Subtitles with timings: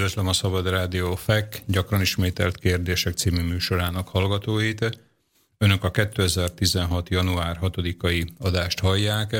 [0.00, 5.00] Üdvözlöm a Szabad Rádió FEK gyakran ismételt kérdések című műsorának hallgatóit.
[5.58, 7.08] Önök a 2016.
[7.08, 9.36] január 6-ai adást hallják.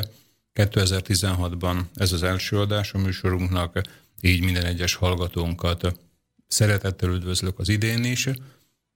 [0.54, 3.80] 2016-ban ez az első adás a műsorunknak,
[4.20, 5.98] így minden egyes hallgatónkat
[6.46, 8.28] szeretettel üdvözlök az idén is.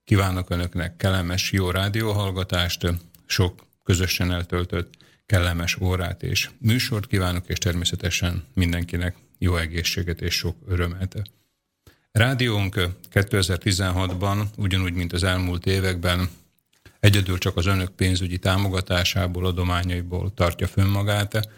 [0.05, 2.87] Kívánok Önöknek kellemes, jó rádióhallgatást,
[3.27, 4.95] sok közösen eltöltött
[5.27, 11.23] kellemes órát és műsort kívánok, és természetesen mindenkinek jó egészséget és sok örömet.
[12.19, 16.29] Rádiónk 2016-ban, ugyanúgy, mint az elmúlt években,
[17.01, 21.49] egyedül csak az önök pénzügyi támogatásából, adományaiból tartja fönn magát,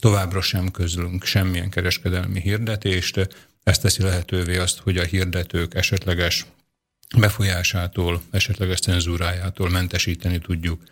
[0.00, 3.28] továbbra sem közlünk semmilyen kereskedelmi hirdetést,
[3.62, 6.46] ezt teszi lehetővé azt, hogy a hirdetők esetleges
[7.16, 10.82] befolyásától, esetleges cenzúrájától mentesíteni tudjuk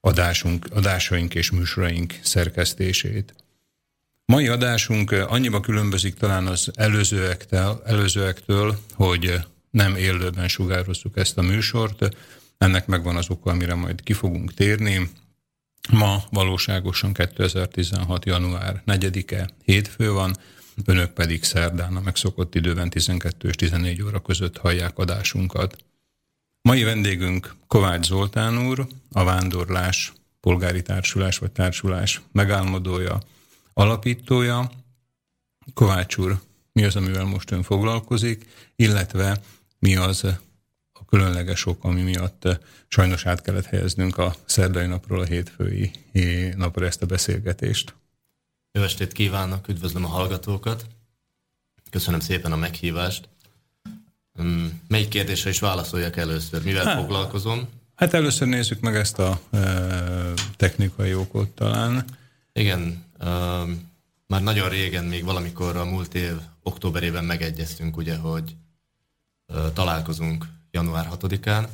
[0.00, 3.34] adásunk, adásaink és műsoraink szerkesztését.
[4.32, 12.16] Mai adásunk annyiba különbözik talán az előzőektől, előzőektől, hogy nem élőben sugározzuk ezt a műsort.
[12.58, 15.10] Ennek megvan az oka, amire majd ki fogunk térni.
[15.92, 18.24] Ma valóságosan 2016.
[18.24, 20.36] január 4-e hétfő van,
[20.84, 25.76] önök pedig szerdán a megszokott időben 12 és 14 óra között hallják adásunkat.
[26.62, 33.20] Mai vendégünk Kovács Zoltán úr, a Vándorlás polgári társulás vagy társulás megálmodója,
[33.76, 34.70] alapítója.
[35.74, 36.40] Kovács úr,
[36.72, 39.40] mi az, amivel most ön foglalkozik, illetve
[39.78, 40.24] mi az
[40.92, 42.48] a különleges ok, ami miatt
[42.88, 45.90] sajnos át kellett helyeznünk a szerdai napról a hétfői
[46.56, 47.94] napra ezt a beszélgetést.
[48.72, 50.86] Jó estét kívánok, üdvözlöm a hallgatókat.
[51.90, 53.28] Köszönöm szépen a meghívást.
[54.88, 56.62] Melyik kérdésre is válaszoljak először?
[56.62, 57.68] Mivel hát, foglalkozom?
[57.94, 59.58] Hát először nézzük meg ezt a e,
[60.56, 62.04] technikai okot talán.
[62.52, 63.05] Igen,
[64.26, 68.56] már nagyon régen, még valamikor a múlt év októberében megegyeztünk, ugye, hogy
[69.72, 71.68] találkozunk január 6-án.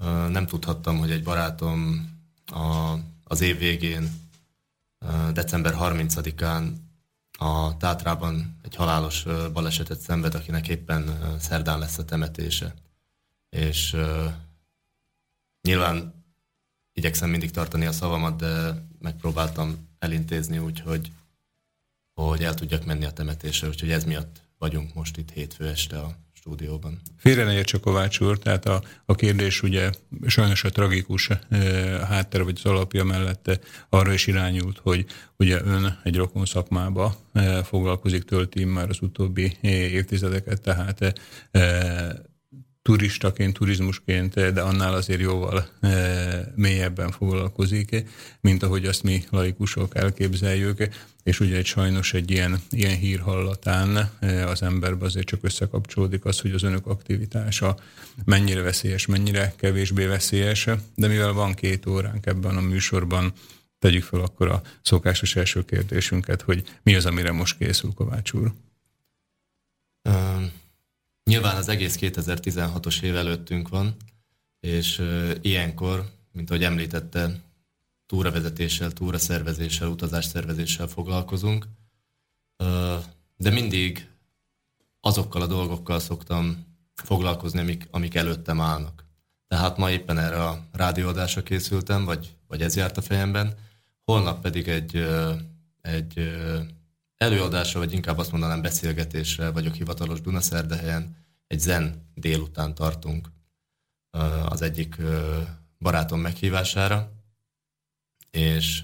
[0.00, 2.10] E, nem tudhattam, hogy egy barátom
[2.46, 2.94] a,
[3.24, 4.22] az év végén,
[5.32, 6.72] december 30-án
[7.38, 12.74] a Tátrában egy halálos balesetet szenved, akinek éppen szerdán lesz a temetése.
[13.48, 13.96] És
[15.62, 16.24] nyilván
[16.92, 21.12] igyekszem mindig tartani a szavamat, de megpróbáltam elintézni úgy, hogy,
[22.20, 26.16] hogy el tudjak menni a temetésre, úgyhogy ez miatt vagyunk most itt hétfő este a
[26.32, 27.00] stúdióban.
[27.16, 29.90] Félre ne értse Kovács úr, tehát a, a kérdés ugye
[30.26, 31.58] sajnos a tragikus e,
[32.06, 35.06] háttere vagy az alapja mellett arra is irányult, hogy
[35.36, 42.33] ugye ön egy rokon szakmába e, foglalkozik, tölti már az utóbbi évtizedeket, tehát e,
[42.84, 48.04] turistaként, turizmusként, de annál azért jóval e, mélyebben foglalkozik,
[48.40, 50.88] mint ahogy azt mi laikusok elképzeljük,
[51.22, 56.24] és ugye egy sajnos egy ilyen, ilyen hír hallatán e, az emberbe azért csak összekapcsolódik
[56.24, 57.76] az, hogy az önök aktivitása
[58.24, 63.32] mennyire veszélyes, mennyire kevésbé veszélyes, de mivel van két óránk ebben a műsorban,
[63.78, 68.52] tegyük fel akkor a szokásos első kérdésünket, hogy mi az, amire most készül Kovács úr?
[71.24, 73.96] Nyilván az egész 2016-os év előttünk van,
[74.60, 75.02] és
[75.40, 77.40] ilyenkor, mint ahogy említette,
[78.06, 81.66] túravezetéssel, túraszervezéssel, utazásszervezéssel foglalkozunk,
[83.36, 84.08] de mindig
[85.00, 89.04] azokkal a dolgokkal szoktam foglalkozni, amik, amik előttem állnak.
[89.48, 93.54] Tehát ma éppen erre a rádióadásra készültem, vagy, vagy ez járt a fejemben,
[94.04, 95.06] holnap pedig egy,
[95.80, 96.34] egy
[97.16, 101.16] előadásra, vagy inkább azt mondanám beszélgetésre vagyok hivatalos Dunaszerdehelyen,
[101.46, 103.28] egy zen délután tartunk
[104.48, 104.96] az egyik
[105.78, 107.12] barátom meghívására,
[108.30, 108.82] és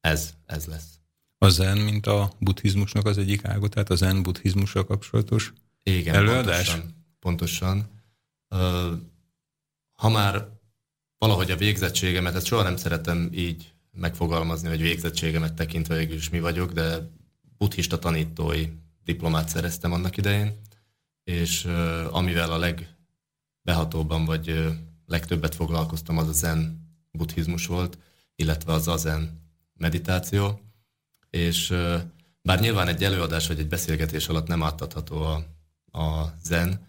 [0.00, 0.98] ez, ez lesz.
[1.38, 5.52] A zen, mint a buddhizmusnak az egyik ága, tehát a zen buddhizmussal kapcsolatos
[5.82, 6.70] Igen, előadás?
[6.70, 6.94] Pontosan.
[7.18, 7.86] pontosan.
[9.92, 10.48] Ha már
[11.18, 16.40] valahogy a végzettségemet, ezt soha nem szeretem így megfogalmazni, hogy végzettségemet tekintve végül is mi
[16.40, 17.10] vagyok, de
[17.58, 18.68] buddhista tanítói
[19.04, 20.60] diplomát szereztem annak idején,
[21.24, 21.64] és
[22.10, 27.98] amivel a legbehatóbban vagy legtöbbet foglalkoztam, az a zen buddhizmus volt,
[28.36, 29.42] illetve az azen
[29.74, 30.60] meditáció,
[31.30, 31.74] és
[32.42, 35.44] bár nyilván egy előadás vagy egy beszélgetés alatt nem átadható a,
[35.98, 36.86] a zen,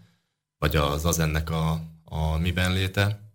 [0.58, 3.29] vagy az azennek a, a miben léte,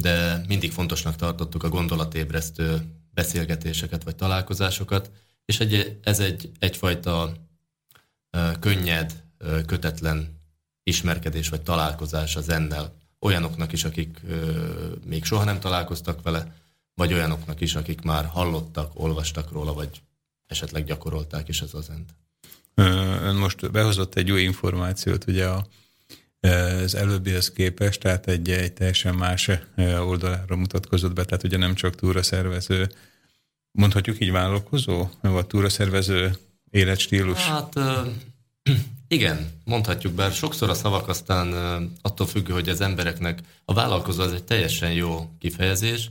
[0.00, 5.10] de mindig fontosnak tartottuk a gondolatébresztő beszélgetéseket vagy találkozásokat,
[5.44, 7.32] és egy, ez egy, egyfajta
[8.60, 9.22] könnyed,
[9.66, 10.40] kötetlen
[10.82, 12.96] ismerkedés vagy találkozás az ennel.
[13.18, 14.20] Olyanoknak is, akik
[15.04, 16.54] még soha nem találkoztak vele,
[16.94, 20.02] vagy olyanoknak is, akik már hallottak, olvastak róla, vagy
[20.46, 22.14] esetleg gyakorolták is az azent.
[22.74, 25.66] Ön most behozott egy új információt, ugye a,
[26.44, 29.50] az előbbihez képest, tehát egy, egy teljesen más
[29.98, 32.88] oldalára mutatkozott be, tehát ugye nem csak túraszervező,
[33.70, 36.36] mondhatjuk így vállalkozó, vagy túraszervező
[36.70, 37.38] életstílus?
[37.38, 37.72] Hát
[39.08, 41.52] igen, mondhatjuk, bár sokszor a szavak aztán
[42.02, 46.10] attól függő, hogy az embereknek a vállalkozó az egy teljesen jó kifejezés,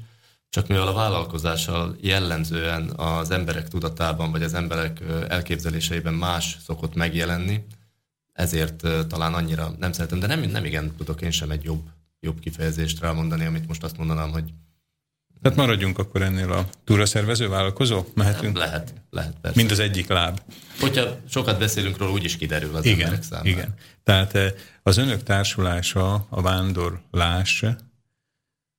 [0.50, 7.64] csak mivel a vállalkozással jellemzően az emberek tudatában, vagy az emberek elképzeléseiben más szokott megjelenni,
[8.34, 11.90] ezért talán annyira nem szeretem, de nem, nem igen tudok én sem egy jobb,
[12.20, 14.54] jobb kifejezést rámondani, amit most azt mondanám, hogy
[15.42, 18.04] tehát maradjunk akkor ennél a túraszervező vállalkozó?
[18.14, 18.58] Mehetünk?
[18.58, 19.58] Lehet, lehet persze.
[19.60, 20.42] Mind az egyik láb.
[20.80, 23.50] Hogyha sokat beszélünk róla, úgyis kiderül az igen, emberek számára.
[23.50, 24.38] Igen, tehát
[24.84, 27.66] az önök társulása, a vándorlás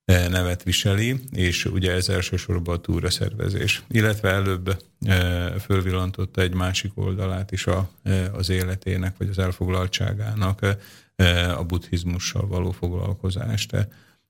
[0.05, 3.83] nevet viseli, és ugye ez elsősorban a túraszervezés.
[3.87, 4.83] Illetve előbb
[5.59, 7.89] fölvillantotta egy másik oldalát is a,
[8.31, 10.77] az életének, vagy az elfoglaltságának,
[11.57, 13.87] a buddhizmussal való foglalkozást.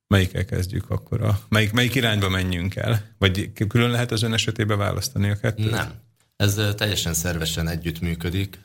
[0.07, 1.21] Melyikkel kezdjük akkor?
[1.21, 3.01] A, melyik, melyik irányba menjünk el?
[3.17, 5.71] Vagy külön lehet az ön esetében választani a kettőt?
[5.71, 5.93] Nem.
[6.35, 8.59] Ez teljesen szervesen együttműködik,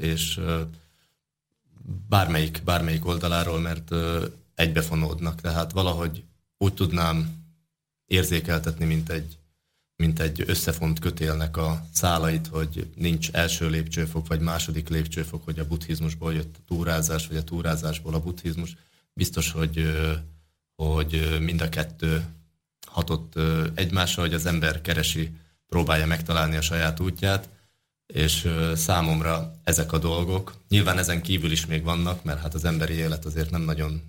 [0.00, 0.40] és
[2.08, 3.94] bármelyik, bármelyik oldaláról, mert
[4.54, 5.40] egybefonódnak.
[5.40, 6.22] Tehát valahogy
[6.62, 7.38] úgy tudnám
[8.06, 9.38] érzékeltetni, mint egy,
[9.96, 15.66] mint egy összefont kötélnek a szálait, hogy nincs első lépcsőfok, vagy második lépcsőfok, hogy a
[15.66, 18.76] buddhizmusból jött a túrázás, vagy a túrázásból a buddhizmus.
[19.12, 19.90] Biztos, hogy,
[20.74, 22.24] hogy mind a kettő
[22.86, 23.34] hatott
[23.74, 25.30] egymásra, hogy az ember keresi,
[25.66, 27.48] próbálja megtalálni a saját útját,
[28.06, 32.94] és számomra ezek a dolgok, nyilván ezen kívül is még vannak, mert hát az emberi
[32.94, 34.02] élet azért nem nagyon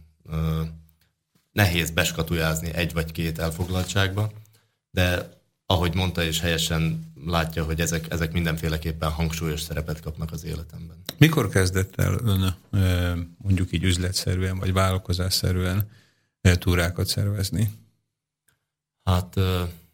[1.52, 4.32] nehéz beskatujázni egy vagy két elfoglaltságba,
[4.92, 10.98] de ahogy mondta és helyesen látja, hogy ezek, ezek mindenféleképpen hangsúlyos szerepet kapnak az életemben.
[11.18, 12.56] Mikor kezdett el ön
[13.38, 15.90] mondjuk így üzletszerűen vagy vállalkozásszerűen
[16.42, 17.72] túrákat szervezni?
[19.04, 19.38] Hát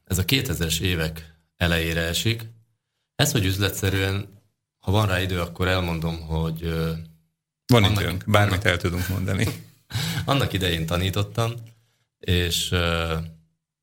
[0.04, 2.46] ez a 2000-es évek elejére esik.
[3.16, 4.28] Ez, hogy üzletszerűen,
[4.80, 6.62] ha van rá idő, akkor elmondom, hogy...
[7.66, 9.48] Van annak, időnk, bármit annak, el tudunk mondani.
[10.26, 11.54] Annak idején tanítottam,
[12.20, 12.76] és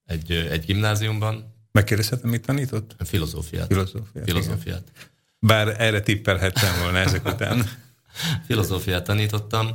[0.05, 1.53] egy, egy gimnáziumban.
[1.73, 2.97] Megkérdezhetem, mit tanított?
[3.05, 3.67] Filozófiát.
[3.67, 4.25] Filozófiát.
[4.25, 4.91] Filozófiát.
[5.39, 7.71] Bár erre tippelhettem volna ezek után.
[8.47, 9.71] Filozófiát tanítottam,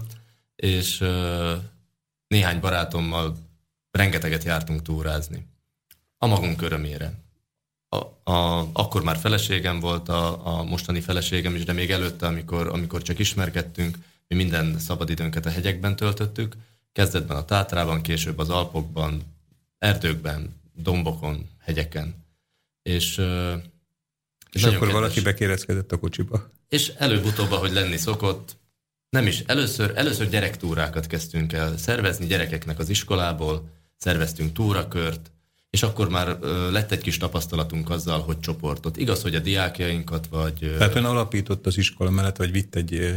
[0.55, 0.97] és
[2.27, 3.37] néhány barátommal
[3.91, 5.47] rengeteget jártunk túrázni.
[6.17, 7.13] A magunk örömére.
[7.89, 12.67] A, a, akkor már feleségem volt, a, a mostani feleségem is, de még előtte, amikor,
[12.67, 13.97] amikor csak ismerkedtünk,
[14.29, 16.55] mi minden szabadidőnket a hegyekben töltöttük,
[16.91, 19.21] kezdetben a Tátrában, később az Alpokban,
[19.77, 22.25] erdőkben, dombokon, hegyeken.
[22.81, 23.17] És,
[24.51, 24.91] és akkor kedves.
[24.91, 26.49] valaki bekérezkedett a kocsiba.
[26.67, 28.57] És előbb-utóbb, hogy lenni szokott,
[29.09, 29.39] nem is.
[29.39, 35.31] Először, először gyerektúrákat kezdtünk el szervezni gyerekeknek az iskolából, szerveztünk túrakört,
[35.69, 36.37] és akkor már
[36.71, 38.97] lett egy kis tapasztalatunk azzal, hogy csoportot.
[38.97, 40.73] Igaz, hogy a diákjainkat, vagy...
[40.77, 43.13] Tehát ön alapított az iskola mellett, vagy vitt egy e,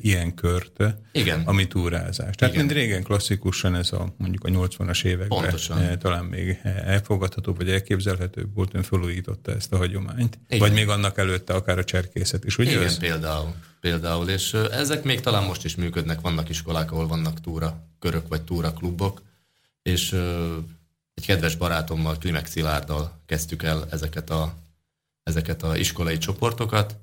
[0.00, 0.82] ilyen kört,
[1.12, 1.42] Igen.
[1.44, 2.34] ami túrázás.
[2.36, 2.66] Tehát Igen.
[2.66, 5.78] mind régen klasszikusan ez a mondjuk a 80-as években Pontosan.
[5.78, 10.38] E, talán még elfogadható, vagy elképzelhető volt, ön felújította ezt a hagyományt.
[10.48, 10.58] Igen.
[10.58, 12.70] Vagy még annak előtte akár a cserkészet is, ugye?
[12.70, 12.98] Igen, ez?
[12.98, 13.54] például.
[13.80, 14.28] például.
[14.28, 18.72] És ezek még talán most is működnek, vannak iskolák, ahol vannak túra körök, vagy túra
[18.72, 19.22] klubok,
[19.82, 20.14] és
[21.14, 24.54] egy kedves barátommal, Klimek Szilárddal kezdtük el ezeket a,
[25.22, 26.96] ezeket a iskolai csoportokat.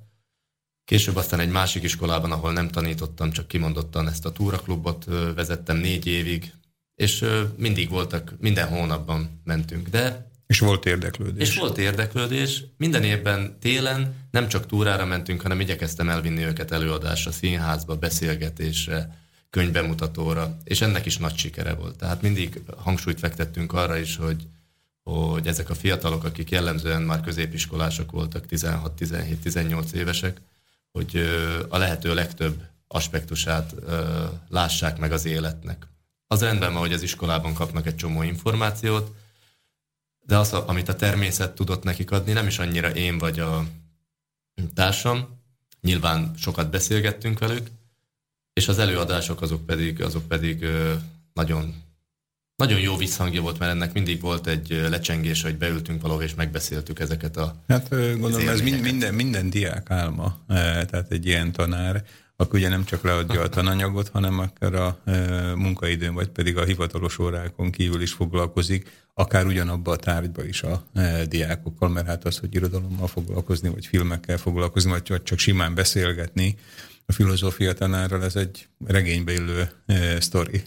[0.84, 6.06] Később aztán egy másik iskolában, ahol nem tanítottam, csak kimondottan ezt a túraklubot vezettem négy
[6.06, 6.52] évig,
[6.94, 7.24] és
[7.56, 10.26] mindig voltak, minden hónapban mentünk, de...
[10.46, 11.48] És volt érdeklődés.
[11.48, 12.64] És volt érdeklődés.
[12.76, 19.18] Minden évben télen nem csak túrára mentünk, hanem igyekeztem elvinni őket előadásra, színházba, beszélgetésre,
[19.50, 21.96] könyvbemutatóra, és ennek is nagy sikere volt.
[21.96, 24.46] Tehát mindig hangsúlyt fektettünk arra is, hogy,
[25.02, 30.40] hogy ezek a fiatalok, akik jellemzően már középiskolások voltak, 16-17-18 évesek,
[30.92, 31.16] hogy
[31.68, 33.74] a lehető legtöbb aspektusát
[34.48, 35.86] lássák meg az életnek.
[36.26, 39.16] Az rendben van, hogy az iskolában kapnak egy csomó információt,
[40.20, 43.64] de az, amit a természet tudott nekik adni, nem is annyira én vagy a
[44.74, 45.36] társam.
[45.80, 47.70] Nyilván sokat beszélgettünk velük,
[48.58, 50.66] és az előadások azok pedig, azok pedig
[51.32, 51.74] nagyon,
[52.56, 56.98] nagyon jó visszhangja volt, mert ennek mindig volt egy lecsengés, hogy beültünk valahol és megbeszéltük
[57.00, 57.88] ezeket a Hát
[58.18, 62.04] gondolom, ez minden, minden diák álma, tehát egy ilyen tanár,
[62.36, 64.98] akkor ugye nem csak leadja a tananyagot, hanem akár a
[65.54, 70.84] munkaidőn, vagy pedig a hivatalos órákon kívül is foglalkozik, akár ugyanabba a tárgyba is a
[71.28, 76.56] diákokkal, mert hát az, hogy irodalommal foglalkozni, vagy filmekkel foglalkozni, vagy csak simán beszélgetni,
[77.08, 80.62] a filozófia tanárral ez egy regénybe illő e, sztori.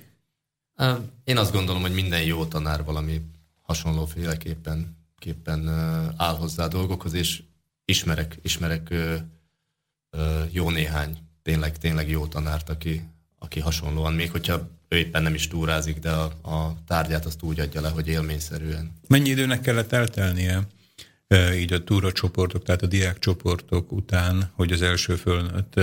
[1.23, 3.21] Én azt gondolom, hogy minden jó tanár valami
[3.61, 5.69] hasonlóféleképpen képpen
[6.17, 7.43] áll hozzá a dolgokhoz, és
[7.85, 8.93] ismerek, ismerek
[10.51, 13.01] jó néhány tényleg, tényleg jó tanárt, aki,
[13.39, 17.59] aki hasonlóan, még hogyha ő éppen nem is túrázik, de a, a tárgyát azt úgy
[17.59, 18.91] adja le, hogy élményszerűen.
[19.07, 20.67] Mennyi időnek kellett eltelnie
[21.55, 25.79] így a túracsoportok, tehát a diákcsoportok után, hogy az első fölnőtt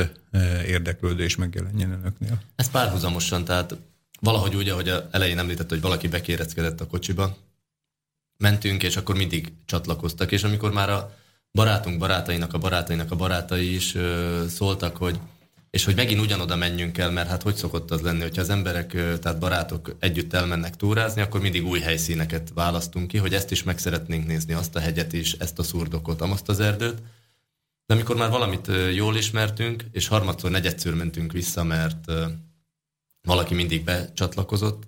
[0.66, 2.40] érdeklődés megjelenjen önöknél?
[2.56, 3.76] Ez párhuzamosan, tehát
[4.20, 7.36] valahogy úgy, ahogy elején említett, hogy valaki bekéreckedett a kocsiba,
[8.36, 11.16] mentünk, és akkor mindig csatlakoztak, és amikor már a
[11.52, 15.18] barátunk barátainak, a barátainak a barátai is ö, szóltak, hogy
[15.70, 18.90] és hogy megint ugyanoda menjünk el, mert hát hogy szokott az lenni, hogyha az emberek,
[18.92, 23.78] tehát barátok együtt elmennek túrázni, akkor mindig új helyszíneket választunk ki, hogy ezt is meg
[23.78, 27.02] szeretnénk nézni, azt a hegyet is, ezt a szurdokot, azt az erdőt.
[27.86, 32.12] De amikor már valamit jól ismertünk, és harmadszor, negyedször mentünk vissza, mert
[33.22, 34.82] valaki mindig becsatlakozott,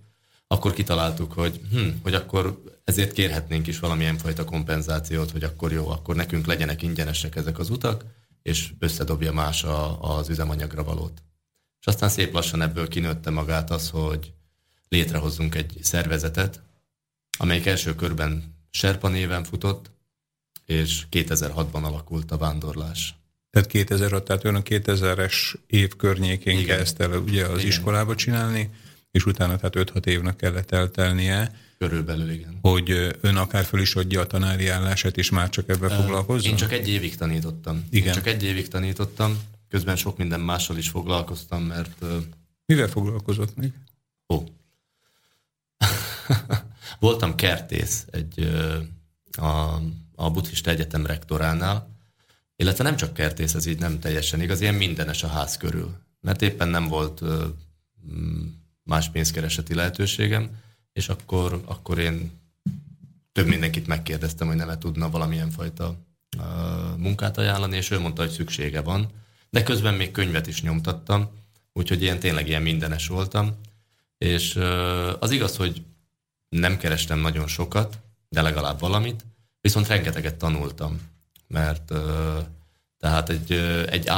[0.46, 5.88] akkor kitaláltuk, hogy, hm, hogy akkor ezért kérhetnénk is valamilyen fajta kompenzációt, hogy akkor jó,
[5.88, 8.04] akkor nekünk legyenek ingyenesek ezek az utak,
[8.42, 11.22] és összedobja más a, az üzemanyagra valót.
[11.80, 14.32] És aztán szép lassan ebből kinőtte magát az, hogy
[14.88, 16.62] létrehozzunk egy szervezetet,
[17.38, 19.90] amelyik első körben Serpa néven futott,
[20.66, 23.14] és 2006-ban alakult a vándorlás.
[23.50, 26.76] Tehát 2006, tehát ön a 2000-es év környékén Igen.
[26.76, 27.66] kezdte el ugye az Igen.
[27.66, 28.70] iskolába csinálni,
[29.10, 31.54] és utána tehát 5-6 évnek kellett eltelnie.
[31.80, 32.58] Körülbelül, igen.
[32.60, 36.50] Hogy ön akár föl is adja a tanári állását, és már csak ebbe foglalkozzon?
[36.50, 37.86] Én csak egy évig tanítottam.
[37.90, 38.06] Igen.
[38.06, 42.04] Én csak egy évig tanítottam, közben sok minden mással is foglalkoztam, mert...
[42.66, 43.72] Mivel foglalkozott még?
[44.28, 44.42] Ó.
[46.98, 48.50] Voltam kertész egy,
[49.32, 49.80] a,
[50.14, 51.88] a buddhista egyetem rektoránál,
[52.56, 55.96] illetve nem csak kertész, ez így nem teljesen igaz, ilyen mindenes a ház körül.
[56.20, 57.22] Mert éppen nem volt
[58.82, 60.50] más pénzkereseti lehetőségem,
[60.92, 62.30] és akkor, akkor én
[63.32, 65.96] több mindenkit megkérdeztem, hogy nem tudna valamilyen fajta
[66.38, 69.08] uh, munkát ajánlani, és ő mondta, hogy szüksége van.
[69.50, 71.28] De közben még könyvet is nyomtattam,
[71.72, 73.60] úgyhogy ilyen tényleg ilyen mindenes voltam.
[74.18, 75.82] És uh, az igaz, hogy
[76.48, 79.24] nem kerestem nagyon sokat, de legalább valamit,
[79.60, 81.00] viszont rengeteget tanultam,
[81.46, 82.38] mert uh,
[82.98, 83.52] tehát egy,
[83.86, 84.08] egy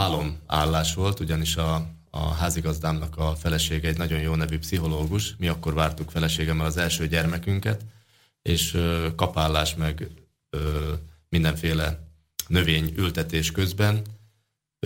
[0.47, 5.35] állás volt, ugyanis a, a házigazdámnak a felesége egy nagyon jó nevű pszichológus.
[5.39, 7.85] Mi akkor vártuk feleségemmel az első gyermekünket,
[8.43, 10.09] és ö, kapállás meg
[11.29, 12.09] mindenféle
[12.47, 14.03] növény ültetés közben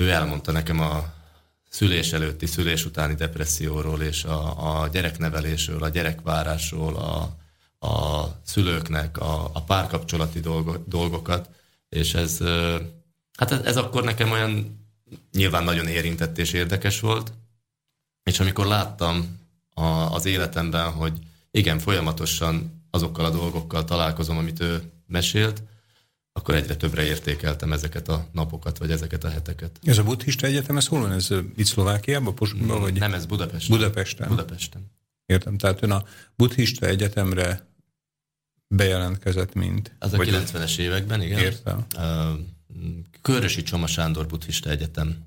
[0.00, 1.14] ő elmondta nekem a
[1.68, 7.36] szülés előtti, szülés utáni depresszióról és a, a gyereknevelésről, a gyerekvárásról, a,
[7.86, 11.50] a szülőknek a, a párkapcsolati dolgo, dolgokat,
[11.88, 12.38] és ez,
[13.38, 14.85] hát ez, ez akkor nekem olyan
[15.32, 17.32] nyilván nagyon érintett és érdekes volt,
[18.22, 19.38] és amikor láttam
[19.74, 21.18] a, az életemben, hogy
[21.50, 25.62] igen, folyamatosan azokkal a dolgokkal találkozom, amit ő mesélt,
[26.32, 29.78] akkor egyre többre értékeltem ezeket a napokat, vagy ezeket a heteket.
[29.82, 31.12] Ez a buddhista egyetem, ez hol van?
[31.12, 32.98] Ez itt Szlovákiában, Posba, vagy?
[32.98, 33.76] Nem, ez Budapesten.
[33.76, 34.28] Budapesten.
[34.28, 34.90] Budapesten.
[35.26, 37.66] Értem, tehát ön a buddhista egyetemre
[38.68, 39.96] bejelentkezett, mint...
[39.98, 41.38] Az a 90-es években, igen.
[41.38, 41.86] Értem.
[41.96, 42.02] Uh,
[43.22, 45.24] Körösi Csoma Sándor Buddhista Egyetem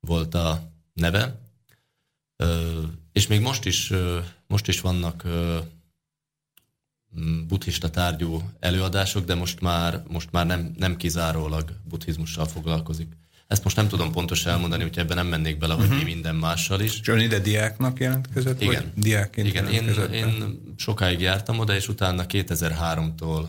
[0.00, 1.40] volt a neve,
[3.12, 3.92] és még most is,
[4.46, 5.24] most is vannak
[7.48, 13.08] buddhista tárgyú előadások, de most már, most már nem, nem kizárólag buddhizmussal foglalkozik.
[13.46, 15.98] Ezt most nem tudom pontosan elmondani, hogy ebben nem mennék bele, hogy uh-huh.
[15.98, 17.00] mi minden mással is.
[17.02, 18.60] John ide diáknak jelentkezett?
[18.60, 18.90] Igen.
[18.94, 23.46] Vagy diákként Igen, én, én sokáig jártam oda, és utána 2003-tól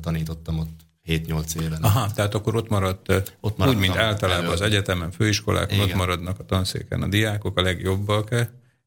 [0.00, 1.82] tanítottam ott 7-8 éven.
[1.82, 4.52] Aha, tehát akkor ott maradt, ott úgy, mint általában elő.
[4.52, 8.34] az egyetemen, főiskolák, ott maradnak a tanszéken a diákok, a legjobbak,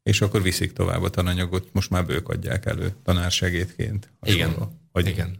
[0.04, 4.12] és akkor viszik tovább a tananyagot, most már ők adják elő tanársegédként.
[4.22, 4.56] Igen.
[4.92, 5.36] Vagy Igen.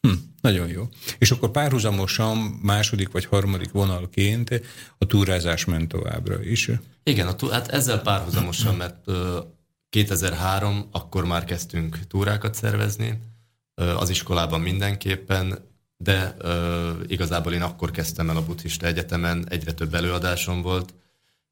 [0.00, 0.88] Hm, nagyon jó.
[1.18, 4.62] És akkor párhuzamosan második vagy harmadik vonalként
[4.98, 6.70] a túrázás ment továbbra is.
[7.02, 9.04] Igen, a tú- hát ezzel párhuzamosan, mert
[9.88, 13.18] 2003 akkor már kezdtünk túrákat szervezni,
[13.74, 15.67] az iskolában mindenképpen,
[16.00, 20.94] de uh, igazából én akkor kezdtem el a buddhista egyetemen, egyre több előadásom volt,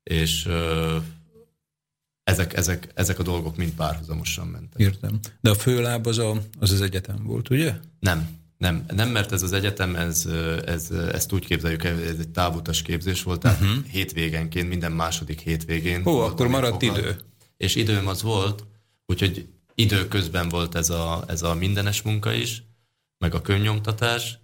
[0.03, 1.03] és uh,
[2.25, 4.81] ezek, ezek, ezek a dolgok mind párhuzamosan mentek.
[4.81, 5.19] Értem.
[5.41, 7.75] De a főláb az, a, az az egyetem volt, ugye?
[8.01, 8.29] Nem.
[8.59, 10.27] nem, nem, mert ez az egyetem, ez,
[10.67, 13.85] ez, ezt úgy képzeljük el, ez egy távutas képzés volt, tehát uh-huh.
[13.85, 16.07] hétvégenként, minden második hétvégén.
[16.07, 17.17] Ó, akkor maradt fogad, idő.
[17.57, 18.65] És időm az volt,
[19.07, 22.63] úgyhogy időközben volt ez a, ez a mindenes munka is,
[23.19, 24.39] meg a könnyomtatás,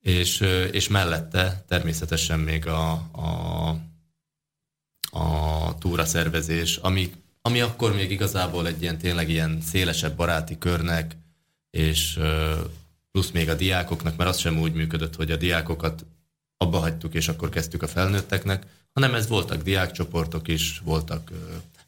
[0.00, 0.40] és,
[0.72, 3.68] és mellette természetesen még a, a,
[5.10, 7.12] a túra szervezés, ami,
[7.42, 11.16] ami akkor még igazából egy ilyen tényleg ilyen szélesebb baráti körnek,
[11.70, 12.18] és
[13.10, 16.06] plusz még a diákoknak, mert az sem úgy működött, hogy a diákokat
[16.56, 21.30] abba hagytuk, és akkor kezdtük a felnőtteknek, hanem ez voltak diákcsoportok is, voltak,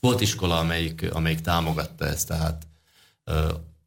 [0.00, 2.66] volt iskola, amelyik, amelyik támogatta ezt, tehát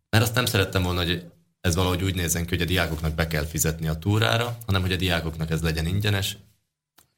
[0.10, 1.24] mert azt nem szerettem volna, hogy
[1.63, 4.91] ez valahogy úgy nézzen ki, hogy a diákoknak be kell fizetni a túrára, hanem hogy
[4.91, 6.38] a diákoknak ez legyen ingyenes,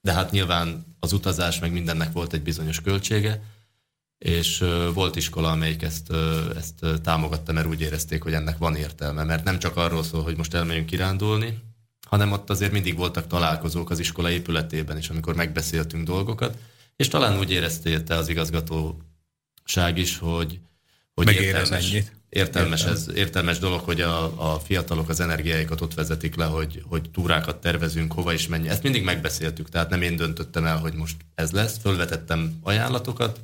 [0.02, 3.42] de hát nyilván az utazás meg mindennek volt egy bizonyos költsége,
[4.18, 6.12] és volt iskola, amelyik ezt,
[6.56, 10.38] ezt támogatta, mert úgy érezték, hogy ennek van értelme, mert nem csak arról szól, hogy
[10.38, 11.60] most elmegyünk kirándulni,
[12.08, 16.58] hanem ott azért mindig voltak találkozók az iskola épületében is, amikor megbeszéltünk dolgokat,
[16.96, 20.60] és talán úgy érezte az igazgatóság is, hogy,
[21.14, 21.94] hogy értelmes,
[22.30, 27.10] értelmes, ez, értelmes dolog, hogy a, a fiatalok az energiáikat ott vezetik le, hogy, hogy
[27.10, 28.70] túrákat tervezünk, hova is menni.
[28.70, 31.78] Ezt mindig megbeszéltük, tehát nem én döntöttem el, hogy most ez lesz.
[31.82, 33.40] Fölvetettem ajánlatokat,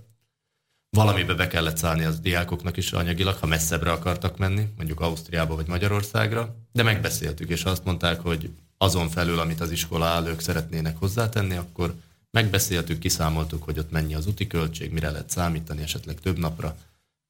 [0.97, 5.67] valamibe be kellett szállni az diákoknak is anyagilag, ha messzebbre akartak menni, mondjuk Ausztriába vagy
[5.67, 11.55] Magyarországra, de megbeszéltük, és azt mondták, hogy azon felül, amit az iskola állők szeretnének hozzátenni,
[11.55, 11.95] akkor
[12.31, 16.75] megbeszéltük, kiszámoltuk, hogy ott mennyi az úti költség, mire lehet számítani, esetleg több napra,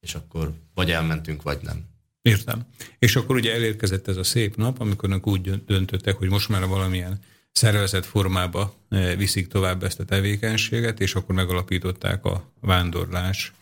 [0.02, 1.84] és akkor vagy elmentünk, vagy nem.
[2.22, 2.66] Értem.
[2.98, 6.66] És akkor ugye elérkezett ez a szép nap, amikor önök úgy döntöttek, hogy most már
[6.66, 7.18] valamilyen
[7.52, 13.52] szervezett formába eh, viszik tovább ezt a tevékenységet, és akkor megalapították a vándorlás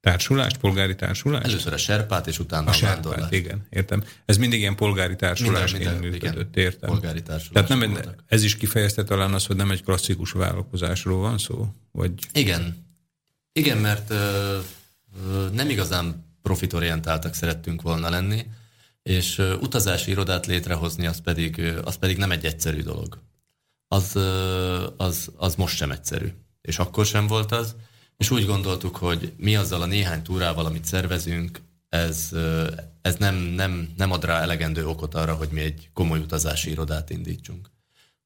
[0.00, 1.46] társulást, polgári társulást?
[1.46, 3.30] Először a serpát, és utána a, a serpát, vándorlás.
[3.30, 4.04] igen, értem.
[4.24, 6.64] Ez mindig ilyen polgári társulásként minden, minden, működött, igen.
[6.64, 6.90] értem.
[6.90, 7.66] Polgári társulás.
[7.66, 11.74] Tehát nem, ez is kifejezte talán az, hogy nem egy klasszikus vállalkozásról van szó?
[11.92, 12.12] Vagy...
[12.32, 12.84] Igen.
[13.52, 14.12] Igen, mert
[15.52, 18.46] nem igazán profitorientáltak szerettünk volna lenni,
[19.02, 23.22] és utazási irodát létrehozni, az pedig, az pedig nem egy egyszerű dolog.
[23.88, 24.16] Az,
[24.96, 26.32] az, az most sem egyszerű.
[26.60, 27.74] És akkor sem volt az
[28.16, 32.30] és úgy gondoltuk, hogy mi azzal a néhány túrával, amit szervezünk, ez,
[33.02, 37.10] ez nem, nem, nem ad rá elegendő okot arra, hogy mi egy komoly utazási irodát
[37.10, 37.70] indítsunk.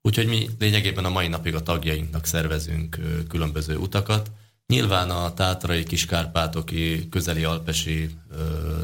[0.03, 2.99] Úgyhogy mi lényegében a mai napig a tagjainknak szervezünk
[3.29, 4.31] különböző utakat.
[4.71, 8.11] Nyilván a tátrai, kiskárpátoki, közeli alpesi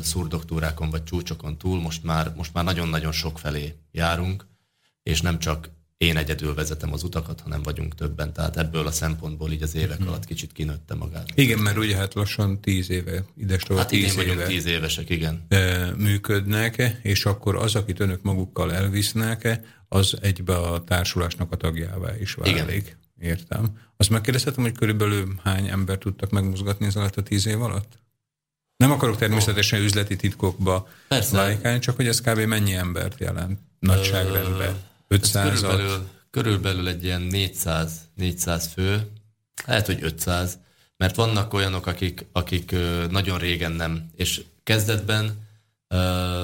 [0.03, 4.47] szurdoktúrákon vagy csúcsokon túl most már, most már nagyon-nagyon sok felé járunk,
[5.03, 8.33] és nem csak én egyedül vezetem az utakat, hanem vagyunk többen.
[8.33, 10.09] Tehát ebből a szempontból így az évek hmm.
[10.09, 11.33] alatt kicsit kinőtte magát.
[11.35, 15.47] Igen, mert ugye hát lassan tíz éve, ides hát tíz éve tíz évesek, igen.
[15.97, 22.35] Működnek, és akkor az, akit önök magukkal elvisznek, az egybe a társulásnak a tagjává is
[22.35, 22.57] válik.
[22.57, 23.05] Igen.
[23.21, 23.79] Értem.
[23.97, 27.99] Azt megkérdezhetem, hogy körülbelül hány ember tudtak megmozgatni ez alatt a tíz év alatt?
[28.77, 30.89] Nem akarok természetesen üzleti titkokba
[31.31, 32.39] lájkálni, csak hogy ez kb.
[32.39, 34.77] mennyi embert jelent nagyságrendben.
[35.09, 39.11] 500 körülbelül, körülbelül egy ilyen 400, 400 fő,
[39.67, 40.59] lehet, hogy 500,
[40.97, 42.75] mert vannak olyanok, akik, akik
[43.11, 45.45] nagyon régen nem, és kezdetben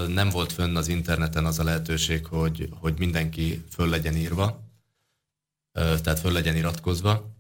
[0.09, 4.62] nem volt fönn az interneten az a lehetőség, hogy, hogy mindenki föl legyen írva,
[5.73, 7.31] tehát föl legyen iratkozva,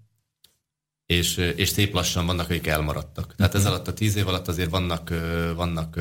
[1.07, 3.35] és, és szép lassan vannak, akik elmaradtak.
[3.35, 5.13] Tehát ez alatt a tíz év alatt azért vannak,
[5.57, 6.01] vannak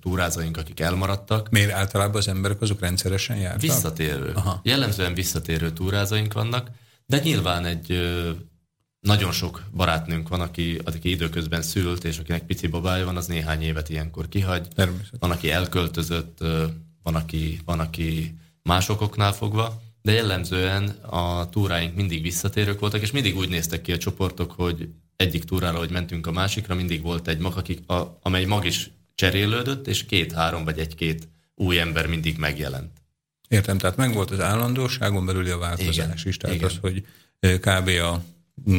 [0.00, 1.50] túrázóink, akik elmaradtak.
[1.50, 3.60] Miért általában az emberek azok rendszeresen járnak?
[3.60, 4.32] Visszatérő.
[4.34, 4.60] Aha.
[4.62, 6.70] Jellemzően visszatérő túrázóink vannak,
[7.06, 8.10] de nyilván egy
[9.00, 13.62] nagyon sok barátnőnk van, aki, aki időközben szült, és akinek pici babája van, az néhány
[13.62, 14.68] évet ilyenkor kihagy.
[15.18, 16.38] Van, aki elköltözött,
[17.02, 23.10] van, aki, van, aki más okoknál fogva de jellemzően a túráink mindig visszatérők voltak, és
[23.10, 27.28] mindig úgy néztek ki a csoportok, hogy egyik túrára, hogy mentünk a másikra, mindig volt
[27.28, 32.38] egy mag, akik, a, amely mag is cserélődött, és két-három vagy egy-két új ember mindig
[32.38, 32.90] megjelent.
[33.48, 36.68] Értem, tehát megvolt az állandóságon belüli a változás igen, is, tehát igen.
[36.68, 37.04] az, hogy
[37.40, 37.88] kb.
[37.88, 38.22] a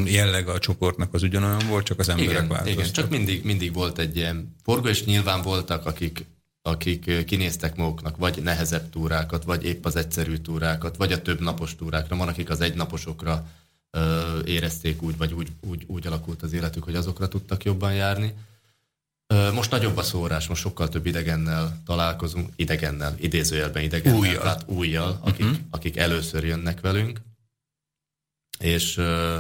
[0.06, 2.80] jelleg a csoportnak az ugyanolyan volt, csak az emberek igen, változtak.
[2.80, 6.26] Igen, csak mindig, mindig volt egy ilyen forgó, és nyilván voltak, akik
[6.68, 11.76] akik kinéztek maguknak vagy nehezebb túrákat, vagy épp az egyszerű túrákat, vagy a több napos
[11.76, 12.16] túrákra.
[12.16, 13.48] Van, akik az egynaposokra
[13.92, 18.34] ö, érezték úgy, vagy úgy, úgy, úgy alakult az életük, hogy azokra tudtak jobban járni.
[19.28, 24.42] Ö, most nagyobb a szórás, most sokkal több idegennel találkozunk, idegennel, idézőjelben idegennel, újjal.
[24.42, 25.60] tehát újjal, akik, uh-huh.
[25.70, 27.22] akik először jönnek velünk.
[28.60, 29.40] És ö,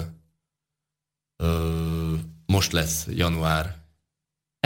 [1.43, 2.13] ö,
[2.45, 3.86] most lesz január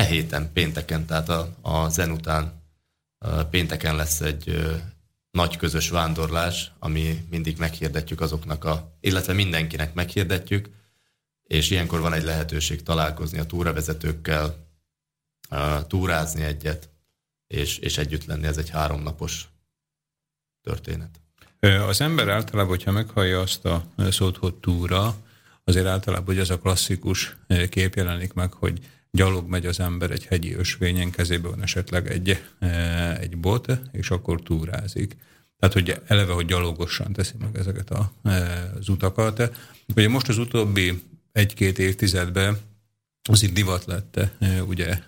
[0.01, 2.61] E héten, pénteken, tehát a, a zen után
[3.49, 4.61] Pénteken lesz egy
[5.31, 10.69] nagy közös vándorlás, ami mindig meghirdetjük azoknak a, illetve mindenkinek meghirdetjük,
[11.43, 14.67] és ilyenkor van egy lehetőség találkozni a túravezetőkkel,
[15.87, 16.89] túrázni egyet,
[17.47, 18.47] és, és együtt lenni.
[18.47, 19.47] Ez egy háromnapos
[20.61, 21.21] történet.
[21.87, 25.15] Az ember általában, hogyha meghallja azt a szót, hogy túra,
[25.63, 27.37] azért általában hogy az a klasszikus
[27.69, 28.79] kép jelenik meg, hogy
[29.11, 32.43] gyalog megy az ember egy hegyi ösvényen, kezében van esetleg egy,
[33.19, 35.15] egy bot, és akkor túrázik.
[35.59, 38.11] Tehát, hogy eleve, hogy gyalogosan teszi meg ezeket a,
[38.79, 39.51] az utakat.
[39.95, 42.57] Ugye most az utóbbi egy-két évtizedben
[43.29, 44.19] az divat lett
[44.67, 44.99] ugye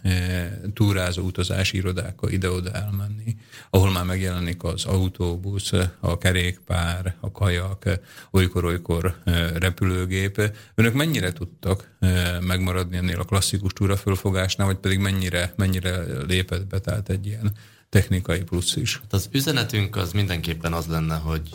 [0.73, 3.35] túrázó utazási irodákkal ide-oda elmenni,
[3.69, 7.99] ahol már megjelenik az autóbusz, a kerékpár, a kajak,
[8.31, 9.21] olykor-olykor
[9.55, 10.51] repülőgép.
[10.75, 11.97] Önök mennyire tudtak
[12.39, 17.51] megmaradni ennél a klasszikus túrafölfogásnál, vagy pedig mennyire, mennyire lépett be, tehát egy ilyen
[17.89, 18.97] technikai plusz is?
[18.97, 21.49] Hát az üzenetünk az mindenképpen az lenne, hogy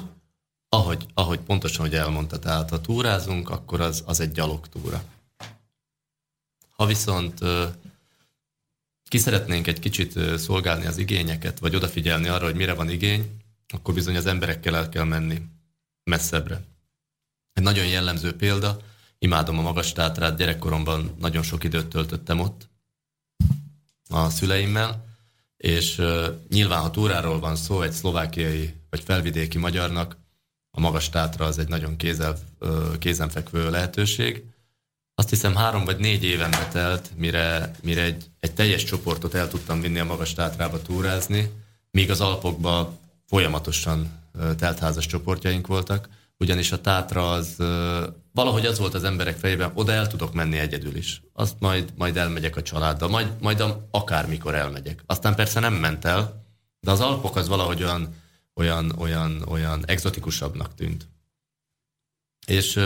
[0.69, 5.03] ahogy, ahogy pontosan, hogy elmondta, tehát ha túrázunk, akkor az, az egy gyalogtúra
[6.79, 7.41] ha viszont
[9.09, 13.95] ki szeretnénk egy kicsit szolgálni az igényeket, vagy odafigyelni arra, hogy mire van igény, akkor
[13.95, 15.43] bizony az emberekkel el kell menni
[16.05, 16.63] messzebbre.
[17.53, 18.77] Egy nagyon jellemző példa,
[19.19, 22.69] imádom a magas tátrát, gyerekkoromban nagyon sok időt töltöttem ott
[24.09, 25.05] a szüleimmel,
[25.57, 26.03] és
[26.49, 30.17] nyilván, ha túráról van szó, egy szlovákiai vagy felvidéki magyarnak,
[30.71, 34.45] a magas tátra az egy nagyon kézel, uh, kézenfekvő lehetőség,
[35.19, 39.81] azt hiszem három vagy négy éven betelt, mire, mire egy, egy teljes csoportot el tudtam
[39.81, 41.51] vinni a magas tátrába túrázni,
[41.91, 44.11] míg az Alpokban folyamatosan
[44.59, 47.57] teltházas csoportjaink voltak, ugyanis a tátra az
[48.33, 51.23] valahogy az volt az emberek fejében, oda el tudok menni egyedül is.
[51.33, 55.03] Azt majd, majd elmegyek a családdal, majd, majd akármikor elmegyek.
[55.07, 56.45] Aztán persze nem ment el,
[56.81, 58.15] de az Alpok az valahogy olyan,
[58.55, 61.09] olyan, olyan, olyan exotikusabbnak tűnt.
[62.47, 62.81] És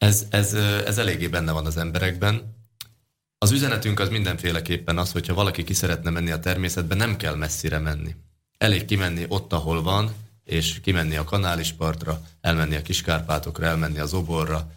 [0.00, 0.54] ez, ez,
[0.86, 2.56] ez eléggé benne van az emberekben.
[3.38, 7.78] Az üzenetünk az mindenféleképpen az, hogyha valaki ki szeretne menni a természetbe, nem kell messzire
[7.78, 8.14] menni.
[8.58, 14.14] Elég kimenni ott, ahol van, és kimenni a kanális partra, elmenni a Kiskárpátokra, elmenni az
[14.14, 14.72] Oborra,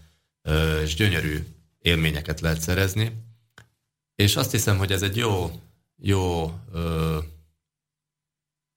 [0.83, 1.45] és gyönyörű
[1.79, 3.11] élményeket lehet szerezni.
[4.15, 5.61] És azt hiszem, hogy ez egy jó,
[6.01, 7.17] jó ö,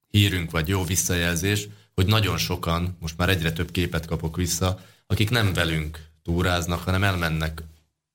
[0.09, 5.31] hírünk, vagy jó visszajelzés, hogy nagyon sokan, most már egyre több képet kapok vissza, akik
[5.31, 7.63] nem velünk túráznak, hanem elmennek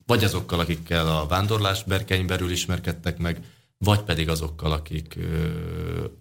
[0.05, 3.43] vagy azokkal, akikkel a vándorlás berkein belül ismerkedtek meg,
[3.77, 5.17] vagy pedig azokkal, akik,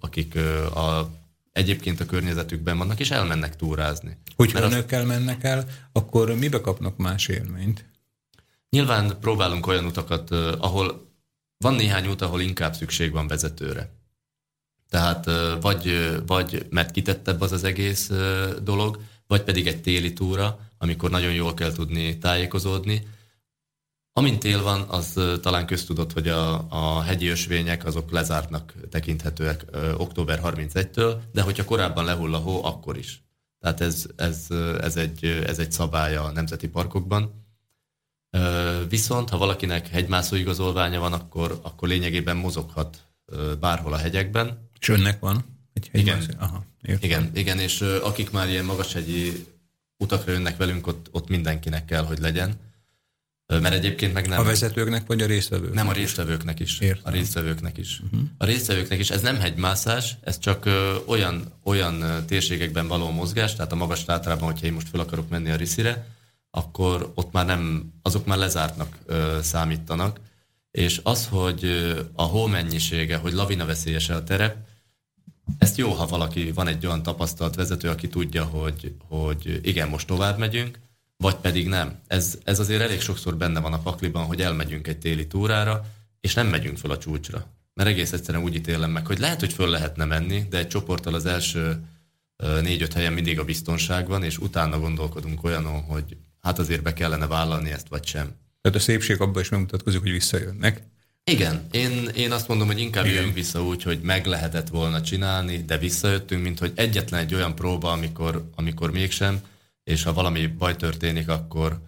[0.00, 0.36] akik
[0.74, 1.10] a,
[1.52, 4.16] egyébként a környezetükben vannak, és elmennek túrázni.
[4.36, 5.06] Hogyha Mert önökkel az...
[5.06, 7.84] mennek el, akkor mibe kapnak más élményt?
[8.70, 11.08] Nyilván próbálunk olyan utakat, ahol
[11.58, 13.90] van néhány út, ahol inkább szükség van vezetőre.
[14.88, 18.10] Tehát vagy, vagy mert kitettebb az az egész
[18.62, 19.00] dolog,
[19.30, 23.06] vagy pedig egy téli túra, amikor nagyon jól kell tudni tájékozódni.
[24.12, 29.92] Amint tél van, az talán köztudott, hogy a, a hegyi ösvények azok lezártnak tekinthetőek ö,
[29.94, 33.22] október 31-től, de hogyha korábban lehull a hó, akkor is.
[33.60, 34.46] Tehát ez, ez,
[34.80, 37.44] ez, egy, ez egy szabálya a nemzeti parkokban.
[38.30, 44.68] Ö, viszont, ha valakinek hegymászó igazolványa van, akkor, akkor lényegében mozoghat ö, bárhol a hegyekben.
[44.80, 45.44] És önnek van?
[45.72, 49.46] Egy igen, Aha, igen, igen, és ö, akik már ilyen magashegyi
[49.96, 52.54] utakra jönnek velünk, ott, ott mindenkinek kell, hogy legyen.
[53.46, 54.40] Mert egyébként meg nem...
[54.40, 55.74] A vezetőknek vagy a résztvevőknek?
[55.74, 56.78] Nem, a résztvevőknek is.
[56.78, 57.02] Értem.
[57.04, 58.00] A résztvevőknek is.
[58.00, 58.20] Uh-huh.
[58.38, 59.10] A résztvevőknek is.
[59.10, 64.50] Ez nem hegymászás, ez csak ö, olyan, olyan térségekben való mozgás, tehát a magas tátrában,
[64.52, 66.06] hogyha én most fel akarok menni a Riszire,
[66.50, 70.20] akkor ott már nem, azok már lezártnak ö, számítanak.
[70.70, 71.64] És az, hogy
[72.14, 74.56] a hó mennyisége, hogy lavina veszélyes a terep,
[75.58, 80.06] ezt jó, ha valaki van egy olyan tapasztalt vezető, aki tudja, hogy, hogy igen, most
[80.06, 80.78] tovább megyünk,
[81.16, 81.98] vagy pedig nem.
[82.06, 85.84] Ez, ez azért elég sokszor benne van a pakliban, hogy elmegyünk egy téli túrára,
[86.20, 87.46] és nem megyünk fel a csúcsra.
[87.74, 91.14] Mert egész egyszerűen úgy ítélem meg, hogy lehet, hogy föl lehetne menni, de egy csoporttal
[91.14, 91.84] az első
[92.62, 97.26] négy-öt helyen mindig a biztonság van, és utána gondolkodunk olyanon, hogy hát azért be kellene
[97.26, 98.34] vállalni ezt, vagy sem.
[98.60, 100.82] Tehát a szépség abban is megmutatkozik, hogy visszajönnek.
[101.30, 103.32] Igen, én, én azt mondom, hogy inkább Igen.
[103.32, 107.90] vissza úgy, hogy meg lehetett volna csinálni, de visszajöttünk, mint hogy egyetlen egy olyan próba,
[107.90, 109.40] amikor, amikor mégsem,
[109.84, 111.80] és ha valami baj történik, akkor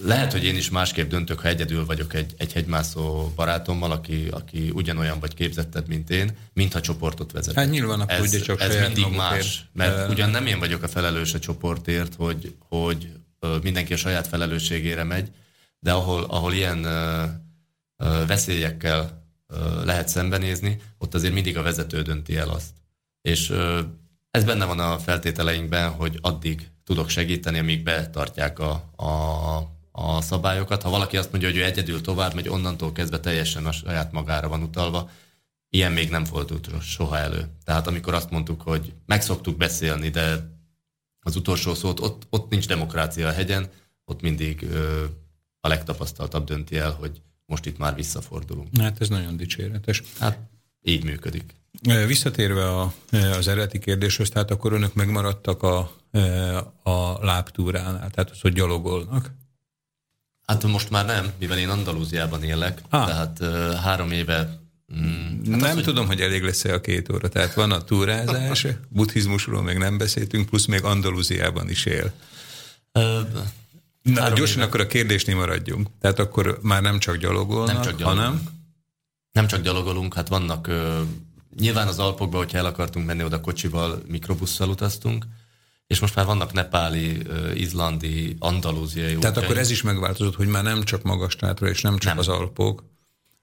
[0.00, 4.70] lehet, hogy én is másképp döntök, ha egyedül vagyok egy, egy hegymászó barátommal, aki, aki
[4.74, 7.54] ugyanolyan vagy képzetted, mint én, mintha csoportot vezet.
[7.54, 10.88] Hát nyilván akkor ez, ugye csak ez mindig más, mert ugyan nem én vagyok a
[10.88, 13.12] felelős a csoportért, hogy, hogy
[13.62, 15.28] mindenki a saját felelősségére megy,
[15.78, 16.86] de ahol, ahol ilyen
[18.26, 19.26] veszélyekkel
[19.84, 22.70] lehet szembenézni, ott azért mindig a vezető dönti el azt.
[23.20, 23.52] És
[24.30, 29.56] ez benne van a feltételeinkben, hogy addig tudok segíteni, amíg betartják a, a,
[29.90, 30.82] a szabályokat.
[30.82, 34.48] Ha valaki azt mondja, hogy ő egyedül tovább megy, onnantól kezdve teljesen a saját magára
[34.48, 35.10] van utalva,
[35.68, 37.48] ilyen még nem fordult soha elő.
[37.64, 40.50] Tehát amikor azt mondtuk, hogy megszoktuk beszélni, de
[41.20, 43.70] az utolsó szót, ott, ott nincs demokrácia a hegyen,
[44.04, 45.04] ott mindig ö,
[45.60, 48.68] a legtapasztaltabb dönti el, hogy most itt már visszafordulunk.
[48.78, 50.02] Hát ez nagyon dicséretes.
[50.18, 50.38] Hát
[50.82, 51.54] így működik.
[52.06, 55.78] Visszatérve a, az eredeti kérdéshez, tehát akkor önök megmaradtak a,
[56.82, 59.32] a lábtúránál, tehát az, hogy gyalogolnak?
[60.46, 63.06] Hát most már nem, mivel én Andalúziában élek, ah.
[63.06, 63.44] tehát
[63.76, 64.60] három éve
[64.96, 65.82] Mm, hát nem az, hogy...
[65.82, 67.28] tudom, hogy elég lesz a két óra.
[67.28, 72.12] Tehát van a túrázás, buddhizmusról még nem beszéltünk, plusz még Andalúziában is él.
[74.02, 74.66] Na, gyorsan éve.
[74.66, 75.88] akkor a kérdésnél maradjunk.
[76.00, 78.28] Tehát akkor már nem csak gyalogolnak, nem csak gyalogolunk.
[78.28, 78.42] hanem...
[79.32, 80.66] Nem csak gyalogolunk, hát vannak...
[80.68, 81.00] Uh,
[81.56, 85.26] nyilván az Alpokban, hogyha el akartunk menni oda kocsival, mikrobusszal utaztunk,
[85.86, 87.22] és most már vannak nepáli,
[87.54, 89.44] izlandi, andalúziai Tehát útjai.
[89.44, 92.18] akkor ez is megváltozott, hogy már nem csak magas tátra, és nem csak nem.
[92.18, 92.84] az Alpok,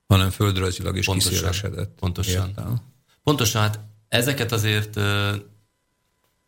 [0.07, 1.91] hanem földrajzilag is pontosan, kiszélesedett.
[1.99, 2.47] Pontosan.
[2.47, 2.81] Értem.
[3.23, 4.99] Pontosan, hát ezeket azért,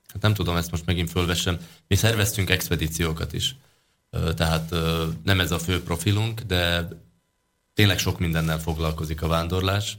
[0.07, 3.55] hát nem tudom, ezt most megint fölvessem, mi szerveztünk expedíciókat is.
[4.35, 4.75] Tehát
[5.23, 6.87] nem ez a fő profilunk, de
[7.73, 9.97] tényleg sok mindennel foglalkozik a vándorlás.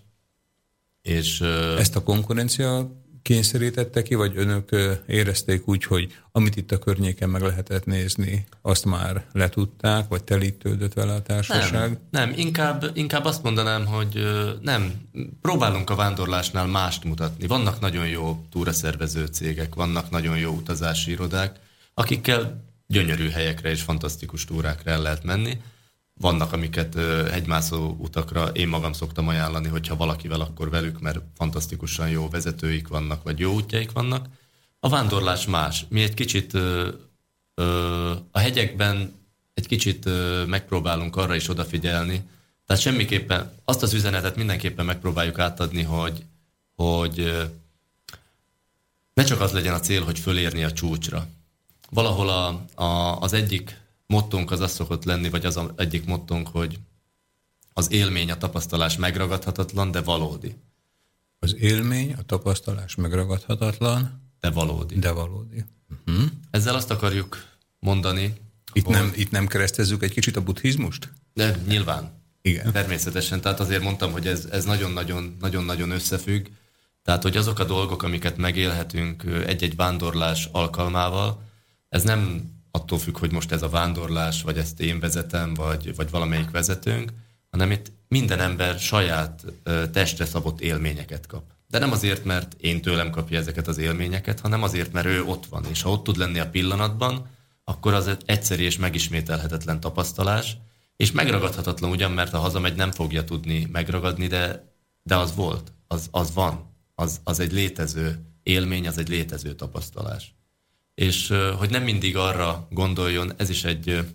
[1.02, 1.40] És,
[1.78, 2.90] Ezt a konkurencia
[3.22, 4.70] kényszerítette ki, vagy önök
[5.06, 10.92] érezték úgy, hogy amit itt a környéken meg lehetett nézni, azt már letudták, vagy telítődött
[10.92, 11.72] vele a társaság?
[11.72, 14.22] Nem, nem inkább, inkább azt mondanám, hogy
[14.60, 14.92] nem,
[15.40, 17.46] próbálunk a vándorlásnál mást mutatni.
[17.46, 21.58] Vannak nagyon jó túraszervező cégek, vannak nagyon jó utazási irodák,
[21.94, 25.60] akikkel gyönyörű helyekre és fantasztikus túrákra el lehet menni,
[26.20, 26.94] vannak, amiket
[27.30, 33.22] hegymászó utakra én magam szoktam ajánlani, hogyha valakivel, akkor velük, mert fantasztikusan jó vezetőik vannak,
[33.22, 34.26] vagy jó útjaik vannak.
[34.80, 35.84] A vándorlás más.
[35.88, 36.88] Mi egy kicsit ö,
[37.54, 39.14] ö, a hegyekben
[39.54, 42.22] egy kicsit ö, megpróbálunk arra is odafigyelni.
[42.66, 46.24] Tehát semmiképpen azt az üzenetet mindenképpen megpróbáljuk átadni, hogy,
[46.74, 47.48] hogy
[49.14, 51.26] ne csak az legyen a cél, hogy fölérni a csúcsra.
[51.94, 56.78] Valahol a, a, az egyik mottónk az az szokott lenni, vagy az egyik mottónk, hogy
[57.72, 60.56] az élmény, a tapasztalás megragadhatatlan, de valódi.
[61.38, 64.98] Az élmény, a tapasztalás megragadhatatlan, de valódi.
[64.98, 65.64] De valódi.
[66.06, 66.24] Uh-huh.
[66.50, 67.44] Ezzel azt akarjuk
[67.78, 68.34] mondani,
[68.72, 68.94] itt, hogy...
[68.94, 71.12] nem, itt nem keresztezzük egy kicsit a buddhizmust?
[71.34, 72.20] De nyilván.
[72.42, 72.72] Igen.
[72.72, 73.40] Természetesen.
[73.40, 76.46] Tehát azért mondtam, hogy ez, ez nagyon-nagyon, nagyon-nagyon összefügg.
[77.02, 81.50] Tehát, hogy azok a dolgok, amiket megélhetünk egy-egy vándorlás alkalmával,
[81.92, 86.10] ez nem attól függ, hogy most ez a vándorlás, vagy ezt én vezetem, vagy, vagy
[86.10, 87.12] valamelyik vezetőnk,
[87.50, 89.44] hanem itt minden ember saját
[89.92, 91.42] testre szabott élményeket kap.
[91.68, 95.46] De nem azért, mert én tőlem kapja ezeket az élményeket, hanem azért, mert ő ott
[95.46, 95.64] van.
[95.70, 97.26] És ha ott tud lenni a pillanatban,
[97.64, 100.56] akkor az egyszerű és megismételhetetlen tapasztalás,
[100.96, 106.08] és megragadhatatlan ugyan, mert ha hazamegy, nem fogja tudni megragadni, de, de az volt, az,
[106.10, 110.34] az van, az, az egy létező élmény, az egy létező tapasztalás
[110.94, 114.12] és hogy nem mindig arra gondoljon, ez is egy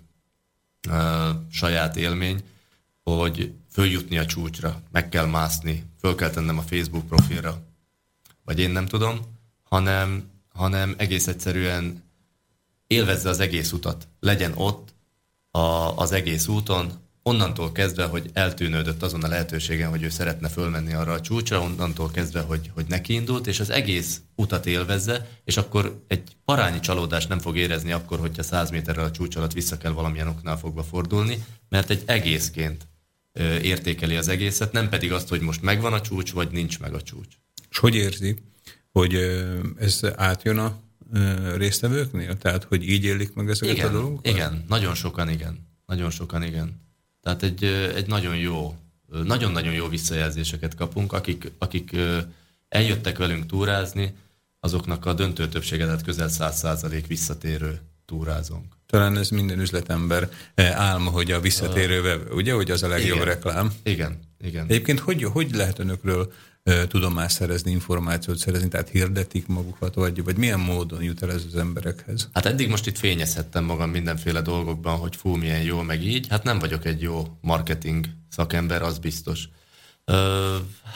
[1.52, 2.44] saját élmény,
[3.04, 7.62] hogy följutni a csúcsra, meg kell mászni, föl kell tennem a Facebook profilra,
[8.44, 9.20] vagy én nem tudom,
[9.64, 12.04] hanem, hanem egész egyszerűen
[12.88, 14.94] élvezze az egész utat, legyen ott
[15.52, 15.60] a,
[15.98, 16.92] az egész úton,
[17.28, 22.12] onnantól kezdve, hogy eltűnődött azon a lehetőségen, hogy ő szeretne fölmenni arra a csúcsra, onnantól
[22.12, 27.30] kezdve, hogy, hogy neki indult, és az egész utat élvezze, és akkor egy parányi csalódást
[27.30, 30.84] nem fog érezni akkor, hogyha 100 méterrel a csúcs alatt vissza kell valamilyen oknál fogva
[30.84, 32.88] fordulni, mert egy egészként
[33.62, 37.02] értékeli az egészet, nem pedig azt, hogy most megvan a csúcs, vagy nincs meg a
[37.02, 37.36] csúcs.
[37.70, 38.44] És hogy érzi,
[38.92, 39.16] hogy
[39.80, 40.80] ez átjön a
[41.56, 42.38] résztvevőknél?
[42.38, 44.28] Tehát, hogy így élik meg ezeket igen, a dolgokat?
[44.28, 45.68] Igen, nagyon sokan igen.
[45.86, 46.86] Nagyon sokan igen.
[47.28, 47.64] Tehát egy,
[47.96, 48.76] egy nagyon jó,
[49.24, 51.96] nagyon-nagyon jó visszajelzéseket kapunk, akik, akik
[52.70, 54.14] eljöttek velünk túrázni,
[54.60, 58.74] azoknak a döntő többsége, tehát közel 100% visszatérő túrázónk.
[58.86, 63.74] Talán ez minden üzletember álma, hogy a visszatérő ugye, hogy az a legjobb igen, reklám.
[63.84, 64.66] Igen, igen.
[64.68, 66.32] Egyébként hogy, hogy lehet önökről
[66.88, 71.56] tudomást szerezni, információt szerezni, tehát hirdetik magukat, vagy, vagy milyen módon jut el ez az
[71.56, 72.30] emberekhez?
[72.34, 76.28] Hát eddig most itt fényezhettem magam mindenféle dolgokban, hogy fú, milyen jó, meg így.
[76.28, 79.50] Hát nem vagyok egy jó marketing szakember, az biztos.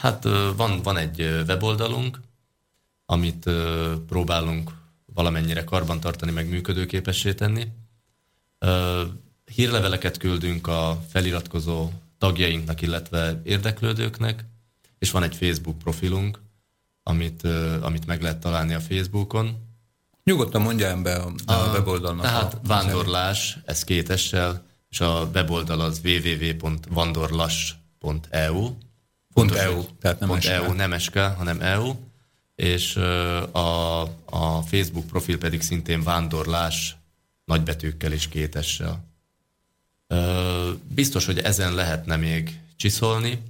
[0.00, 0.24] Hát
[0.56, 2.20] van, van egy weboldalunk,
[3.06, 3.50] amit
[4.06, 4.70] próbálunk
[5.14, 7.66] valamennyire karbantartani, meg működőképessé tenni.
[9.54, 14.44] Hírleveleket küldünk a feliratkozó tagjainknak, illetve érdeklődőknek,
[15.02, 16.40] és van egy Facebook profilunk,
[17.02, 17.42] amit,
[17.80, 19.56] amit meg lehet találni a Facebookon.
[20.24, 22.24] Nyugodtan mondjál be a, a, a weboldalnak.
[22.24, 28.70] Tehát a, vándorlás, ez két essel, és a weboldal az www.vandorlas.eu.
[29.34, 31.94] Pont .eu, tehát nem pont EU, nem SK, hanem EU.
[32.54, 36.96] És a, a Facebook profil pedig szintén vándorlás
[37.44, 39.04] nagybetűkkel és kétessel.
[40.88, 43.42] Biztos, hogy ezen lehetne még csiszolni.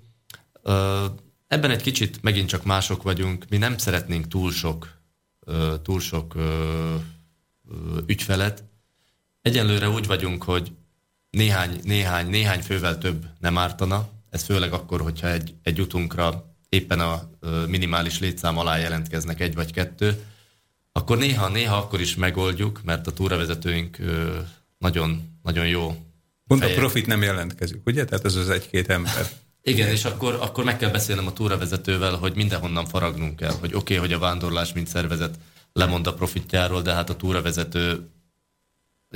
[1.52, 3.44] Ebben egy kicsit megint csak mások vagyunk.
[3.48, 5.00] Mi nem szeretnénk túl sok,
[5.82, 6.34] túl sok
[8.06, 8.64] ügyfelet.
[9.42, 10.72] Egyenlőre úgy vagyunk, hogy
[11.30, 14.08] néhány, néhány, néhány fővel több nem ártana.
[14.30, 17.30] Ez főleg akkor, hogyha egy, egy utunkra éppen a
[17.66, 20.24] minimális létszám alá jelentkeznek egy vagy kettő,
[20.92, 23.98] akkor néha, néha akkor is megoldjuk, mert a túravezetőink
[24.78, 25.96] nagyon, nagyon jó
[26.46, 26.76] Pont fejek.
[26.76, 28.04] a profit nem jelentkezik, ugye?
[28.04, 29.26] Tehát ez az egy-két ember.
[29.62, 33.76] Igen, és akkor, akkor meg kell beszélnem a túravezetővel, hogy mindenhonnan faragnunk kell, hogy oké,
[33.76, 35.38] okay, hogy a vándorlás, mint szervezet
[35.72, 38.08] lemond a profitjáról, de hát a túravezető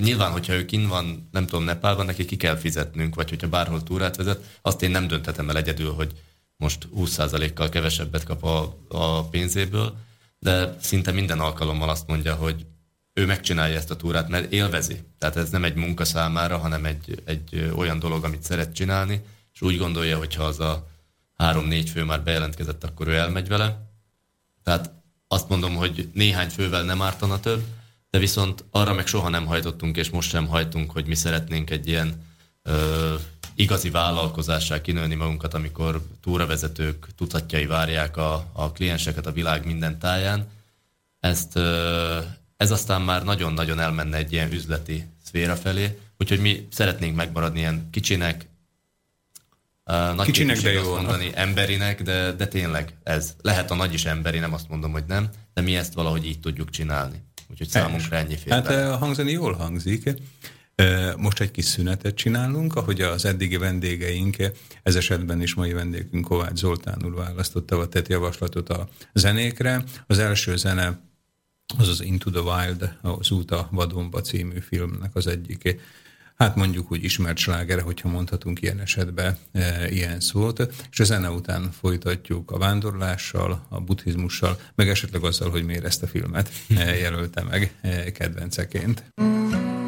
[0.00, 3.82] nyilván, hogyha ő kin van, nem tudom, Nepálban, neki ki kell fizetnünk, vagy hogyha bárhol
[3.82, 6.12] túrát vezet, azt én nem dönthetem el egyedül, hogy
[6.56, 9.96] most 20%-kal kevesebbet kap a, a pénzéből,
[10.38, 12.66] de szinte minden alkalommal azt mondja, hogy
[13.12, 15.02] ő megcsinálja ezt a túrát, mert élvezi.
[15.18, 19.22] Tehát ez nem egy munka számára, hanem egy, egy olyan dolog, amit szeret csinálni,
[19.56, 20.88] és úgy gondolja, hogy ha az a
[21.36, 23.90] három-négy fő már bejelentkezett, akkor ő elmegy vele.
[24.62, 24.90] Tehát
[25.28, 27.64] azt mondom, hogy néhány fővel nem ártana több,
[28.10, 31.88] de viszont arra meg soha nem hajtottunk, és most sem hajtunk, hogy mi szeretnénk egy
[31.88, 32.24] ilyen
[32.62, 33.14] ö,
[33.54, 40.48] igazi vállalkozássá kinőni magunkat, amikor túravezetők tucatjai várják a, a klienseket a világ minden táján.
[41.20, 41.56] Ezt,
[42.56, 47.88] ez aztán már nagyon-nagyon elmenne egy ilyen üzleti szféra felé, úgyhogy mi szeretnénk megmaradni ilyen
[47.90, 48.46] kicsinek,
[49.86, 53.34] nagy Kicsinek, de jó mondani, emberinek, de, de tényleg ez.
[53.42, 56.40] Lehet a nagy is emberi, nem azt mondom, hogy nem, de mi ezt valahogy így
[56.40, 57.22] tudjuk csinálni.
[57.50, 58.52] Úgyhogy számunkra ennyi fél.
[58.52, 60.10] Hát hangzani jól hangzik.
[61.16, 64.36] Most egy kis szünetet csinálunk, ahogy az eddigi vendégeink,
[64.82, 69.84] ez esetben is mai vendégünk Kovács Zoltán úr választotta a tett javaslatot a zenékre.
[70.06, 70.98] Az első zene
[71.78, 75.76] az az Into the Wild, az Út a Vadonba című filmnek az egyik
[76.36, 81.30] hát mondjuk úgy ismert sláger, hogyha mondhatunk ilyen esetben e, ilyen szót, és a zene
[81.30, 86.96] után folytatjuk a vándorlással, a buddhizmussal, meg esetleg azzal, hogy miért ezt a filmet e,
[86.96, 89.04] jelölte meg e, kedvenceként.
[89.22, 89.85] Mm.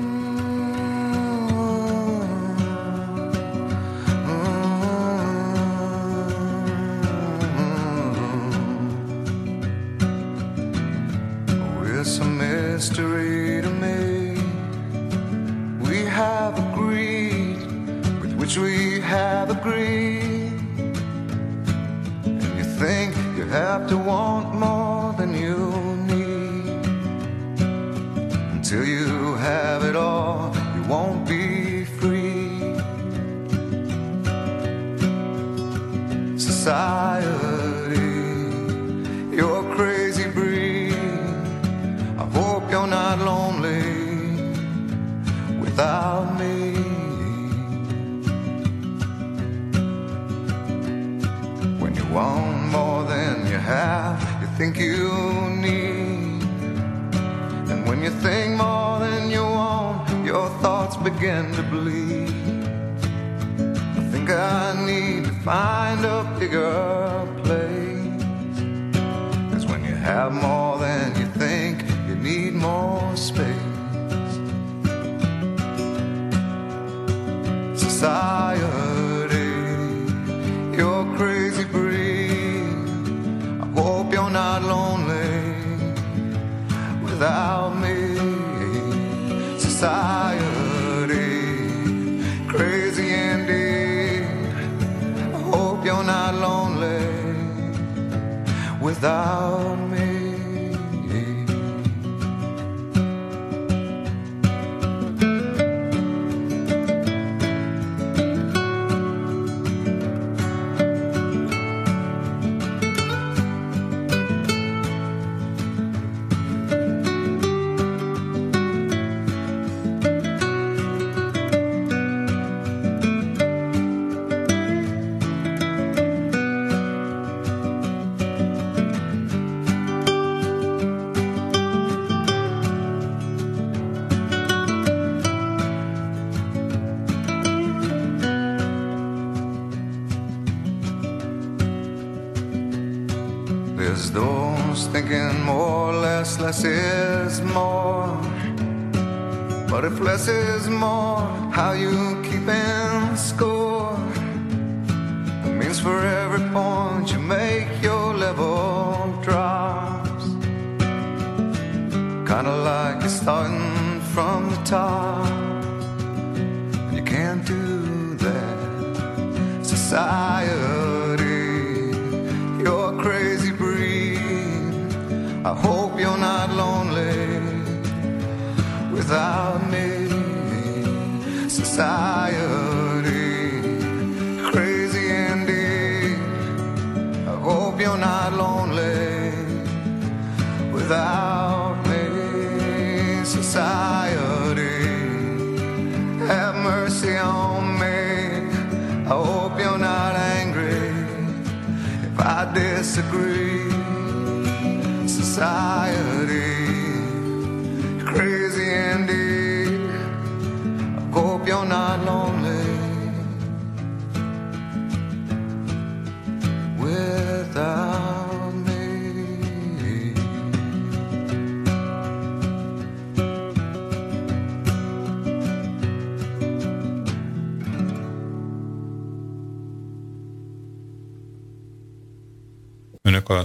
[99.01, 99.68] 到。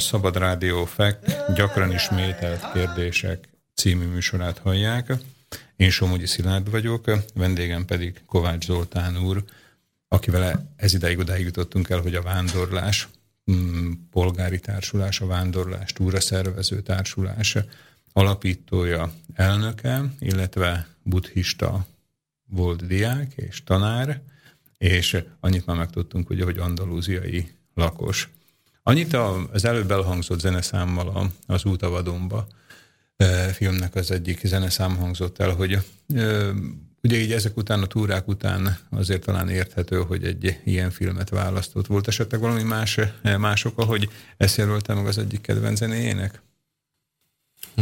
[0.03, 1.17] Szabad Rádió FEK
[1.55, 5.13] gyakran ismételt kérdések című műsorát hallják.
[5.75, 9.43] Én Somogyi Szilárd vagyok, vendégem pedig Kovács Zoltán úr,
[10.07, 13.07] akivel ez ideig odáig jutottunk el, hogy a vándorlás,
[13.51, 17.57] mm, polgári társulás, a vándorlás, túraszervező társulás
[18.13, 21.85] alapítója, elnöke, illetve buddhista
[22.45, 24.21] volt diák és tanár,
[24.77, 28.29] és annyit már megtudtunk, ugye, hogy andalúziai lakos.
[28.83, 29.13] Annyit
[29.51, 32.47] az előbb elhangzott zeneszámmal az Útavadomba
[33.53, 35.79] filmnek az egyik zeneszám hangzott el, hogy
[37.01, 41.87] ugye így ezek után, a túrák után azért talán érthető, hogy egy ilyen filmet választott.
[41.87, 42.99] Volt esetleg valami más,
[43.37, 46.41] más oka, hogy ezt jelölte meg az egyik kedvenc zenéjének?
[47.75, 47.81] Hm.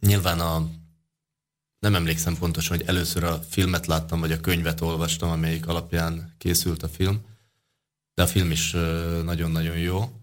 [0.00, 0.68] Nyilván a
[1.78, 6.82] nem emlékszem pontosan, hogy először a filmet láttam, vagy a könyvet olvastam, amelyik alapján készült
[6.82, 7.20] a film,
[8.16, 8.70] de a film is
[9.22, 10.20] nagyon-nagyon jó.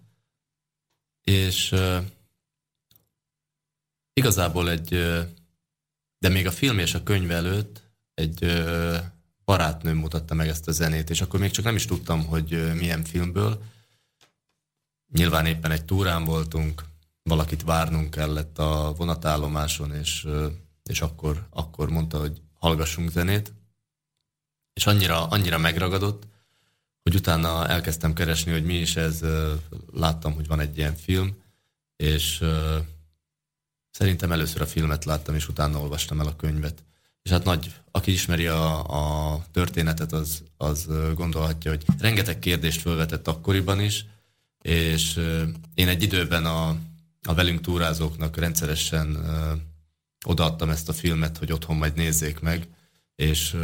[1.21, 1.75] És
[4.13, 4.89] igazából egy,
[6.17, 7.81] de még a film és a könyv előtt
[8.13, 8.63] egy
[9.45, 13.03] barátnőm mutatta meg ezt a zenét, és akkor még csak nem is tudtam, hogy milyen
[13.03, 13.63] filmből.
[15.11, 16.83] Nyilván éppen egy túrán voltunk,
[17.23, 20.27] valakit várnunk kellett a vonatállomáson, és,
[20.83, 23.53] és akkor, akkor mondta, hogy hallgassunk zenét,
[24.73, 26.31] és annyira, annyira megragadott,
[27.03, 29.21] hogy utána elkezdtem keresni, hogy mi is ez,
[29.93, 31.37] láttam, hogy van egy ilyen film,
[31.95, 32.43] és
[33.91, 36.83] szerintem először a filmet láttam, és utána olvastam el a könyvet.
[37.21, 38.83] És hát nagy, aki ismeri a,
[39.33, 44.05] a történetet, az, az gondolhatja, hogy rengeteg kérdést felvetett akkoriban is,
[44.61, 45.19] és
[45.73, 46.67] én egy időben a,
[47.21, 49.17] a velünk túrázóknak rendszeresen
[50.25, 52.67] odaadtam ezt a filmet, hogy otthon majd nézzék meg,
[53.15, 53.57] és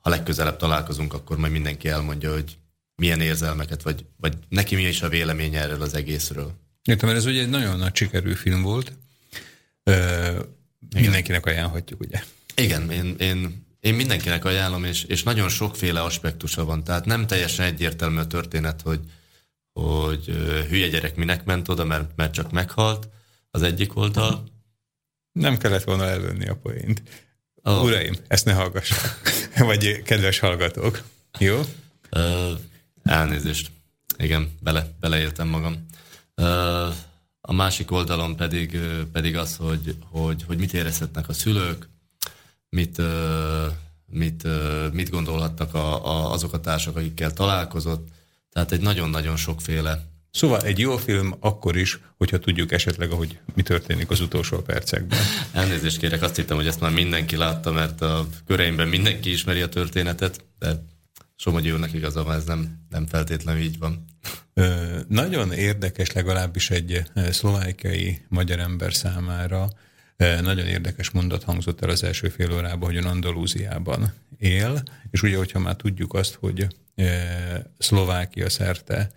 [0.00, 2.58] ha legközelebb találkozunk, akkor majd mindenki elmondja, hogy
[2.96, 6.52] milyen érzelmeket, vagy, vagy neki mi is a véleménye erről az egészről.
[6.84, 8.92] Értem, mert ez ugye egy nagyon nagy sikerű film volt.
[9.82, 10.40] Ö,
[10.94, 12.22] mindenkinek ajánlhatjuk, ugye?
[12.56, 16.84] Igen, én, én, én mindenkinek ajánlom, és, és nagyon sokféle aspektusa van.
[16.84, 19.00] Tehát nem teljesen egyértelmű a történet, hogy,
[19.72, 20.24] hogy
[20.68, 23.08] hülye gyerek minek ment oda, mert, mert csak meghalt
[23.50, 24.44] az egyik oldal.
[25.32, 27.02] Nem kellett volna elvenni a poént.
[27.62, 27.82] Oh.
[27.82, 29.20] Uraim, ezt ne hallgassák.
[29.58, 31.02] Vagy kedves hallgatók.
[31.38, 31.60] Jó?
[32.10, 32.58] Uh,
[33.06, 33.70] elnézést.
[34.18, 35.86] Igen, bele, beleéltem magam.
[37.40, 38.78] A másik oldalon pedig,
[39.12, 41.88] pedig az, hogy, hogy, hogy mit érezhetnek a szülők,
[42.68, 43.02] mit,
[44.06, 44.46] mit,
[44.92, 48.08] mit gondolhattak a, a, azok a társak, akikkel találkozott.
[48.50, 50.04] Tehát egy nagyon-nagyon sokféle.
[50.30, 55.18] Szóval egy jó film akkor is, hogyha tudjuk esetleg, ahogy mi történik az utolsó percekben.
[55.52, 59.68] Elnézést kérek, azt hittem, hogy ezt már mindenki látta, mert a köreimben mindenki ismeri a
[59.68, 60.84] történetet, de
[61.36, 64.04] Somogyi úrnak igaza ez nem, nem feltétlenül így van.
[65.08, 69.68] Nagyon érdekes legalábbis egy szlovákiai magyar ember számára,
[70.16, 75.58] nagyon érdekes mondat hangzott el az első fél órában, hogy Andalúziában él, és ugye, hogyha
[75.58, 76.66] már tudjuk azt, hogy
[77.78, 79.10] Szlovákia szerte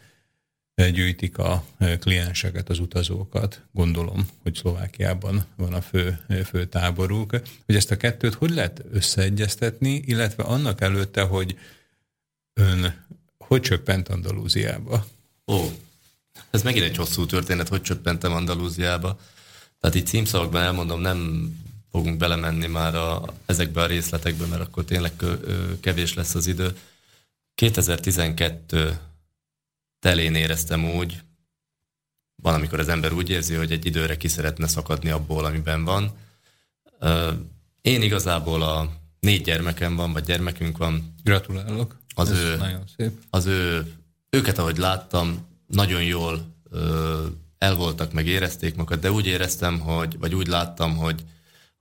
[0.76, 1.66] gyűjtik a
[2.00, 7.32] klienseket, az utazókat, gondolom, hogy Szlovákiában van a fő, fő táboruk,
[7.66, 11.58] hogy ezt a kettőt hogy lehet összeegyeztetni, illetve annak előtte, hogy
[12.54, 15.06] ön hogy csöppent Andalúziába?
[15.48, 15.66] Ó,
[16.50, 19.20] ez megint egy hosszú történet, hogy csöppentem Andalúziába.
[19.80, 21.50] Tehát így címszavakban elmondom, nem
[21.92, 25.14] fogunk belemenni már a, ezekbe a részletekbe, mert akkor tényleg
[25.80, 26.78] kevés lesz az idő.
[27.56, 29.00] 2012
[30.00, 31.22] telén éreztem úgy,
[32.42, 36.18] van, amikor az ember úgy érzi, hogy egy időre ki szeretne szakadni abból, amiben van.
[37.82, 41.16] Én igazából a négy gyermekem van, vagy gyermekünk van.
[41.24, 41.99] Gratulálok.
[42.16, 43.12] Az Ez ő, nagyon szép.
[43.30, 43.94] Az ő,
[44.30, 47.26] őket, ahogy láttam, nagyon jól ö,
[47.58, 51.24] el voltak, meg érezték magukat, de úgy éreztem, hogy, vagy úgy láttam, hogy,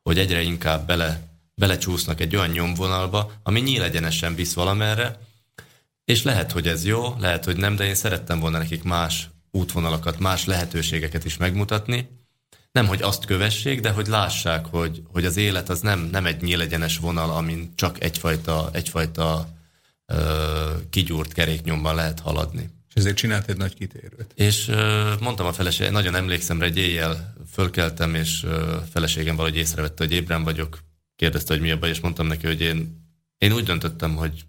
[0.02, 5.18] hogy egyre inkább bele, belecsúsznak egy olyan nyomvonalba, ami nyílegyenesen visz valamerre,
[6.04, 10.18] és lehet, hogy ez jó, lehet, hogy nem, de én szerettem volna nekik más útvonalakat,
[10.18, 12.08] más lehetőségeket is megmutatni.
[12.72, 16.42] Nem, hogy azt kövessék, de hogy lássák, hogy, hogy az élet az nem, nem egy
[16.42, 19.48] nyílegyenes vonal, amin csak egyfajta, egyfajta
[20.90, 22.70] kigyúrt keréknyomban lehet haladni.
[22.88, 24.32] És ezért csinált egy nagy kitérőt.
[24.34, 24.66] És
[25.20, 28.46] mondtam a feleségem, nagyon emlékszem egy éjjel fölkeltem, és
[28.90, 30.78] feleségem valahogy észrevette, hogy ébren vagyok,
[31.16, 33.06] kérdezte, hogy mi a baj, és mondtam neki, hogy én,
[33.38, 34.44] én úgy döntöttem, hogy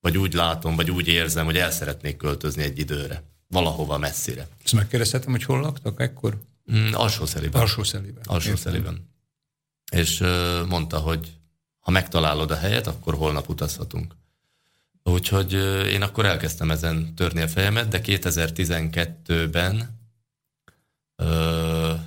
[0.00, 3.22] vagy úgy látom, vagy úgy érzem, hogy el szeretnék költözni egy időre.
[3.48, 4.48] Valahova messzire.
[4.64, 6.40] Ezt megkérdezhetem, hogy hol laktak ekkor?
[6.72, 7.60] Mm, alsó szeliben.
[7.60, 8.22] Alsó szeliben.
[8.26, 9.10] Alsó szeliben.
[9.92, 10.18] És
[10.68, 11.32] mondta, hogy
[11.80, 14.14] ha megtalálod a helyet, akkor holnap utazhatunk.
[15.02, 15.52] Úgyhogy
[15.92, 20.00] én akkor elkezdtem ezen törni a fejemet, de 2012-ben
[21.22, 22.00] uh,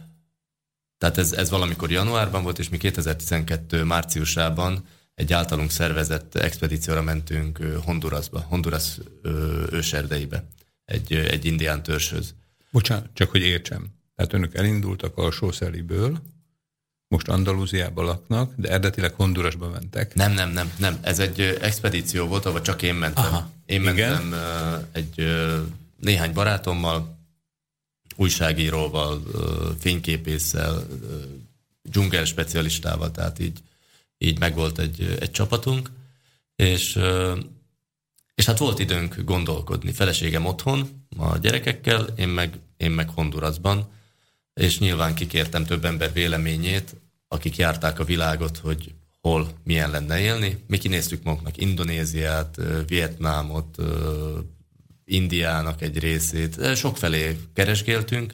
[0.98, 4.86] tehát ez, ez valamikor januárban volt, és mi 2012 márciusában
[5.16, 9.00] egy általunk szervezett expedícióra mentünk Hondurasba, Honduras
[9.72, 10.48] őserdeibe,
[10.86, 12.34] egy, egy indián törzshöz.
[12.72, 13.88] Bocsánat, csak hogy értsem.
[14.16, 16.22] Tehát önök elindultak a Sószeliből,
[17.16, 20.14] most Andalúziába laknak, de eredetileg Hondurasba mentek.
[20.14, 20.98] Nem, nem, nem, nem.
[21.02, 23.24] Ez egy expedíció volt, ahol csak én mentem.
[23.24, 24.88] Aha, én mentem igen.
[24.92, 25.36] egy
[26.00, 27.18] néhány barátommal,
[28.16, 29.24] újságíróval,
[29.80, 30.88] fényképésszel,
[31.84, 33.60] dzsungel specialistával, tehát így
[34.18, 35.90] így megvolt egy, egy csapatunk,
[36.56, 37.00] és,
[38.36, 39.92] és hát volt időnk gondolkodni.
[39.92, 43.94] Feleségem otthon a gyerekekkel, én meg, én meg Hondurasban,
[44.54, 46.96] és nyilván kikértem több ember véleményét,
[47.36, 50.64] akik járták a világot, hogy hol milyen lenne élni.
[50.68, 52.58] Mi kinéztük magunknak Indonéziát,
[52.88, 53.78] Vietnámot,
[55.06, 58.34] Indiának egy részét, sokfelé keresgéltünk.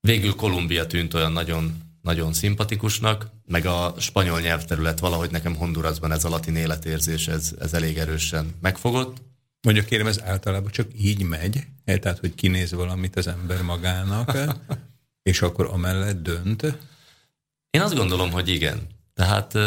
[0.00, 6.24] Végül Kolumbia tűnt olyan nagyon nagyon szimpatikusnak, meg a spanyol nyelvterület valahogy nekem Hondurasban ez
[6.24, 9.22] a latin életérzés, ez, ez elég erősen megfogott.
[9.60, 14.38] Mondja kérem, ez általában csak így megy, eh, tehát hogy kinéz valamit az ember magának,
[15.30, 16.78] és akkor amellett dönt?
[17.70, 18.86] Én azt gondolom, hogy igen.
[19.14, 19.58] Tehát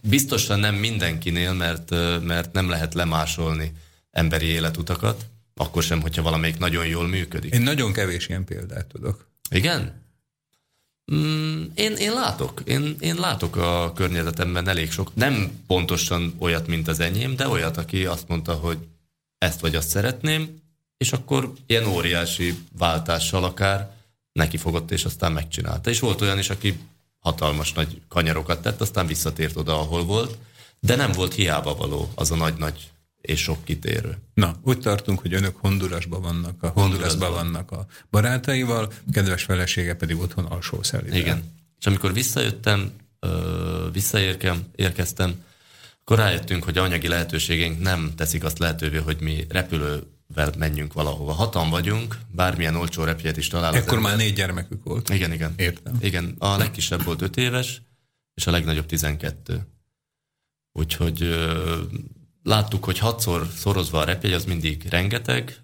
[0.00, 1.90] biztosan nem mindenkinél, mert,
[2.22, 3.72] mert nem lehet lemásolni
[4.10, 7.54] emberi életutakat, akkor sem, hogyha valamelyik nagyon jól működik.
[7.54, 9.26] Én nagyon kevés ilyen példát tudok.
[9.50, 10.02] Igen?
[11.14, 16.88] Mm, én, én látok, én, én látok a környezetemben elég sok, nem pontosan olyat, mint
[16.88, 18.78] az enyém, de olyat, aki azt mondta, hogy
[19.38, 20.60] ezt vagy azt szeretném,
[20.96, 23.94] és akkor ilyen óriási váltással akár
[24.32, 25.90] neki fogott, és aztán megcsinálta.
[25.90, 26.78] És volt olyan is, aki
[27.18, 30.38] hatalmas nagy kanyarokat tett, aztán visszatért oda, ahol volt,
[30.80, 34.18] de nem volt hiába való az a nagy-nagy és sok kitérő.
[34.34, 40.18] Na, úgy tartunk, hogy önök Hondurasban vannak, a Hondurasban vannak a barátaival, kedves felesége pedig
[40.18, 41.18] otthon alsó szelidel.
[41.18, 41.42] Igen.
[41.78, 42.92] És amikor visszajöttem,
[43.92, 45.44] visszaérkem, érkeztem,
[46.00, 49.46] akkor rájöttünk, hogy anyagi lehetőségeink nem teszik azt lehetővé, hogy mi
[50.34, 51.32] repülővel menjünk valahova.
[51.32, 53.82] Hatan vagyunk, bármilyen olcsó repjegyet is találunk.
[53.82, 55.08] Ekkor már négy gyermekük volt.
[55.08, 55.54] Igen, igen.
[55.56, 55.96] Értem.
[56.00, 57.82] Igen, a legkisebb volt öt éves,
[58.34, 59.66] és a legnagyobb tizenkettő.
[60.72, 61.48] Úgyhogy
[62.42, 65.56] láttuk, hogy hatszor szorozva a repjegy, az mindig rengeteg,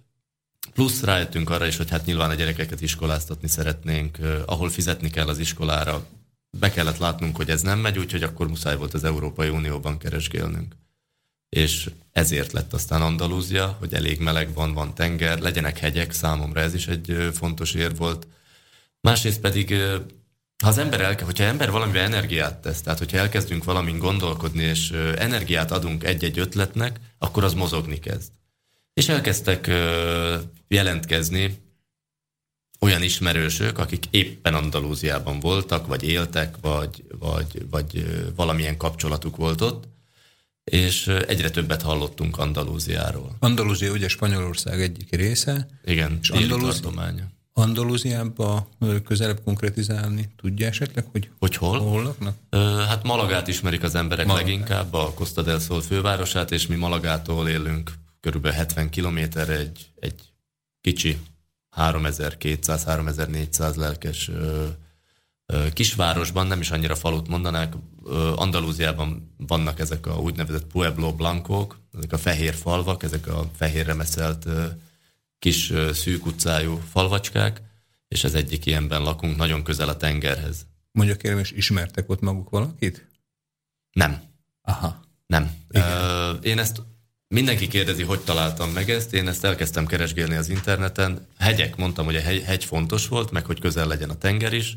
[0.73, 5.39] plusz rájöttünk arra is, hogy hát nyilván a gyerekeket iskoláztatni szeretnénk, ahol fizetni kell az
[5.39, 6.07] iskolára,
[6.59, 10.75] be kellett látnunk, hogy ez nem megy, úgyhogy akkor muszáj volt az Európai Unióban keresgélnünk.
[11.49, 16.75] És ezért lett aztán Andalúzia, hogy elég meleg van, van tenger, legyenek hegyek, számomra ez
[16.75, 18.27] is egy fontos ér volt.
[19.01, 19.75] Másrészt pedig
[20.63, 24.91] ha az ember elke, hogyha ember valamivel energiát tesz, tehát hogyha elkezdünk valamin gondolkodni, és
[25.17, 28.33] energiát adunk egy-egy ötletnek, akkor az mozogni kezd.
[28.95, 29.71] És elkezdtek
[30.69, 31.63] jelentkezni
[32.81, 39.89] olyan ismerősök, akik éppen Andalúziában voltak, vagy éltek, vagy, vagy, vagy valamilyen kapcsolatuk volt ott,
[40.71, 43.37] és egyre többet hallottunk Andalúziáról.
[43.39, 45.69] Andalúzia ugye Spanyolország egyik része.
[45.85, 46.81] Igen, és Andalúzi...
[46.81, 47.25] tartománya.
[47.53, 48.69] Andalúziába
[49.05, 51.79] közelebb konkretizálni tudja esetleg, hogy, hogy hol?
[51.79, 52.37] hol laknak?
[52.89, 54.49] Hát Malagát ismerik az emberek Malagát.
[54.49, 60.23] leginkább, a Costa del Sol fővárosát, és mi Malagától élünk körülbelül 70 kilométerre egy, egy
[60.81, 61.19] kicsi
[61.77, 64.31] 3200-3400 lelkes
[65.73, 67.75] kisvárosban, nem is annyira falut mondanák,
[68.35, 74.47] Andalúziában vannak ezek a úgynevezett Pueblo Blancók, ezek a fehér falvak, ezek a fehér remeszelt
[75.39, 77.63] kis szűk utcájú falvacskák,
[78.09, 80.67] és ez egyik ilyenben lakunk, nagyon közel a tengerhez.
[80.93, 83.09] Mondjuk kérem, és ismertek ott maguk valakit?
[83.93, 84.23] Nem.
[84.63, 85.05] Aha.
[85.27, 85.51] Nem.
[85.71, 86.39] Igen.
[86.43, 86.83] Én ezt
[87.29, 89.15] Mindenki kérdezi, hogy találtam meg ezt.
[89.15, 91.27] Én ezt elkezdtem keresgélni az interneten.
[91.39, 94.77] Hegyek, mondtam, hogy a hegy, hegy fontos volt, meg hogy közel legyen a tenger is,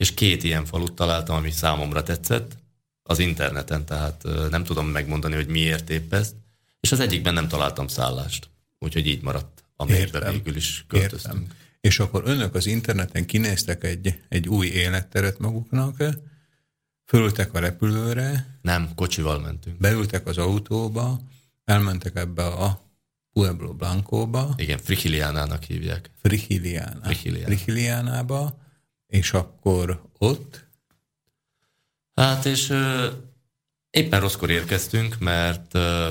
[0.00, 2.56] és két ilyen falut találtam, ami számomra tetszett
[3.02, 6.34] az interneten, tehát nem tudom megmondani, hogy miért épp ezt,
[6.80, 11.42] és az egyikben nem találtam szállást, úgyhogy így maradt, amelyben végül is költöztünk.
[11.42, 11.56] Értem.
[11.80, 16.04] És akkor önök az interneten kinéztek egy, egy új életteret maguknak,
[17.06, 18.58] fölültek a repülőre.
[18.62, 19.78] Nem, kocsival mentünk.
[19.78, 21.20] Beültek az autóba,
[21.64, 22.80] elmentek ebbe a
[23.32, 24.54] Pueblo Blancóba.
[24.56, 26.10] Igen, Frihiliánának hívják.
[26.22, 27.12] Frihiliána.
[27.44, 28.58] Frihiliánába,
[29.10, 30.64] és akkor ott?
[32.14, 33.06] Hát, és ö,
[33.90, 36.08] éppen rosszkor érkeztünk, mert ö,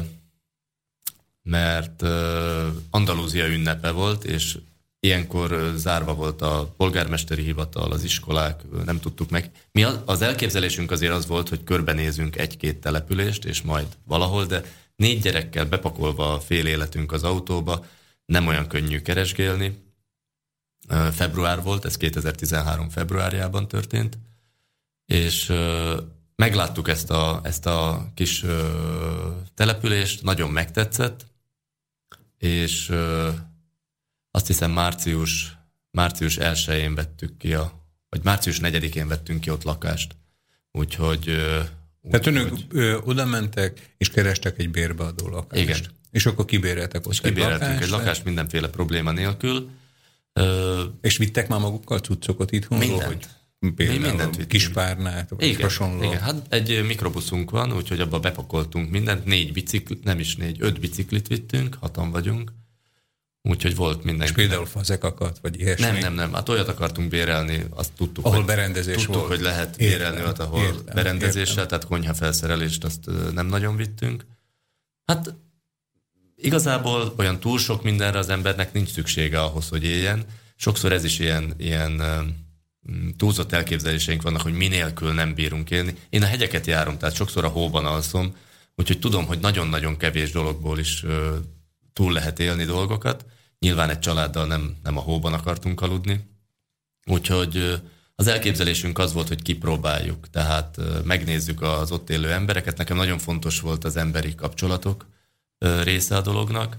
[1.42, 4.58] mert ö, Andalúzia ünnepe volt, és
[5.00, 9.52] ilyenkor zárva volt a polgármesteri hivatal, az iskolák, nem tudtuk meg.
[9.72, 14.64] Mi az elképzelésünk azért az volt, hogy körbenézünk egy-két települést, és majd valahol, de
[15.00, 17.86] Négy gyerekkel bepakolva a fél életünk az autóba,
[18.26, 19.89] nem olyan könnyű keresgélni.
[21.12, 24.18] Február volt, ez 2013 februárjában történt,
[25.06, 25.54] és
[26.36, 28.46] megláttuk ezt a, ezt a kis
[29.54, 31.26] települést, nagyon megtetszett,
[32.38, 32.94] és
[34.32, 35.58] azt hiszem március,
[35.92, 37.72] március 1-én vettük ki a,
[38.10, 40.16] vagy március 4-én vettünk ki ott lakást.
[40.72, 41.38] Úgyhogy
[42.10, 45.62] tehát önök ö, oda mentek, és kerestek egy bérbeadó lakást.
[45.62, 45.80] Igen.
[46.12, 47.82] És akkor kibéreltek ott és egy lakást.
[47.82, 49.70] egy lakást mindenféle probléma nélkül.
[50.34, 52.78] Ö, és vittek már magukkal cuccokat itthon?
[52.78, 53.04] Mindent.
[53.04, 53.28] Hogy
[53.76, 56.04] például Mi mindent kispárnát, vagy igen, hasonló.
[56.04, 60.80] Igen, hát egy mikrobuszunk van, úgyhogy abba bepakoltunk mindent, négy biciklit, nem is négy, öt
[60.80, 62.52] biciklit vittünk, hatan vagyunk.
[63.42, 64.28] Úgyhogy volt minden.
[64.28, 65.86] És például fazekakat, vagy ilyesmi?
[65.86, 66.34] Nem, nem, nem.
[66.34, 69.28] Hát olyat akartunk bérelni, azt tudtuk, ahol hogy, berendezés tudtuk, volt.
[69.28, 71.68] hogy lehet bérelni olyat, ahol értem, berendezéssel, értem.
[71.68, 74.26] tehát konyha felszerelést azt nem nagyon vittünk.
[75.06, 75.34] Hát
[76.42, 80.26] igazából olyan túl sok mindenre az embernek nincs szüksége ahhoz, hogy éljen.
[80.56, 82.02] Sokszor ez is ilyen, ilyen
[83.18, 85.96] túlzott elképzeléseink vannak, hogy minélkül nem bírunk élni.
[86.10, 88.36] Én a hegyeket járom, tehát sokszor a hóban alszom,
[88.76, 91.06] úgyhogy tudom, hogy nagyon-nagyon kevés dologból is
[91.94, 93.26] túl lehet élni dolgokat.
[93.60, 96.28] Nyilván egy családdal nem, nem a hóban akartunk aludni.
[97.06, 97.82] Úgyhogy
[98.16, 102.78] az elképzelésünk az volt, hogy kipróbáljuk, tehát megnézzük az ott élő embereket.
[102.78, 105.06] Nekem nagyon fontos volt az emberi kapcsolatok
[105.60, 106.78] része a dolognak,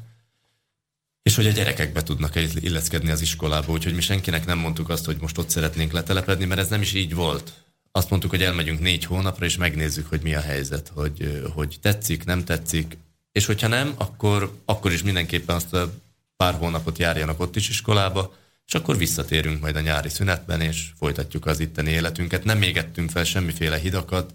[1.22, 5.04] és hogy a gyerekek be tudnak illeszkedni az iskolába, úgyhogy mi senkinek nem mondtuk azt,
[5.04, 7.52] hogy most ott szeretnénk letelepedni, mert ez nem is így volt.
[7.92, 12.24] Azt mondtuk, hogy elmegyünk négy hónapra, és megnézzük, hogy mi a helyzet, hogy, hogy tetszik,
[12.24, 12.96] nem tetszik,
[13.32, 15.92] és hogyha nem, akkor, akkor is mindenképpen azt a
[16.36, 18.34] pár hónapot járjanak ott is iskolába,
[18.66, 22.44] és akkor visszatérünk majd a nyári szünetben, és folytatjuk az itteni életünket.
[22.44, 24.34] Nem égettünk fel semmiféle hidakat.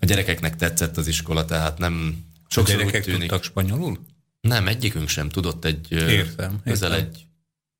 [0.00, 2.24] A gyerekeknek tetszett az iskola, tehát nem...
[2.52, 3.98] Sokszor a gyerekek tudtak spanyolul?
[4.40, 5.92] Nem, egyikünk sem tudott egy...
[5.92, 7.08] Értem, közel értem.
[7.08, 7.26] egy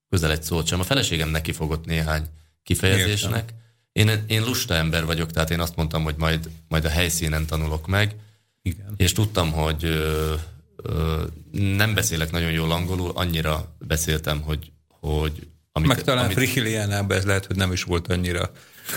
[0.08, 0.80] közel egy szót sem.
[0.80, 2.26] A feleségem neki fogott néhány
[2.62, 3.54] kifejezésnek.
[3.92, 7.86] Én, én lusta ember vagyok, tehát én azt mondtam, hogy majd, majd a helyszínen tanulok
[7.86, 8.16] meg,
[8.62, 8.94] igen.
[8.96, 10.34] És tudtam, hogy ö,
[10.76, 16.36] ö, nem beszélek nagyon jól angolul, annyira beszéltem, hogy, hogy amit, Meg talán amit...
[16.36, 18.50] Frihiliánában ez lehet, hogy nem is volt annyira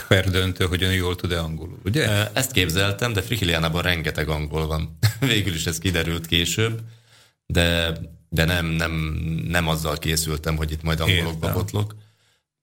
[0.08, 2.32] perdöntő, hogy ön jól tud-e angolul, ugye?
[2.34, 4.98] Ezt képzeltem, de Frihiliánában rengeteg angol van.
[5.20, 6.82] Végül is ez kiderült később,
[7.46, 7.98] de,
[8.30, 8.92] de nem, nem,
[9.48, 11.96] nem azzal készültem, hogy itt majd angolokba botlok.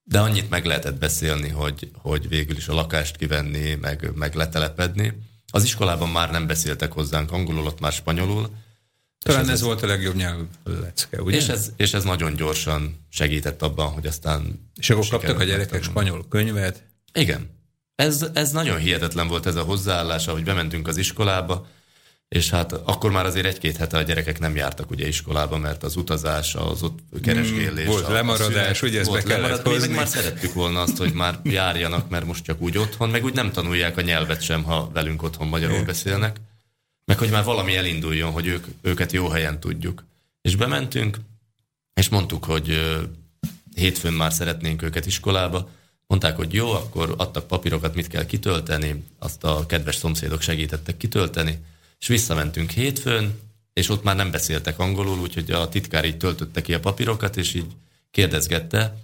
[0.04, 5.12] De annyit meg lehetett beszélni, hogy, hogy végül is a lakást kivenni, meg, meg letelepedni.
[5.52, 8.50] Az iskolában már nem beszéltek hozzánk angolul, ott már spanyolul.
[9.18, 11.36] Talán ez, ez volt a legjobb nyelvlecke, ugye?
[11.36, 14.70] És ez, és ez nagyon gyorsan segített abban, hogy aztán...
[14.74, 16.84] És akkor kaptak a gyerekek spanyol könyvet?
[17.12, 17.50] Igen.
[17.94, 21.66] Ez, ez nagyon hihetetlen volt ez a hozzáállás, hogy bementünk az iskolába,
[22.28, 25.96] és hát akkor már azért egy-két hete a gyerekek nem jártak ugye iskolába, mert az
[25.96, 27.86] utazás, az ott keresgélés.
[27.86, 29.88] volt a, lemaradás, ugye ezt volt be kellett hozni.
[29.88, 33.34] Mi már szerettük volna azt, hogy már járjanak, mert most csak úgy otthon, meg úgy
[33.34, 36.36] nem tanulják a nyelvet sem, ha velünk otthon magyarul beszélnek.
[37.04, 40.04] Meg hogy már valami elinduljon, hogy ők, őket jó helyen tudjuk.
[40.42, 41.16] És bementünk,
[41.94, 42.98] és mondtuk, hogy
[43.74, 45.68] hétfőn már szeretnénk őket iskolába.
[46.12, 51.58] Mondták, hogy jó, akkor adtak papírokat, mit kell kitölteni, azt a kedves szomszédok segítettek kitölteni
[52.00, 53.38] és visszamentünk hétfőn,
[53.72, 57.54] és ott már nem beszéltek angolul, úgyhogy a titkár így töltötte ki a papírokat, és
[57.54, 57.66] így
[58.10, 58.96] kérdezgette,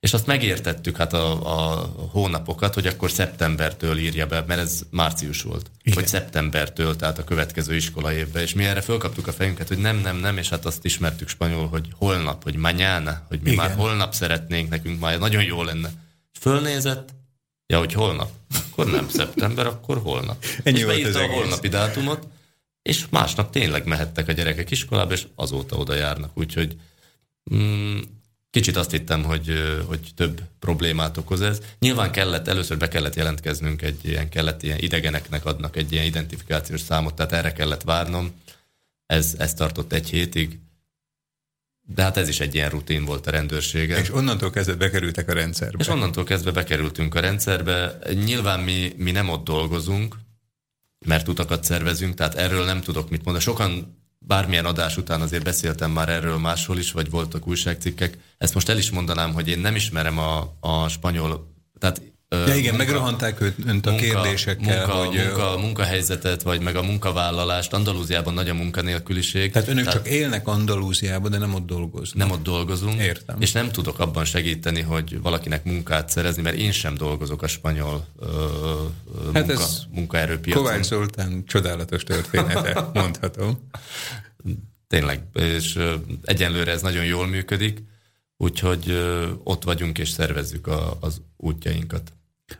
[0.00, 5.42] és azt megértettük hát a, a hónapokat, hogy akkor szeptembertől írja be, mert ez március
[5.42, 5.70] volt.
[5.82, 5.98] Igen.
[5.98, 8.42] Hogy szeptembertől, tehát a következő iskola évben.
[8.42, 11.68] És mi erre fölkaptuk a fejünket, hogy nem, nem, nem, és hát azt ismertük spanyol,
[11.68, 13.64] hogy holnap, hogy mañana, hogy mi Igen.
[13.64, 16.06] már holnap szeretnénk, nekünk már nagyon jó lenne.
[16.38, 17.14] Fölnézett,
[17.66, 18.30] ja, hogy holnap.
[18.70, 20.44] Akkor nem szeptember, akkor holnap.
[20.62, 22.26] Ennyi és beírta a holnapi dátumot,
[22.82, 26.30] és másnap tényleg mehettek a gyerekek iskolába, és azóta oda járnak.
[26.34, 26.76] Úgyhogy
[27.54, 27.98] mm,
[28.50, 29.52] Kicsit azt hittem, hogy,
[29.86, 31.60] hogy több problémát okoz ez.
[31.78, 36.80] Nyilván kellett, először be kellett jelentkeznünk egy ilyen, kellett ilyen idegeneknek adnak egy ilyen identifikációs
[36.80, 38.32] számot, tehát erre kellett várnom.
[39.06, 40.58] Ez, ez tartott egy hétig.
[41.94, 43.98] De hát ez is egy ilyen rutin volt a rendőrsége.
[43.98, 45.78] És onnantól kezdve bekerültek a rendszerbe.
[45.78, 47.98] És onnantól kezdve bekerültünk a rendszerbe.
[48.24, 50.16] Nyilván mi, mi nem ott dolgozunk,
[51.06, 53.44] mert utakat szervezünk, tehát erről nem tudok mit mondani.
[53.44, 58.18] Sokan bármilyen adás után azért beszéltem már erről máshol is, vagy voltak újságcikkek.
[58.38, 62.74] Ezt most el is mondanám, hogy én nem ismerem a, a spanyol, tehát Ja igen,
[62.74, 65.16] munka, megrohanták őt, önt a munka, kérdésekkel, munka, hogy...
[65.16, 67.72] Munka, munkahelyzetet, vagy meg a munkavállalást.
[67.72, 69.52] Andalúziában nagy a munkanélküliség.
[69.52, 72.14] Tehát önök tehát csak élnek Andalúziában, de nem ott dolgoznak.
[72.14, 73.00] Nem ott dolgozunk.
[73.00, 73.40] Értem.
[73.40, 78.06] És nem tudok abban segíteni, hogy valakinek munkát szerezni, mert én sem dolgozok a spanyol
[78.20, 78.26] ö,
[79.34, 80.62] hát munka, ez munkaerőpiacon.
[80.62, 83.68] Kovács Zoltán csodálatos története, mondhatom.
[84.88, 85.78] Tényleg, és
[86.22, 87.82] egyenlőre ez nagyon jól működik,
[88.36, 88.98] úgyhogy
[89.44, 92.12] ott vagyunk és szervezzük a, az útjainkat.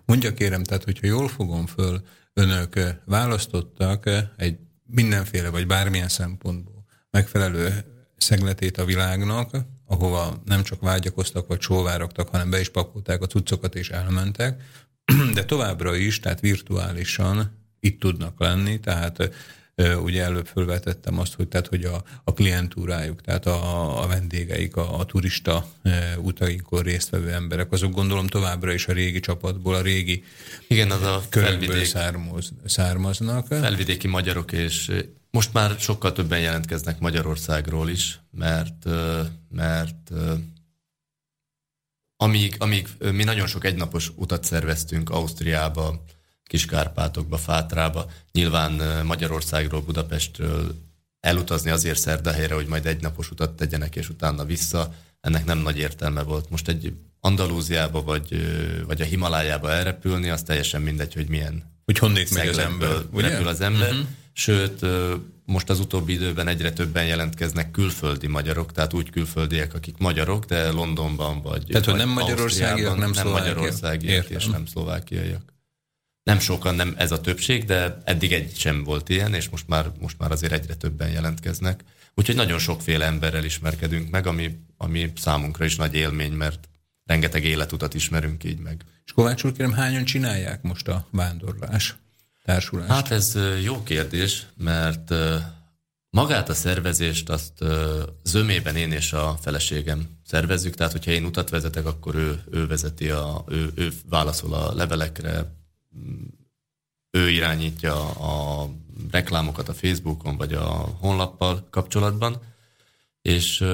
[0.04, 6.08] Mondja kérem, tehát hogyha jól fogom föl, önök eh, választottak eh, egy mindenféle vagy bármilyen
[6.08, 7.84] szempontból megfelelő
[8.16, 9.50] szegletét a világnak,
[9.86, 14.62] ahova nem csak vágyakoztak vagy csóvárogtak, hanem be is pakolták a cuccokat és elmentek,
[15.34, 19.30] de továbbra is, tehát virtuálisan itt tudnak lenni, tehát
[20.02, 24.98] ugye előbb fölvetettem azt, hogy, tehát, hogy a, a klientúrájuk, tehát a, a vendégeik, a,
[24.98, 25.66] a turista
[26.18, 30.24] utainkon résztvevő emberek, azok gondolom továbbra is a régi csapatból, a régi
[30.66, 33.46] Igen, az a felvidék, származ, származnak.
[33.46, 34.90] Felvidéki magyarok, és
[35.30, 38.84] most már sokkal többen jelentkeznek Magyarországról is, mert,
[39.50, 40.10] mert
[42.16, 46.04] amíg, amíg mi nagyon sok egynapos utat szerveztünk Ausztriába,
[46.48, 48.10] Kiskárpátokba, Fátrába.
[48.32, 50.74] Nyilván Magyarországról, Budapestről
[51.20, 55.78] elutazni azért szerdahelyre, hogy majd egy napos utat tegyenek, és utána vissza, ennek nem nagy
[55.78, 56.50] értelme volt.
[56.50, 58.46] Most egy Andalúziába vagy,
[58.86, 62.96] vagy a Himalájába elrepülni, az teljesen mindegy, hogy milyen hogy honnét megy az ember.
[63.12, 63.28] Ugye?
[63.28, 63.90] Repül az ember.
[63.90, 64.06] Uh-huh.
[64.32, 64.86] Sőt,
[65.44, 70.70] most az utóbbi időben egyre többen jelentkeznek külföldi magyarok, tehát úgy külföldiek, akik magyarok, de
[70.70, 75.42] Londonban vagy Tehát, hogy nem magyarországiak, nem, nem magyarországiak és nem szlovákiaiak.
[76.28, 79.90] Nem sokan, nem ez a többség, de eddig egy sem volt ilyen, és most már,
[80.00, 81.84] most már azért egyre többen jelentkeznek.
[82.14, 86.68] Úgyhogy nagyon sokféle emberrel ismerkedünk meg, ami, ami számunkra is nagy élmény, mert
[87.04, 88.84] rengeteg életutat ismerünk így meg.
[89.04, 91.96] És Kovács úr, kérem, hányan csinálják most a vándorlás
[92.44, 92.90] társulást?
[92.90, 95.14] Hát ez jó kérdés, mert
[96.10, 97.64] magát a szervezést azt
[98.24, 103.08] zömében én és a feleségem szervezzük, tehát hogyha én utat vezetek, akkor ő, ő vezeti,
[103.10, 105.56] a, ő, ő válaszol a levelekre,
[107.10, 108.68] ő irányítja a
[109.10, 110.66] reklámokat a Facebookon vagy a
[111.00, 112.36] honlappal kapcsolatban,
[113.22, 113.64] és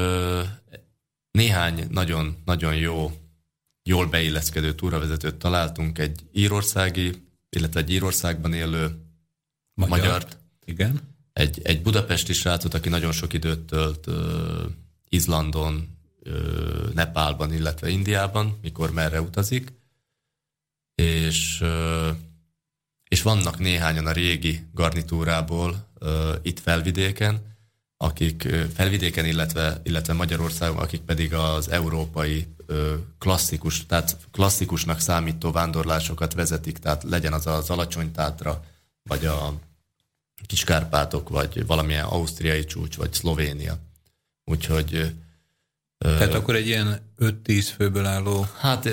[1.31, 3.13] néhány nagyon-nagyon jó,
[3.83, 9.03] jól beilleszkedő túravezetőt találtunk, egy írországi, illetve egy Írországban élő
[9.75, 9.99] Magyar.
[9.99, 10.39] magyart.
[10.65, 11.01] Igen.
[11.33, 14.15] Egy, egy budapesti srácot, aki nagyon sok időt tölt uh,
[15.09, 19.73] Izlandon, uh, Nepálban, illetve Indiában, mikor merre utazik
[20.95, 21.65] és,
[23.09, 25.89] és vannak néhányan a régi garnitúrából
[26.43, 27.53] itt felvidéken,
[27.97, 32.47] akik felvidéken, illetve, illetve Magyarországon, akik pedig az európai
[33.19, 38.65] klasszikus, tehát klasszikusnak számító vándorlásokat vezetik, tehát legyen az az alacsony tátra,
[39.03, 39.55] vagy a
[40.47, 43.79] Kiskárpátok, vagy valamilyen ausztriai csúcs, vagy Szlovénia.
[44.45, 45.15] Úgyhogy...
[45.99, 48.47] Tehát akkor egy ilyen 5-10 főből álló...
[48.59, 48.89] Hát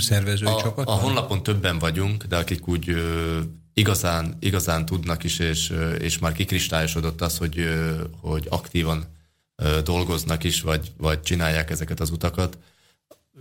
[0.00, 0.88] szervezői a, csapat?
[0.88, 3.38] A honlapon többen vagyunk, de akik úgy ö,
[3.74, 9.04] igazán, igazán tudnak is, és, ö, és már kikristályosodott az, hogy, ö, hogy aktívan
[9.56, 12.58] ö, dolgoznak is, vagy, vagy csinálják ezeket az utakat,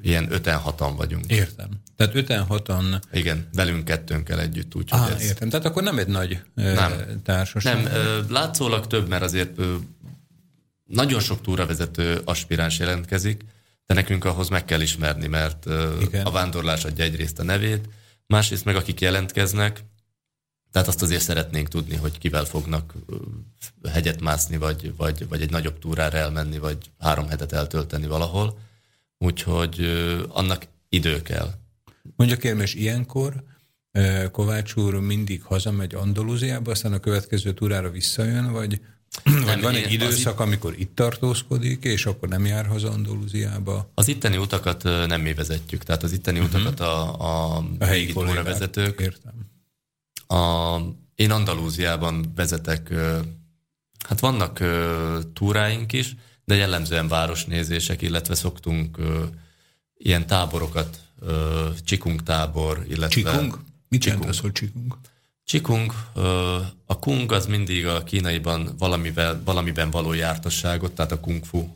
[0.02, 1.26] ilyen öten hatan vagyunk.
[1.28, 1.70] Értem.
[1.96, 3.00] Tehát öten hatan...
[3.14, 4.76] Igen, velünk kettőnkkel együtt.
[4.76, 5.22] Úgy, ah, ez...
[5.22, 5.50] értem.
[5.50, 7.22] Tehát akkor nem egy nagy nem.
[7.24, 7.84] társaság.
[7.84, 7.94] Nem,
[8.30, 9.60] látszólag több, mert azért
[10.86, 13.44] nagyon sok túravezető aspiráns jelentkezik,
[13.92, 15.66] de nekünk ahhoz meg kell ismerni, mert
[16.02, 16.26] Igen.
[16.26, 17.90] a vándorlás adja egyrészt a nevét,
[18.28, 19.84] másrészt meg akik jelentkeznek,
[20.72, 22.94] tehát azt azért szeretnénk tudni, hogy kivel fognak
[23.90, 28.58] hegyet mászni, vagy, vagy, vagy egy nagyobb túrára elmenni, vagy három hetet eltölteni valahol.
[29.18, 29.82] Úgyhogy
[30.28, 31.52] annak idő kell.
[32.16, 33.44] Mondja kérem, és ilyenkor
[34.32, 38.82] Kovács úr mindig hazamegy Andalúziába, aztán a következő túrára visszajön, vagy,
[39.24, 40.40] vagy van egy időszak, itt...
[40.40, 43.92] amikor itt tartózkodik, és akkor nem jár haza Andalúziába?
[43.94, 46.60] Az itteni utakat nem mi vezetjük, tehát az itteni uh-huh.
[46.60, 49.00] utakat a, a, a helyi vezetők.
[49.00, 49.34] Értem.
[50.28, 50.78] A,
[51.16, 52.94] én Andalúziában vezetek,
[54.08, 54.64] hát vannak
[55.34, 58.98] túráink is, de jellemzően városnézések, illetve szoktunk
[59.94, 61.00] ilyen táborokat,
[61.84, 63.32] csikunk tábor, illetve...
[63.32, 63.58] Csikunk?
[63.88, 64.98] Mit jelent az, hogy csikunk?
[65.44, 65.94] Csikung,
[66.86, 71.68] a kung az mindig a kínaiban valamivel, valamiben való jártasságot, tehát a kung fu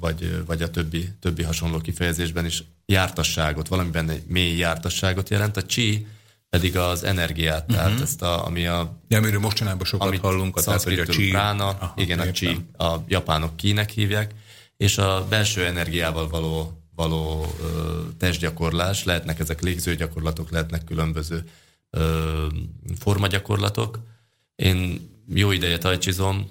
[0.00, 5.56] vagy, vagy a többi, többi hasonló kifejezésben is jártasságot, valamiben egy mély jártasságot jelent.
[5.56, 6.06] A chi
[6.48, 7.76] pedig az energiát, uh-huh.
[7.76, 8.96] tehát ezt a, ami a...
[9.08, 11.30] De amiről mostanában sokat amit hallunk, a tehát, hogy a chi...
[11.30, 14.34] Prána, Aha, igen, a chi, a japánok kinek hívják,
[14.76, 21.44] és a belső energiával való, való ö, testgyakorlás, lehetnek ezek légzőgyakorlatok, lehetnek különböző
[22.98, 23.98] formagyakorlatok.
[24.54, 26.50] Én jó ideje tajcsizom,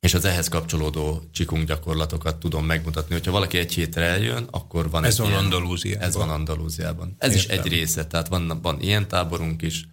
[0.00, 3.14] és az ehhez kapcsolódó csikunk gyakorlatokat tudom megmutatni.
[3.14, 6.06] Hogyha valaki egy hétre eljön, akkor van Ez van ilyen, Andalúziában.
[6.08, 7.14] Ez van Andalúziában.
[7.18, 7.44] Ez Értem.
[7.44, 9.88] is egy része, tehát van, van ilyen táborunk is,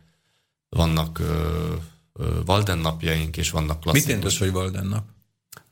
[0.69, 1.73] vannak ö,
[2.13, 4.07] ö, Valden napjaink, és vannak klasszikus.
[4.07, 5.05] Mit jelent az, hogy Valden nap?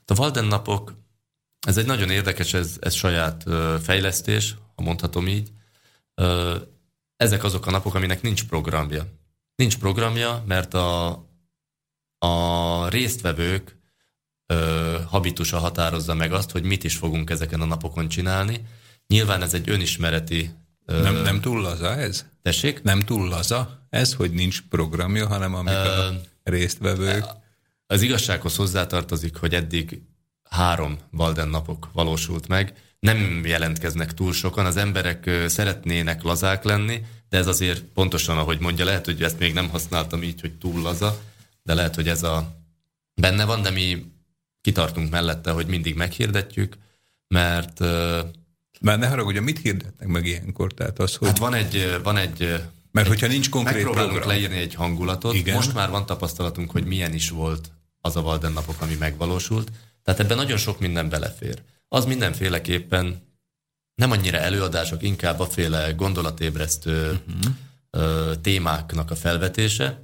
[0.04, 0.94] A Valden napok,
[1.66, 5.48] ez egy nagyon érdekes, ez, ez saját ö, fejlesztés, ha mondhatom így.
[6.14, 6.56] Ö,
[7.20, 9.06] ezek azok a napok, aminek nincs programja.
[9.54, 11.08] Nincs programja, mert a,
[12.18, 13.76] a résztvevők
[14.46, 18.66] ö, habitusa határozza meg azt, hogy mit is fogunk ezeken a napokon csinálni.
[19.06, 20.50] Nyilván ez egy önismereti...
[20.84, 22.26] Ö, nem, nem túl laza ez?
[22.42, 22.82] Tessék?
[22.82, 27.24] Nem túl laza ez, hogy nincs programja, hanem amik ö, a résztvevők...
[27.86, 30.02] Az igazsághoz hozzátartozik, hogy eddig
[30.50, 37.36] három Valden napok valósult meg, nem jelentkeznek túl sokan, az emberek szeretnének lazák lenni, de
[37.36, 41.20] ez azért pontosan, ahogy mondja, lehet, hogy ezt még nem használtam így, hogy túl laza,
[41.62, 42.56] de lehet, hogy ez a
[43.14, 44.04] benne van, de mi
[44.60, 46.76] kitartunk mellette, hogy mindig meghirdetjük,
[47.28, 47.80] mert...
[48.80, 50.74] Már ne haragudj, mit hirdetnek meg ilyenkor?
[50.74, 51.28] Tehát az, hogy...
[51.28, 51.98] Hát van egy...
[52.02, 52.60] Van egy
[52.92, 54.36] mert hogyha nincs konkrét Megpróbálunk program.
[54.36, 55.34] leírni egy hangulatot.
[55.34, 55.54] Igen.
[55.54, 57.70] Most már van tapasztalatunk, hogy milyen is volt
[58.00, 59.70] az a Valden napok, ami megvalósult.
[60.02, 61.62] Tehát ebben nagyon sok minden belefér.
[61.92, 63.28] Az mindenféleképpen
[63.94, 68.34] nem annyira előadások, inkább a féle gondolatébresztő uh-huh.
[68.40, 70.02] témáknak a felvetése.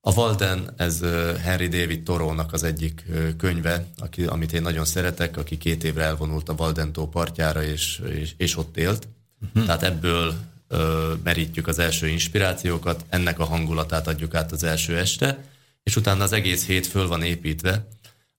[0.00, 1.00] A Walden, ez
[1.42, 3.04] Henry David Torónak az egyik
[3.36, 8.02] könyve, aki, amit én nagyon szeretek, aki két évre elvonult a Walden tó partjára, és,
[8.08, 9.08] és, és ott élt.
[9.42, 9.64] Uh-huh.
[9.64, 10.34] Tehát ebből
[10.68, 15.44] ö, merítjük az első inspirációkat, ennek a hangulatát adjuk át az első este,
[15.82, 17.86] és utána az egész hét föl van építve,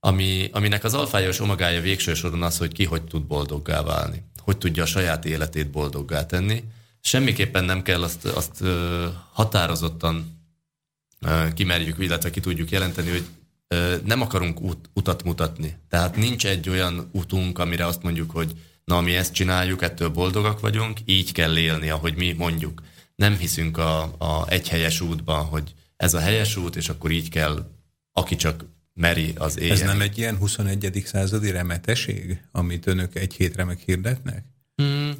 [0.06, 4.24] ami, aminek az alfája és omagája végső soron az, hogy ki hogy tud boldoggá válni,
[4.42, 6.64] hogy tudja a saját életét boldoggá tenni.
[7.02, 8.64] Semmiképpen nem kell azt, azt
[9.32, 10.40] határozottan
[11.54, 13.26] kimerjük, illetve ki tudjuk jelenteni, hogy
[14.06, 15.78] nem akarunk út, utat mutatni.
[15.90, 18.52] Tehát nincs egy olyan utunk, amire azt mondjuk, hogy
[18.86, 22.82] na, mi ezt csináljuk, ettől boldogak vagyunk, így kell élni, ahogy mi mondjuk.
[23.16, 27.30] Nem hiszünk a, a egy helyes útban, hogy ez a helyes út, és akkor így
[27.30, 27.70] kell,
[28.12, 29.74] aki csak meri az éjjel.
[29.74, 31.04] Ez nem egy ilyen 21.
[31.06, 34.46] századi remeteség, amit önök egy hétre meghirdetnek?
[34.76, 35.14] Hmm,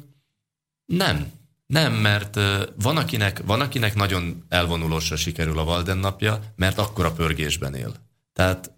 [0.84, 1.32] nem.
[1.66, 2.34] Nem, mert
[2.82, 7.94] van akinek, van, akinek nagyon elvonulósra sikerül a Walden napja, mert akkor a pörgésben él.
[8.32, 8.70] Tehát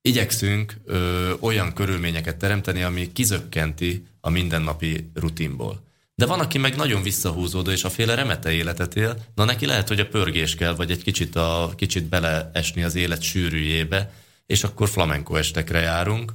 [0.00, 5.87] igyekszünk ö, olyan körülményeket teremteni, ami kizökkenti a mindennapi rutinból.
[6.18, 9.88] De van, aki meg nagyon visszahúzódó, és a féle remete életet él, na neki lehet,
[9.88, 14.12] hogy a pörgés kell, vagy egy kicsit, a, kicsit beleesni az élet sűrűjébe,
[14.46, 16.32] és akkor flamenco estekre járunk,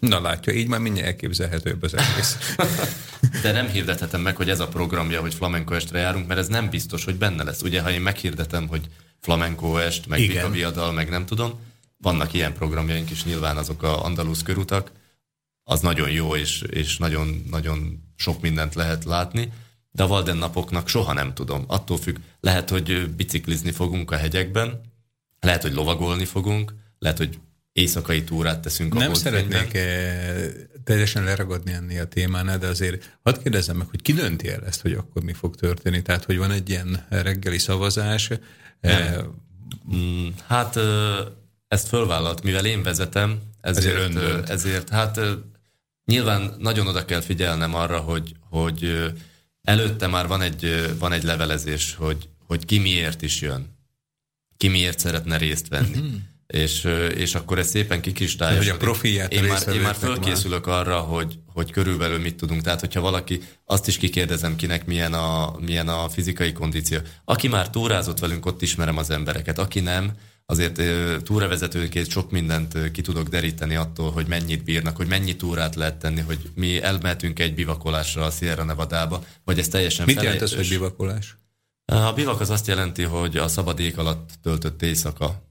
[0.00, 2.56] Na látja, így már mindjárt elképzelhetőbb az egész.
[3.42, 6.70] De nem hirdethetem meg, hogy ez a programja, hogy flamenco estre járunk, mert ez nem
[6.70, 7.62] biztos, hogy benne lesz.
[7.62, 8.88] Ugye, ha én meghirdetem, hogy
[9.20, 11.58] flamenco est, meg Vika viadal, meg nem tudom,
[11.96, 14.90] vannak ilyen programjaink is, nyilván azok a andalusz körutak,
[15.70, 19.52] az nagyon jó, és, és nagyon, nagyon sok mindent lehet látni,
[19.90, 21.64] de a Valden napoknak soha nem tudom.
[21.66, 24.80] Attól függ, lehet, hogy biciklizni fogunk a hegyekben,
[25.40, 27.38] lehet, hogy lovagolni fogunk, lehet, hogy
[27.72, 28.94] éjszakai túrát teszünk.
[28.94, 30.50] Nem szeretnék eh,
[30.84, 34.80] teljesen leragadni ennél a témánál, de azért hadd kérdezzem meg, hogy ki dönti el ezt,
[34.80, 36.02] hogy akkor mi fog történni?
[36.02, 38.30] Tehát, hogy van egy ilyen reggeli szavazás?
[39.94, 40.78] Mm, hát
[41.68, 45.20] ezt fölvállalt, mivel én vezetem, ezért, ezért, ezért hát
[46.10, 49.10] nyilván nagyon oda kell figyelnem arra, hogy, hogy
[49.62, 53.78] előtte már van egy, van egy levelezés, hogy, hogy ki miért is jön,
[54.56, 55.98] ki miért szeretne részt venni.
[55.98, 56.12] Uh-huh.
[56.46, 56.84] És,
[57.14, 58.68] és akkor ez szépen kikristályos.
[58.68, 60.78] a profilját én már, én már fölkészülök már.
[60.78, 62.62] arra, hogy, hogy körülbelül mit tudunk.
[62.62, 66.98] Tehát, hogyha valaki, azt is kikérdezem kinek milyen a, milyen a fizikai kondíció.
[67.24, 69.58] Aki már túrázott velünk, ott ismerem az embereket.
[69.58, 70.12] Aki nem,
[70.50, 70.82] azért
[71.22, 76.20] túravezetőként sok mindent ki tudok deríteni attól, hogy mennyit bírnak, hogy mennyi túrát lehet tenni,
[76.20, 80.68] hogy mi elmehetünk egy bivakolásra a Sierra Nevada-ba, vagy ez teljesen Mit jelent ez, hogy
[80.68, 81.36] bivakolás?
[81.84, 85.42] A bivak az azt jelenti, hogy a szabad ég alatt töltött éjszaka.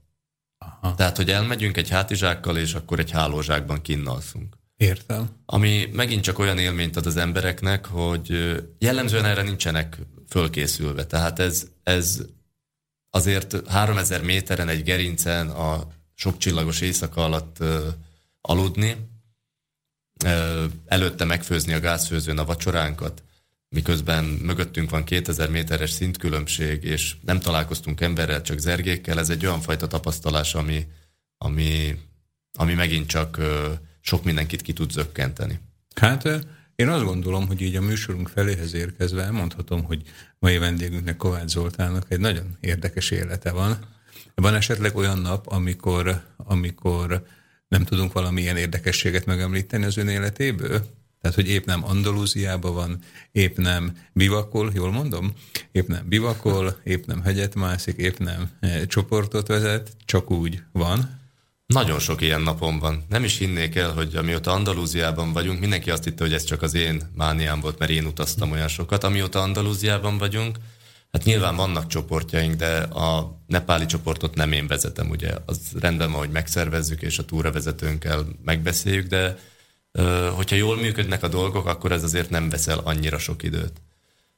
[0.58, 0.94] Aha.
[0.94, 4.56] Tehát, hogy elmegyünk egy hátizsákkal, és akkor egy hálózsákban kinnalszunk.
[4.76, 5.28] Értem.
[5.46, 9.98] Ami megint csak olyan élményt ad az embereknek, hogy jellemzően erre nincsenek
[10.28, 11.06] fölkészülve.
[11.06, 12.20] Tehát ez, ez
[13.10, 17.86] azért 3000 méteren egy gerincen a sok csillagos éjszaka alatt uh,
[18.40, 18.96] aludni,
[20.24, 23.22] uh, előtte megfőzni a gázfőzőn a vacsoránkat,
[23.68, 29.60] miközben mögöttünk van 2000 méteres szintkülönbség, és nem találkoztunk emberrel, csak zergékkel, ez egy olyan
[29.60, 30.86] fajta tapasztalás, ami,
[31.38, 31.98] ami,
[32.52, 33.46] ami megint csak uh,
[34.00, 35.60] sok mindenkit ki tud zökkenteni.
[35.94, 36.46] Hát
[36.80, 40.02] én azt gondolom, hogy így a műsorunk feléhez érkezve elmondhatom, hogy
[40.38, 43.78] mai vendégünknek Kovács Zoltánnak egy nagyon érdekes élete van.
[44.34, 47.26] Van esetleg olyan nap, amikor, amikor
[47.68, 50.86] nem tudunk valamilyen érdekességet megemlíteni az ön életéből?
[51.20, 52.98] Tehát, hogy épp nem Andalúziában van,
[53.32, 55.32] épp nem bivakol, jól mondom?
[55.72, 61.19] Épp nem bivakol, épp nem hegyet mászik, épp nem eh, csoportot vezet, csak úgy van.
[61.70, 63.04] Nagyon sok ilyen napom van.
[63.08, 66.74] Nem is hinnék el, hogy amióta Andalúziában vagyunk, mindenki azt hitte, hogy ez csak az
[66.74, 69.04] én mániám volt, mert én utaztam olyan sokat.
[69.04, 70.56] Amióta Andalúziában vagyunk,
[71.12, 75.34] hát nyilván vannak csoportjaink, de a nepáli csoportot nem én vezetem, ugye.
[75.46, 79.38] Az rendben van, hogy megszervezzük, és a túravezetőnkkel megbeszéljük, de
[80.34, 83.72] hogyha jól működnek a dolgok, akkor ez azért nem veszel annyira sok időt.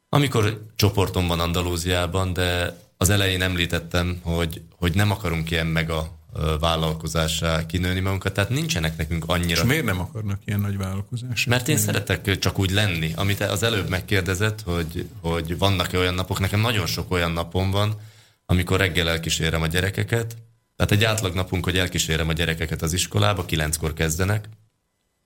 [0.08, 6.20] Amikor csoportom van Andalúziában, de az elején említettem, hogy, hogy nem akarunk ilyen mega
[6.60, 9.60] vállalkozásra kinőni magunkat, tehát nincsenek nekünk annyira...
[9.60, 11.50] És miért nem akarnak ilyen nagy vállalkozásra?
[11.50, 16.40] Mert én szeretek csak úgy lenni, amit az előbb megkérdezett, hogy, hogy vannak-e olyan napok,
[16.40, 18.00] nekem nagyon sok olyan napom van,
[18.46, 20.36] amikor reggel elkísérem a gyerekeket,
[20.76, 24.48] tehát egy átlag napunk, hogy elkísérem a gyerekeket az iskolába, kilenckor kezdenek,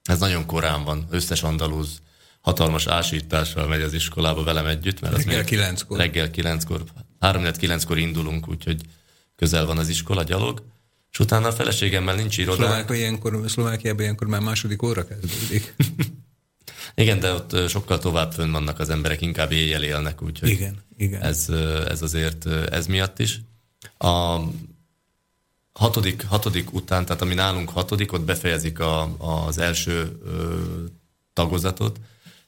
[0.03, 2.01] ez nagyon korán van, összes andalúz
[2.41, 5.01] hatalmas ásítással megy az iskolába velem együtt.
[5.01, 5.97] Mert reggel kilenckor.
[5.97, 6.83] Reggel kilenckor.
[7.19, 8.81] Három kilenckor indulunk, úgyhogy
[9.35, 10.63] közel van az iskola gyalog
[11.17, 12.63] és utána a feleségemmel nincs iroda.
[12.63, 15.75] Szlovákia ilyenkor, Szlovákiában ilyenkor már második óra kezdődik.
[16.95, 21.21] igen, de ott sokkal tovább fönn vannak az emberek, inkább éjjel élnek, úgyhogy igen, igen.
[21.21, 21.49] Ez,
[21.87, 23.41] ez azért ez miatt is.
[23.97, 24.39] A
[25.73, 29.15] hatodik, hatodik után, tehát ami nálunk hatodik, ott befejezik a,
[29.45, 30.59] az első ö,
[31.33, 31.99] tagozatot,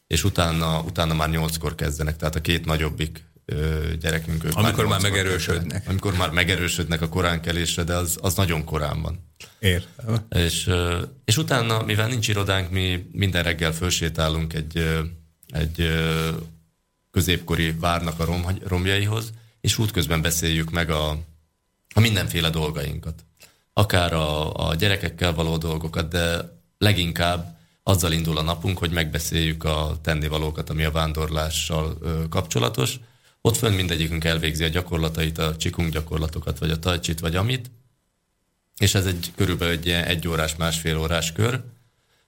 [0.08, 3.29] és utána, utána már nyolckor kezdenek, tehát a két nagyobbik
[4.00, 4.44] gyerekünk.
[4.44, 5.84] Ők amikor már, már megerősödnek.
[5.88, 9.28] Amikor már megerősödnek a koránkelésre, de az, az nagyon korán van.
[9.60, 10.26] Értem.
[10.30, 10.70] És,
[11.26, 15.04] és utána, mivel nincs irodánk, mi minden reggel fölsétálunk egy,
[15.48, 15.90] egy
[17.12, 19.32] középkori várnak a rom, romjaihoz,
[19.62, 21.10] és útközben beszéljük meg a,
[21.94, 23.26] a mindenféle dolgainkat.
[23.74, 29.98] Akár a, a gyerekekkel való dolgokat, de leginkább azzal indul a napunk, hogy megbeszéljük a
[30.02, 31.98] tennivalókat, ami a vándorlással
[32.30, 33.00] kapcsolatos,
[33.42, 37.72] ott fönn mindegyikünk elvégzi a gyakorlatait, a csikunk gyakorlatokat, vagy a tajcsit, vagy amit.
[38.78, 41.62] És ez egy körülbelül egy egy órás, másfél órás kör.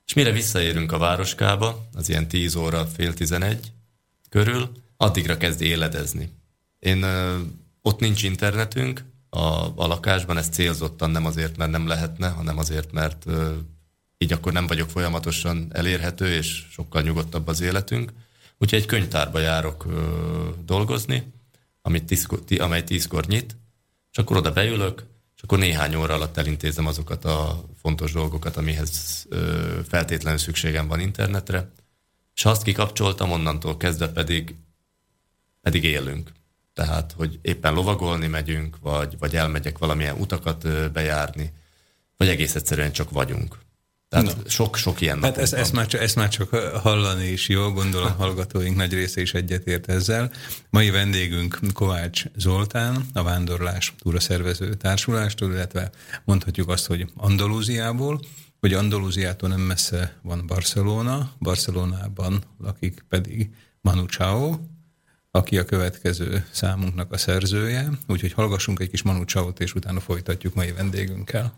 [0.05, 3.71] És mire visszaérünk a városkába, az ilyen 10 óra, fél 11
[4.29, 6.29] körül, addigra kezd éledezni.
[6.79, 7.05] Én
[7.81, 9.39] ott nincs internetünk a,
[9.75, 13.25] a lakásban, ez célzottan nem azért, mert nem lehetne, hanem azért, mert
[14.17, 18.11] így akkor nem vagyok folyamatosan elérhető, és sokkal nyugodtabb az életünk.
[18.61, 21.33] Úgyhogy egy könyvtárba járok ö, dolgozni,
[21.81, 23.57] amit tíz, tí, amely tízkor nyit,
[24.11, 25.05] és akkor oda beülök,
[25.35, 30.99] és akkor néhány óra alatt elintézem azokat a fontos dolgokat, amihez ö, feltétlenül szükségem van
[30.99, 31.71] internetre,
[32.35, 34.55] és azt kikapcsoltam, onnantól kezdve pedig,
[35.61, 36.31] pedig élünk.
[36.73, 41.53] Tehát, hogy éppen lovagolni megyünk, vagy, vagy elmegyek valamilyen utakat bejárni,
[42.17, 43.57] vagy egész egyszerűen csak vagyunk.
[44.11, 48.11] Tehát sok-sok ilyen Hát ezt, ezt, már csak, ezt már csak hallani is jó, gondolom
[48.17, 50.31] hallgatóink nagy része is egyetért ezzel.
[50.69, 55.91] Mai vendégünk Kovács Zoltán, a Vándorlás Túraszervező Társulástól, illetve
[56.23, 58.19] mondhatjuk azt, hogy Andalúziából,
[58.59, 63.49] hogy Andalúziától nem messze van Barcelona, Barcelonában lakik pedig
[63.81, 64.55] Manu Chao,
[65.31, 70.53] aki a következő számunknak a szerzője, úgyhogy hallgassunk egy kis Manu Chao-t, és utána folytatjuk
[70.53, 71.55] mai vendégünkkel.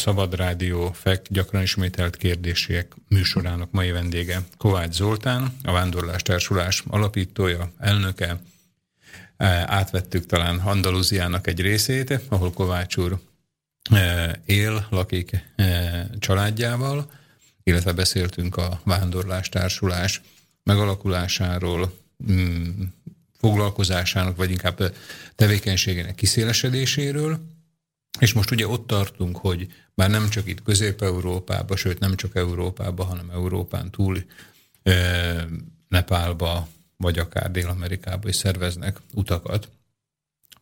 [0.00, 7.72] Szabad Rádió FEK gyakran ismételt kérdések műsorának mai vendége Kovács Zoltán, a Vándorlás Társulás alapítója,
[7.78, 8.40] elnöke.
[9.36, 13.18] E, átvettük talán Andalúziának egy részét, ahol Kovács úr
[13.90, 17.10] e, él, lakik e, családjával,
[17.62, 20.20] illetve beszéltünk a Vándorlás Társulás
[20.62, 21.98] megalakulásáról,
[22.32, 22.82] mm,
[23.38, 24.94] foglalkozásának, vagy inkább
[25.34, 27.40] tevékenységének kiszélesedéséről,
[28.18, 33.04] és most ugye ott tartunk, hogy már nem csak itt Közép-Európába, sőt nem csak Európába,
[33.04, 34.24] hanem Európán túl
[34.82, 35.46] e,
[35.88, 39.68] Nepálba, vagy akár Dél-Amerikába is szerveznek utakat.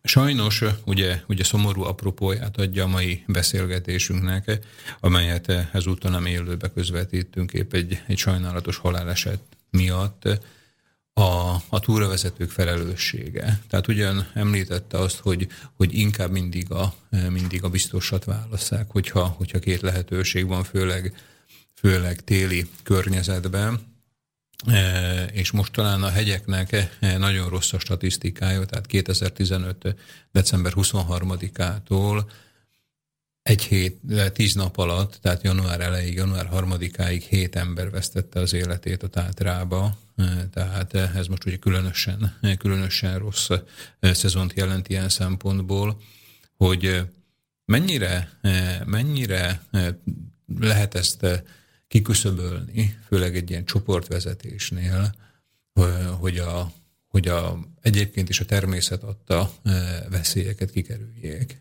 [0.02, 4.58] Sajnos ugye, ugye szomorú apropóját adja a mai beszélgetésünknek,
[5.00, 10.28] amelyet ezúttal nem élőbe közvetítünk, épp egy, egy sajnálatos haláleset miatt,
[11.18, 13.60] a, a túravezetők felelőssége.
[13.68, 16.94] Tehát ugyan említette azt, hogy, hogy inkább mindig a,
[17.28, 21.16] mindig a biztosat válasszák, hogyha, hogyha két lehetőség van, főleg,
[21.74, 23.80] főleg téli környezetben,
[24.66, 29.94] e, és most talán a hegyeknek nagyon rossz a statisztikája, tehát 2015.
[30.32, 32.30] december 23-ától
[33.42, 34.00] egy hét,
[34.32, 39.96] tíz nap alatt, tehát január elejéig, január harmadikáig hét ember vesztette az életét a Tátrába,
[40.50, 43.48] tehát ez most ugye különösen, különösen rossz
[44.00, 46.00] szezont jelent ilyen szempontból,
[46.56, 47.02] hogy
[47.64, 48.38] mennyire,
[48.84, 49.62] mennyire
[50.46, 51.44] lehet ezt
[51.88, 55.14] kiküszöbölni, főleg egy ilyen csoportvezetésnél,
[56.18, 56.72] hogy a,
[57.08, 59.52] hogy a, egyébként is a természet adta
[60.10, 61.60] veszélyeket kikerüljék.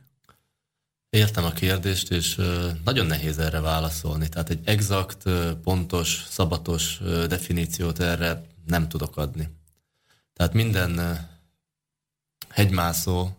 [1.09, 2.41] Értem a kérdést, és
[2.83, 4.29] nagyon nehéz erre válaszolni.
[4.29, 5.23] Tehát egy exakt,
[5.63, 9.49] pontos, szabatos definíciót erre nem tudok adni.
[10.33, 10.99] Tehát minden
[12.49, 13.29] hegymászó,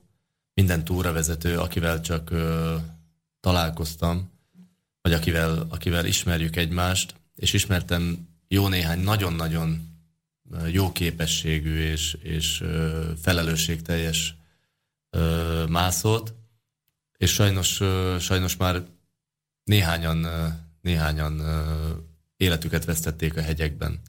[0.55, 2.31] minden túravezető, akivel csak
[3.41, 4.31] találkoztam,
[5.01, 9.89] vagy akivel, akivel ismerjük egymást, és ismertem jó néhány nagyon-nagyon
[10.71, 12.65] jó képességű és, és
[13.23, 14.35] felelősségteljes
[15.69, 16.35] mászót,
[17.19, 17.83] és sajnos,
[18.19, 18.83] sajnos már
[19.65, 20.27] néhányan,
[20.81, 21.43] néhányan
[22.37, 24.01] életüket vesztették a hegyekben.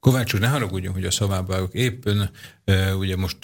[0.00, 2.30] Kovács úr, ne haragudjon, hogy a szavába éppen
[2.98, 3.38] ugye most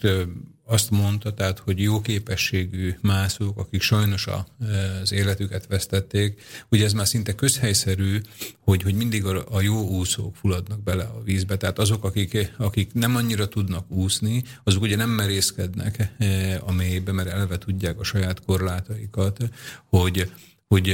[0.67, 4.47] azt mondta, tehát, hogy jó képességű mászók, akik sajnos a,
[5.03, 8.21] az életüket vesztették, ugye ez már szinte közhelyszerű,
[8.61, 12.93] hogy, hogy mindig a, a jó úszók fulladnak bele a vízbe, tehát azok, akik, akik
[12.93, 16.15] nem annyira tudnak úszni, azok ugye nem merészkednek
[16.61, 19.39] a mélybe, mert elve tudják a saját korlátaikat,
[19.89, 20.33] hogy,
[20.69, 20.89] hogy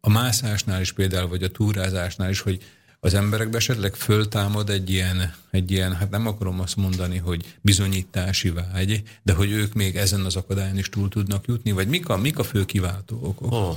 [0.00, 2.62] a mászásnál is például, vagy a túrázásnál is, hogy
[3.00, 8.50] az emberekbe esetleg föltámad egy ilyen, egy ilyen, hát nem akarom azt mondani, hogy bizonyítási
[8.50, 12.16] vágy, de hogy ők még ezen az akadályon is túl tudnak jutni, vagy mik a,
[12.16, 13.52] mik a fő kiváltó okok?
[13.52, 13.76] Oh,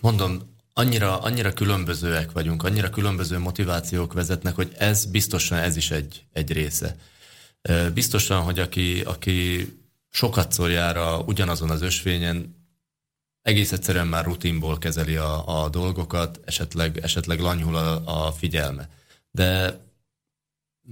[0.00, 6.24] mondom, annyira, annyira különbözőek vagyunk, annyira különböző motivációk vezetnek, hogy ez biztosan ez is egy,
[6.32, 6.96] egy része.
[7.94, 9.68] Biztosan, hogy aki, aki
[10.10, 12.57] sokat szorjára ugyanazon az ösvényen
[13.42, 18.88] egész egyszerűen már rutinból kezeli a, a dolgokat, esetleg, esetleg lanyhul a, a figyelme.
[19.30, 19.80] De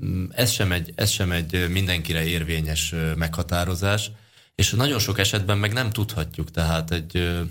[0.04, 4.10] mm, ez sem, egy, ez sem egy mindenkire érvényes meghatározás,
[4.54, 7.44] és nagyon sok esetben meg nem tudhatjuk, tehát egy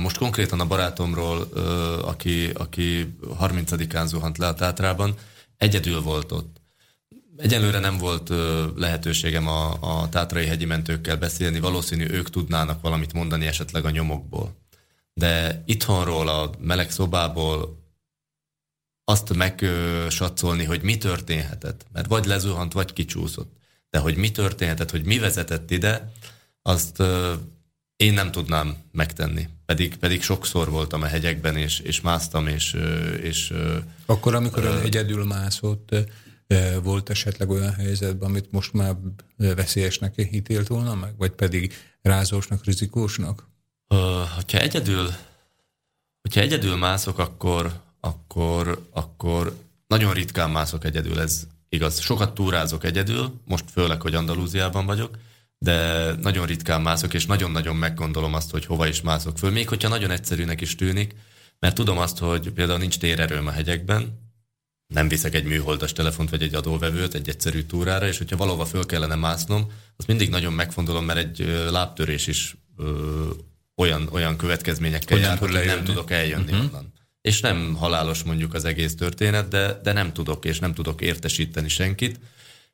[0.00, 1.40] most konkrétan a barátomról,
[2.02, 5.14] aki, aki 30-án zuhant le a Tátrában,
[5.56, 6.59] egyedül volt ott.
[7.40, 8.28] Egyelőre nem volt
[8.76, 14.56] lehetőségem a, a tátrai hegyi mentőkkel beszélni, valószínű ők tudnának valamit mondani esetleg a nyomokból.
[15.12, 17.78] De itthonról, a meleg szobából
[19.04, 23.52] azt megsatszolni, hogy mi történhetett, mert vagy lezuhant, vagy kicsúszott.
[23.90, 26.12] De hogy mi történhetett, hogy mi vezetett ide,
[26.62, 27.02] azt
[27.96, 29.48] én nem tudnám megtenni.
[29.66, 32.76] Pedig, pedig sokszor voltam a hegyekben, és, és másztam, és,
[33.22, 33.52] és...
[34.06, 35.94] Akkor, amikor ö, egyedül mászott,
[36.82, 38.96] volt esetleg olyan helyzetben, amit most már
[39.36, 43.48] veszélyesnek ítélt volna meg, vagy pedig rázósnak, rizikósnak?
[43.88, 43.98] Uh,
[44.34, 45.10] hogyha egyedül,
[46.22, 49.56] hogyha egyedül mászok, akkor, akkor, akkor
[49.86, 51.98] nagyon ritkán mászok egyedül, ez igaz.
[51.98, 55.18] Sokat túrázok egyedül, most főleg, hogy Andalúziában vagyok,
[55.58, 59.88] de nagyon ritkán mászok, és nagyon-nagyon meggondolom azt, hogy hova is mászok föl, még hogyha
[59.88, 61.14] nagyon egyszerűnek is tűnik,
[61.58, 64.29] mert tudom azt, hogy például nincs térerőm a hegyekben,
[64.90, 68.86] nem viszek egy műholdas telefont vagy egy adóvevőt egy egyszerű túrára, és hogyha valahova föl
[68.86, 73.28] kellene másznom, azt mindig nagyon megfontolom, mert egy lábtörés is ö,
[73.76, 76.66] olyan, olyan következményekkel jár, hogy nem tudok eljönni uh-huh.
[76.66, 76.92] onnan.
[77.20, 81.68] És nem halálos mondjuk az egész történet, de, de nem tudok, és nem tudok értesíteni
[81.68, 82.20] senkit,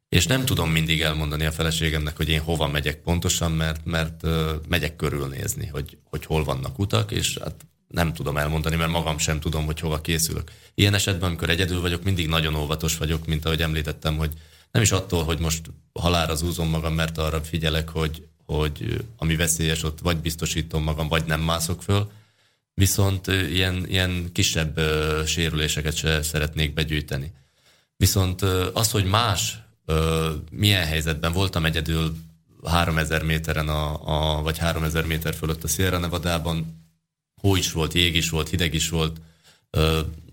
[0.08, 4.54] és nem tudom mindig elmondani a feleségemnek, hogy én hova megyek pontosan, mert, mert ö,
[4.68, 7.66] megyek körülnézni, hogy, hogy hol vannak utak, és hát
[7.96, 10.50] nem tudom elmondani, mert magam sem tudom, hogy hova készülök.
[10.74, 14.32] Ilyen esetben, amikor egyedül vagyok, mindig nagyon óvatos vagyok, mint ahogy említettem, hogy
[14.70, 19.82] nem is attól, hogy most halára zúzom magam, mert arra figyelek, hogy, hogy ami veszélyes,
[19.82, 22.10] ott vagy biztosítom magam, vagy nem mászok föl,
[22.74, 24.80] viszont ilyen, ilyen kisebb
[25.26, 27.32] sérüléseket se szeretnék begyűjteni.
[27.96, 28.42] Viszont
[28.72, 29.58] az, hogy más
[30.50, 32.16] milyen helyzetben voltam egyedül
[32.64, 36.84] 3000 méteren, a, a, vagy 3000 méter fölött a Sierra Nevadában,
[37.46, 39.20] hó is volt, jég is volt, hideg is volt,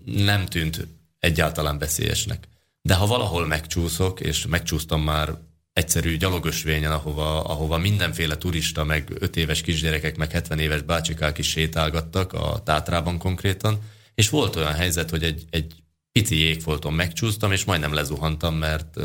[0.04, 0.86] nem tűnt
[1.18, 2.48] egyáltalán veszélyesnek.
[2.82, 5.34] De ha valahol megcsúszok, és megcsúsztam már
[5.72, 11.48] egyszerű gyalogösvényen, ahova, ahova mindenféle turista, meg öt éves kisgyerekek, meg 70 éves bácsikák is
[11.48, 13.78] sétálgattak, a Tátrában konkrétan,
[14.14, 15.74] és volt olyan helyzet, hogy egy, egy
[16.12, 19.00] pici jégfolton megcsúsztam, és majdnem lezuhantam, mert,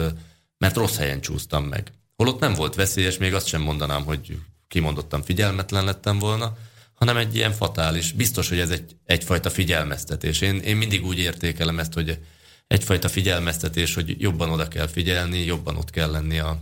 [0.58, 1.92] mert rossz helyen csúsztam meg.
[2.16, 4.38] Holott nem volt veszélyes, még azt sem mondanám, hogy
[4.68, 6.58] kimondottam figyelmetlen lettem volna,
[7.00, 8.12] hanem egy ilyen fatális.
[8.12, 10.42] Biztos, hogy ez egy, egyfajta figyelmeztetés.
[10.42, 12.20] Én, én mindig úgy értékelem ezt, hogy
[12.68, 16.60] egyfajta figyelmeztetés, hogy jobban oda kell figyelni, jobban ott kell lenni a,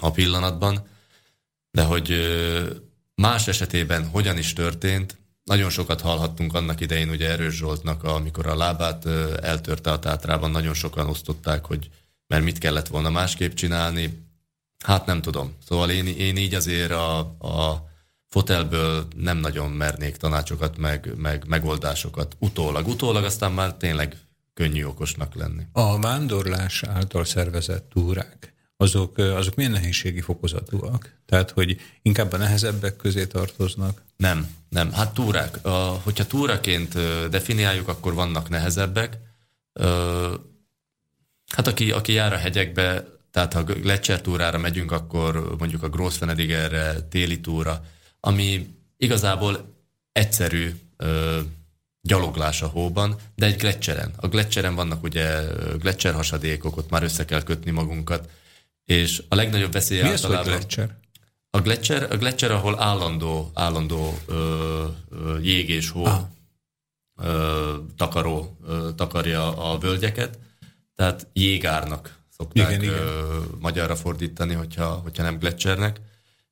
[0.00, 0.86] a pillanatban,
[1.70, 2.14] de hogy
[3.14, 8.56] más esetében hogyan is történt, nagyon sokat hallhattunk annak idején ugye Erős Zsoltnak, amikor a
[8.56, 9.06] lábát
[9.42, 11.90] eltörte a tátrában, nagyon sokan osztották, hogy
[12.26, 14.26] mert mit kellett volna másképp csinálni.
[14.84, 15.56] Hát nem tudom.
[15.66, 17.89] Szóval én, én így azért a, a
[18.30, 22.86] fotelből nem nagyon mernék tanácsokat, meg, meg megoldásokat utólag.
[22.86, 24.16] Utólag aztán már tényleg
[24.54, 25.62] könnyű okosnak lenni.
[25.72, 31.14] A vándorlás által szervezett túrák, azok, azok milyen nehézségi fokozatúak?
[31.26, 34.02] Tehát, hogy inkább a nehezebbek közé tartoznak?
[34.16, 34.92] Nem, nem.
[34.92, 35.58] Hát túrák.
[36.02, 36.94] Hogyha túraként
[37.28, 39.18] definiáljuk, akkor vannak nehezebbek.
[41.52, 47.00] Hát aki, aki jár a hegyekbe, tehát ha Gletscher túrára megyünk, akkor mondjuk a Grossvenedigerre,
[47.00, 47.84] téli túra,
[48.20, 49.74] ami igazából
[50.12, 51.40] egyszerű ö,
[52.02, 54.12] gyaloglás a hóban, de egy gletscheren.
[54.16, 55.42] A gletscheren vannak ugye
[55.78, 58.30] gletscher hasadékok, ott már össze kell kötni magunkat,
[58.84, 60.44] és a legnagyobb veszély Mi általában...
[60.44, 60.98] Mi gletscher?
[61.50, 66.20] A gletscher, a gletscher, ahol állandó, állandó ö, ö, jég és hó ah.
[67.22, 70.38] ö, takaró ö, takarja a völgyeket,
[70.94, 72.94] tehát jégárnak szokták igen, igen.
[72.94, 76.00] Ö, magyarra fordítani, hogyha, hogyha nem gletszernek,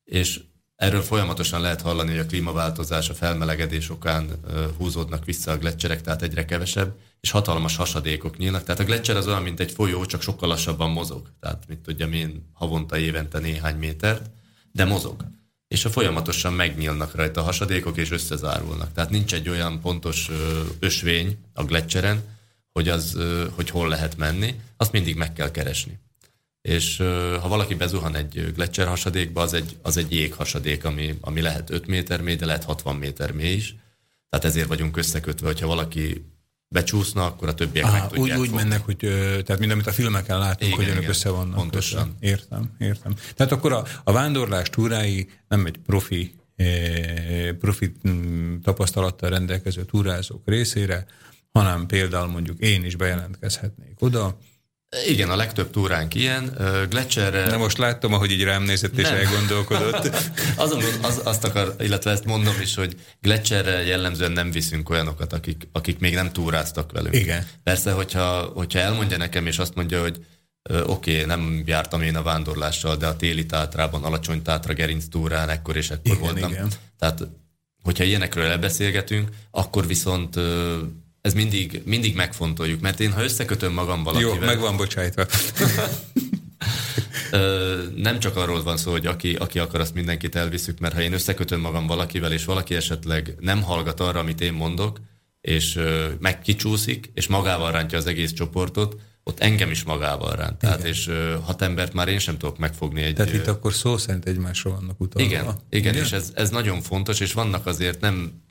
[0.04, 0.40] és
[0.78, 4.30] erről folyamatosan lehet hallani, hogy a klímaváltozás, a felmelegedés okán
[4.76, 8.64] húzódnak vissza a gletszerek, tehát egyre kevesebb, és hatalmas hasadékok nyílnak.
[8.64, 11.30] Tehát a gletszer az olyan, mint egy folyó, csak sokkal lassabban mozog.
[11.40, 14.30] Tehát, mit tudjam én, havonta évente néhány métert,
[14.72, 15.24] de mozog.
[15.68, 18.92] És a folyamatosan megnyílnak rajta a hasadékok, és összezárulnak.
[18.92, 20.30] Tehát nincs egy olyan pontos
[20.78, 22.22] ösvény a gletszeren,
[22.72, 23.18] hogy, az,
[23.54, 25.98] hogy hol lehet menni, azt mindig meg kell keresni.
[26.62, 26.96] És
[27.40, 31.86] ha valaki bezuhan egy gletszer hasadékba, az egy, az egy jéghasadék, ami, ami lehet 5
[31.86, 33.76] méter mély, de lehet 60 méter mély is.
[34.28, 36.24] Tehát ezért vagyunk összekötve, hogyha valaki
[36.68, 39.92] becsúszna, akkor a többiek Aha, meg tudják Úgy, úgy mennek, hogy, tehát mint amit a
[39.92, 41.54] filmeken látunk, igen, hogy önök igen, össze vannak.
[41.54, 42.16] Pontosan.
[42.20, 42.32] Össze.
[42.32, 43.14] Értem, értem.
[43.34, 47.92] Tehát akkor a, a vándorlás túrái nem egy profi, eh, profi
[48.62, 51.06] tapasztalattal rendelkező túrázók részére,
[51.52, 54.38] hanem például mondjuk én is bejelentkezhetnék oda.
[55.06, 56.56] Igen, a legtöbb túránk ilyen.
[56.88, 57.46] Gletscherre...
[57.46, 59.14] Na most láttam, ahogy így rám nézett és Nem.
[59.14, 60.10] elgondolkodott.
[60.56, 65.68] Azon, az, azt akar, illetve ezt mondom is, hogy Gletscherre jellemzően nem viszünk olyanokat, akik,
[65.72, 67.14] akik még nem túráztak velünk.
[67.14, 67.46] Igen.
[67.62, 70.20] Persze, hogyha, hogyha elmondja nekem, és azt mondja, hogy
[70.70, 75.48] oké, okay, nem jártam én a vándorlással, de a téli tátrában, alacsony tátra gerinc túrán
[75.48, 76.50] ekkor és ekkor igen, voltam.
[76.50, 76.68] Igen.
[76.98, 77.28] Tehát,
[77.82, 80.36] hogyha ilyenekről elbeszélgetünk, akkor viszont
[81.20, 84.34] ez mindig, mindig megfontoljuk, mert én ha összekötöm magam valakivel...
[84.34, 85.26] Jó, meg van bocsájtva.
[87.96, 91.12] nem csak arról van szó, hogy aki, aki akar, azt mindenkit elviszük, mert ha én
[91.12, 95.00] összekötöm magam valakivel, és valaki esetleg nem hallgat arra, amit én mondok,
[95.40, 95.80] és
[96.18, 100.58] megkicsúszik, és magával rántja az egész csoportot, ott engem is magával ránt.
[100.58, 100.90] Tehát, igen.
[100.90, 101.10] és
[101.44, 103.02] hat embert már én sem tudok megfogni.
[103.02, 105.28] Egy, Tehát itt akkor szó szerint egymásról vannak utalva.
[105.28, 106.04] Igen, igen, igen?
[106.04, 108.42] és ez, ez nagyon fontos, és vannak azért nem...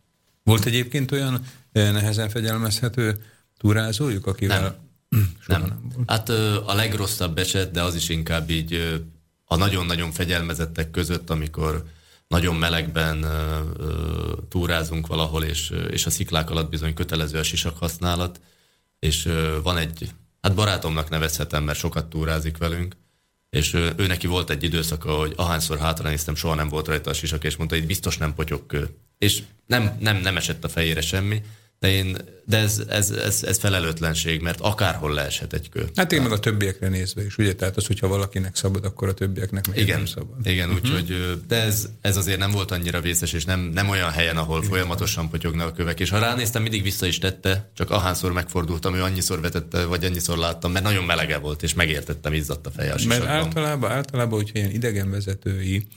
[0.43, 1.45] Volt egyébként olyan
[1.77, 3.23] nehezen fegyelmezhető
[3.57, 4.75] túrázójuk, akivel nem.
[5.47, 5.61] nem.
[5.61, 6.09] nem volt.
[6.09, 6.29] Hát
[6.65, 8.99] a legrosszabb eset, de az is inkább így
[9.45, 11.83] a nagyon-nagyon fegyelmezettek között, amikor
[12.27, 13.25] nagyon melegben
[14.49, 18.39] túrázunk valahol, és, és a sziklák alatt bizony kötelező a sisak használat,
[18.99, 19.29] és
[19.63, 22.95] van egy, hát barátomnak nevezhetem, mert sokat túrázik velünk,
[23.49, 27.09] és ő, ő neki volt egy időszaka, hogy ahányszor hátra néztem, soha nem volt rajta
[27.09, 28.89] a sisak, és mondta, hogy biztos nem potyog kő.
[29.17, 31.41] És nem, nem, nem esett a fejére semmi,
[31.79, 35.89] de, én, de ez, ez, ez, ez felelőtlenség, mert akárhol leeshet egy kő.
[35.95, 37.55] Hát én meg a többiekre nézve is, ugye?
[37.55, 40.35] Tehát az, hogyha valakinek szabad, akkor a többieknek meg igen, nem szabad.
[40.43, 40.83] Igen, uh-huh.
[40.83, 44.57] úgyhogy, de ez, ez azért nem volt annyira vészes, és nem, nem olyan helyen, ahol
[44.57, 44.69] igen.
[44.69, 45.99] folyamatosan potyognak a kövek.
[45.99, 50.37] És ha ránéztem, mindig vissza is tette, csak ahányszor megfordultam, ő annyiszor vetette, vagy annyiszor
[50.37, 54.59] láttam, mert nagyon melege volt, és megértettem, izzadt a feje a Mert általában, általában, hogyha
[54.59, 55.87] ilyen idegenvezetői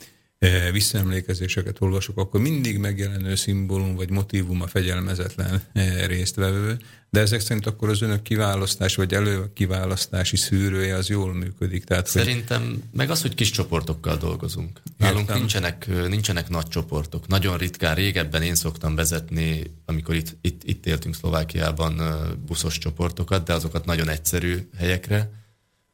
[0.72, 5.62] visszaemlékezéseket olvasok, akkor mindig megjelenő szimbólum vagy motivum a fegyelmezetlen
[6.06, 6.78] résztvevő,
[7.10, 11.84] de ezek szerint akkor az önök kiválasztás vagy előkiválasztási szűrője az jól működik.
[11.84, 12.78] Tehát, Szerintem hogy...
[12.92, 14.80] meg az, hogy kis csoportokkal dolgozunk.
[14.96, 17.26] Nálunk nincsenek, nincsenek nagy csoportok.
[17.26, 22.00] Nagyon ritkán, régebben én szoktam vezetni, amikor itt, itt, itt éltünk Szlovákiában
[22.46, 25.30] buszos csoportokat, de azokat nagyon egyszerű helyekre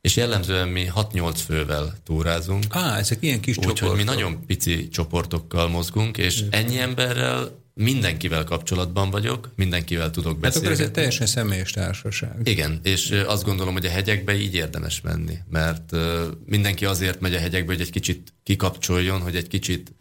[0.06, 2.64] és jellemzően mi 6-8 fővel túrázunk.
[2.68, 3.82] Á, ezek ilyen kis csoportok.
[3.82, 10.66] Úgyhogy mi nagyon pici csoportokkal mozgunk, és ennyi emberrel mindenkivel kapcsolatban vagyok, mindenkivel tudok beszélni.
[10.66, 12.40] Hát akkor ez egy teljesen személyes társaság.
[12.44, 15.96] Igen, és azt gondolom, hogy a hegyekbe így érdemes menni, mert
[16.44, 19.94] mindenki azért megy a hegyekbe, hogy egy kicsit kikapcsoljon, hogy egy kicsit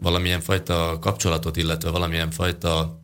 [0.00, 3.00] valamilyen fajta kapcsolatot, illetve valamilyen fajta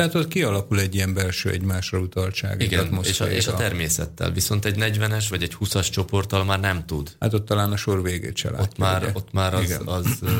[0.00, 2.60] tehát ott kialakul egy ilyen belső egymásra utaltság.
[2.60, 4.30] Igen, és a, és a természettel.
[4.30, 7.16] Viszont egy 40-es vagy egy 20-as csoporttal már nem tud.
[7.18, 9.10] Hát ott talán a sor végét se látja, Ott már, ugye?
[9.14, 10.30] ott már az, az uh,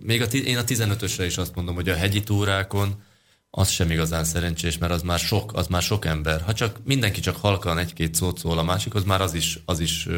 [0.00, 3.02] még a, én a 15-ösre is azt mondom, hogy a hegyi túrákon
[3.50, 6.40] az sem igazán szerencsés, mert az már sok, az már sok ember.
[6.40, 10.08] Ha csak mindenki csak halkan egy-két szót szól a másikhoz, már az is, az is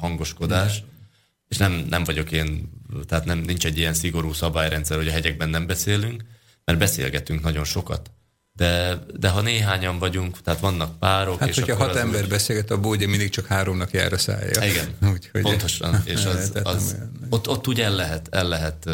[0.00, 0.80] hangoskodás.
[0.80, 0.86] De.
[1.48, 2.70] És nem, nem vagyok én,
[3.06, 6.24] tehát nem, nincs egy ilyen szigorú szabályrendszer, hogy a hegyekben nem beszélünk,
[6.64, 8.10] mert beszélgetünk nagyon sokat
[8.56, 11.38] de, de ha néhányan vagyunk, tehát vannak párok...
[11.38, 12.28] Hát, és hogyha hat ember úgy...
[12.28, 14.64] beszélget, a ugye mindig csak háromnak jár a szája.
[14.64, 16.02] Igen, Úgyhogy pontosan.
[16.04, 16.96] És az, az,
[17.28, 18.88] ott, ott úgy el lehet, el lehet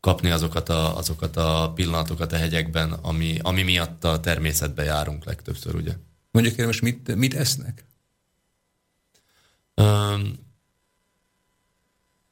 [0.00, 5.74] kapni azokat a, azokat a pillanatokat a hegyekben, ami, ami miatt a természetbe járunk legtöbbször,
[5.74, 5.92] ugye.
[6.30, 7.84] Mondjuk én most mit, mit esznek?
[9.74, 10.50] Um,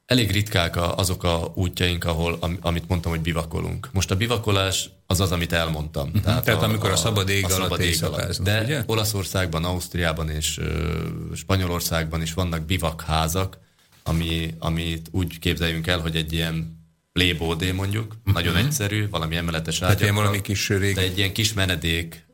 [0.05, 3.89] elég ritkák azok a útjaink, ahol, amit mondtam, hogy bivakolunk.
[3.91, 6.07] Most a bivakolás az az, amit elmondtam.
[6.07, 6.23] Uh-huh.
[6.23, 8.41] Tehát, Tehát a, amikor a szabad ég a alatt szabad ég alatt.
[8.41, 8.83] De ugye?
[8.85, 10.65] Olaszországban, Ausztriában és uh,
[11.35, 13.57] Spanyolországban is vannak bivakházak,
[14.03, 16.79] ami, amit úgy képzeljünk el, hogy egy ilyen
[17.13, 18.33] plébódé mondjuk, uh-huh.
[18.33, 19.99] nagyon egyszerű, valami emeletes ágyakkal.
[19.99, 20.95] Tehát valami kis rég...
[20.95, 22.25] De egy ilyen kis menedék,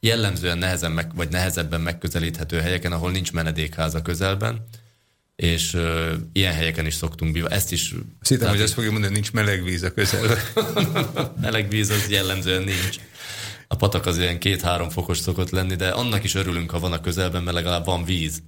[0.00, 4.68] jellemzően nehezen meg, vagy nehezebben megközelíthető helyeken, ahol nincs menedékház a közelben,
[5.36, 7.48] és uh, ilyen helyeken is szoktunk bíva.
[7.48, 7.94] Ezt is...
[8.20, 10.38] Azt hittem, hogy azt fogja mondani, nincs meleg víz a közelben.
[11.40, 12.96] meleg víz az jellemzően nincs.
[13.68, 17.00] A patak az ilyen két-három fokos szokott lenni, de annak is örülünk, ha van a
[17.00, 18.42] közelben, mert legalább van víz.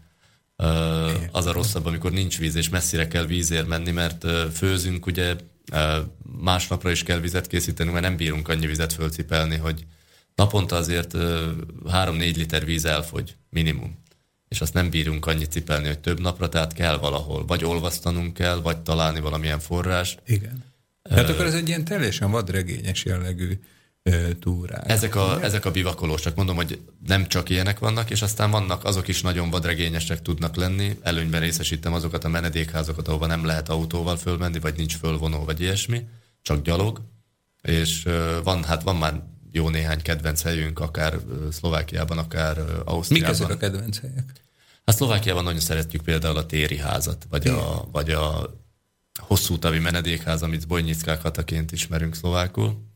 [0.56, 5.06] Uh, az a rosszabb, amikor nincs víz, és messzire kell vízért menni, mert uh, főzünk,
[5.06, 5.34] ugye
[5.72, 5.96] uh,
[6.40, 9.84] másnapra is kell vizet készíteni, mert nem bírunk annyi vizet fölcipelni, hogy
[10.34, 14.02] naponta azért 3-4 liter víz elfogy minimum
[14.54, 18.60] és azt nem bírunk annyit cipelni, hogy több napra, tehát kell valahol, vagy olvasztanunk kell,
[18.60, 20.22] vagy találni valamilyen forrást.
[20.26, 20.64] Igen.
[21.02, 23.58] Tehát akkor ez egy ilyen teljesen vadregényes jellegű
[24.40, 24.90] túrák.
[24.90, 29.08] Ezek a, ezek a bivakolósak, mondom, hogy nem csak ilyenek vannak, és aztán vannak, azok
[29.08, 30.98] is nagyon vadregényesek tudnak lenni.
[31.02, 36.06] Előnyben részesítem azokat a menedékházakat, ahova nem lehet autóval fölmenni, vagy nincs fölvonó, vagy ilyesmi,
[36.42, 37.00] csak gyalog.
[37.62, 38.08] És
[38.42, 39.22] van, hát van már
[39.52, 41.18] jó néhány kedvenc helyünk, akár
[41.50, 43.30] Szlovákiában, akár Ausztriában.
[43.30, 44.43] Mik ezek a kedvenc helyek?
[44.84, 48.54] Hát Szlovákiában nagyon szeretjük például a téri házat, vagy, a, vagy a
[49.20, 52.92] hosszú tavi menedékház, amit Bojnyickák hataként ismerünk szlovákul.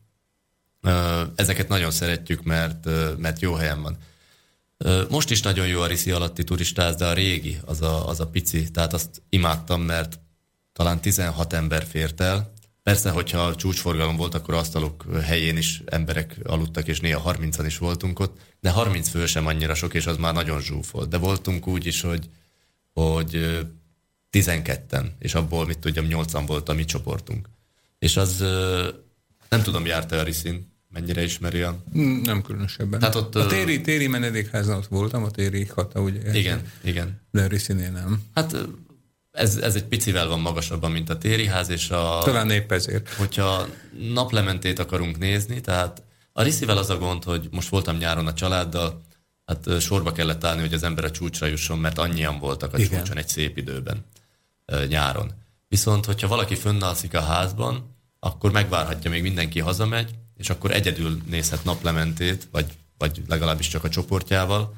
[1.35, 2.85] Ezeket nagyon szeretjük, mert,
[3.17, 3.97] mert jó helyen van.
[5.09, 8.27] Most is nagyon jó a Riszi alatti turistáz, de a régi, az a, az a
[8.27, 10.19] pici, tehát azt imádtam, mert
[10.73, 12.53] talán 16 ember fért el,
[12.89, 18.19] Persze, hogyha csúcsforgalom volt, akkor asztalok helyén is emberek aludtak, és néha 30-an is voltunk
[18.19, 21.09] ott, de 30 fő sem annyira sok, és az már nagyon zsúfolt.
[21.09, 22.29] De voltunk úgy is, hogy,
[22.93, 23.59] hogy
[24.31, 27.49] 12-en, és abból, mit tudjam, 8-an volt a mi csoportunk.
[27.99, 28.39] És az,
[29.49, 31.83] nem tudom, járta a Riszin, mennyire ismeri a...
[31.97, 32.99] Mm, nem különösebben.
[32.99, 36.37] Tehát ott, a téri, téri menedékházan ott voltam, a téri hata, ugye?
[36.37, 37.21] Igen, igen.
[37.31, 38.23] De Riszinél nem.
[38.33, 38.55] Hát
[39.31, 42.21] ez, ez egy picivel van magasabban, mint a tériház, és a...
[42.23, 43.13] Talán épp ezért.
[43.13, 43.67] Hogyha
[44.13, 46.03] naplementét akarunk nézni, tehát
[46.33, 49.01] a riszivel az a gond, hogy most voltam nyáron a családdal,
[49.45, 52.99] hát sorba kellett állni, hogy az ember a csúcsra jusson, mert annyian voltak a Igen.
[52.99, 54.05] csúcson egy szép időben
[54.87, 55.31] nyáron.
[55.67, 61.63] Viszont, hogyha valaki fönnalszik a házban, akkor megvárhatja, még mindenki hazamegy, és akkor egyedül nézhet
[61.63, 62.65] naplementét, vagy,
[62.97, 64.75] vagy legalábbis csak a csoportjával,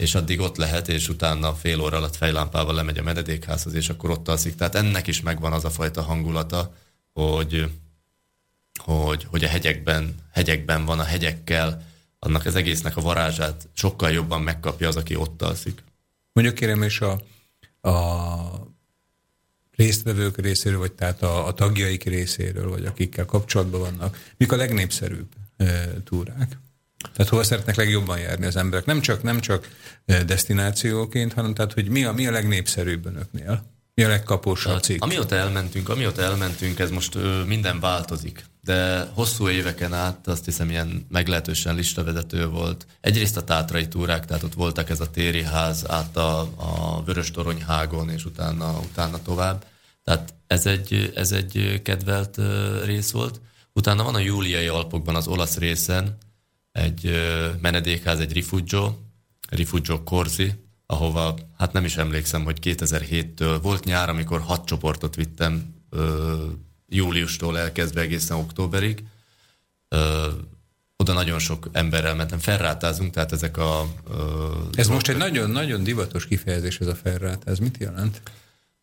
[0.00, 4.10] és addig ott lehet, és utána fél óra alatt fejlámpával lemegy a mededékházhoz, és akkor
[4.10, 4.54] ott alszik.
[4.54, 6.74] Tehát ennek is megvan az a fajta hangulata,
[7.12, 7.70] hogy,
[8.84, 11.86] hogy, hogy a hegyekben, hegyekben van, a hegyekkel,
[12.18, 15.82] annak az egésznek a varázsát sokkal jobban megkapja az, aki ott alszik.
[16.32, 17.20] Mondjuk kérem, és a,
[17.88, 18.68] a
[19.70, 25.28] résztvevők részéről, vagy tehát a, a tagjaik részéről, vagy akikkel kapcsolatban vannak, mik a legnépszerűbb
[25.56, 26.58] e, túrák?
[27.12, 28.86] Tehát hova szeretnek legjobban járni az emberek?
[28.86, 29.68] Nem csak, nem csak
[30.04, 33.78] eh, destinációként, hanem tehát, hogy mi a, mi a legnépszerűbb önöknél?
[33.94, 35.02] Mi a legkapósabb cikk?
[35.02, 38.44] Amióta elmentünk, amióta elmentünk, ez most ö, minden változik.
[38.62, 42.86] De hosszú éveken át azt hiszem ilyen meglehetősen listavezető volt.
[43.00, 47.30] Egyrészt a tátrai túrák, tehát ott voltak ez a téri ház át a, a Vörös
[47.30, 49.64] Toronyhágon, és utána, utána tovább.
[50.04, 52.40] Tehát ez egy, ez egy kedvelt
[52.84, 53.40] rész volt.
[53.72, 56.18] Utána van a Júliai Alpokban az olasz részen,
[56.72, 57.10] egy
[57.60, 58.94] menedékház, egy rifugio,
[59.48, 60.52] rifugio Corsi,
[60.86, 65.74] ahova, hát nem is emlékszem, hogy 2007-től volt nyár, amikor hat csoportot vittem
[66.90, 69.04] júliustól elkezdve egészen októberig.
[69.88, 70.28] Ö,
[70.96, 73.86] oda nagyon sok emberrel mentem, ferrátázunk, tehát ezek a...
[74.10, 77.58] Ö, ez most egy nagyon-nagyon divatos kifejezés, ez a ferrátáz.
[77.58, 78.22] Mit jelent?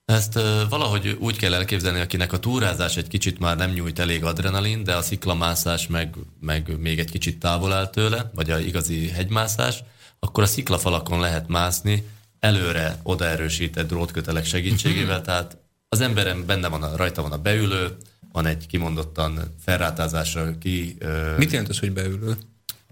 [0.07, 0.39] Ezt
[0.69, 4.95] valahogy úgy kell elképzelni, akinek a túrázás egy kicsit már nem nyújt elég adrenalin, de
[4.95, 9.83] a sziklamászás meg, meg még egy kicsit távol áll tőle, vagy a igazi hegymászás,
[10.19, 12.07] akkor a sziklafalakon lehet mászni
[12.39, 15.25] előre odaerősített drótkötelek segítségével, uh-huh.
[15.25, 15.57] tehát
[15.89, 17.97] az emberem benne van, a, rajta van a beülő,
[18.31, 20.97] van egy kimondottan felrátázásra ki...
[21.37, 22.37] Mit jelent az, hogy beülő?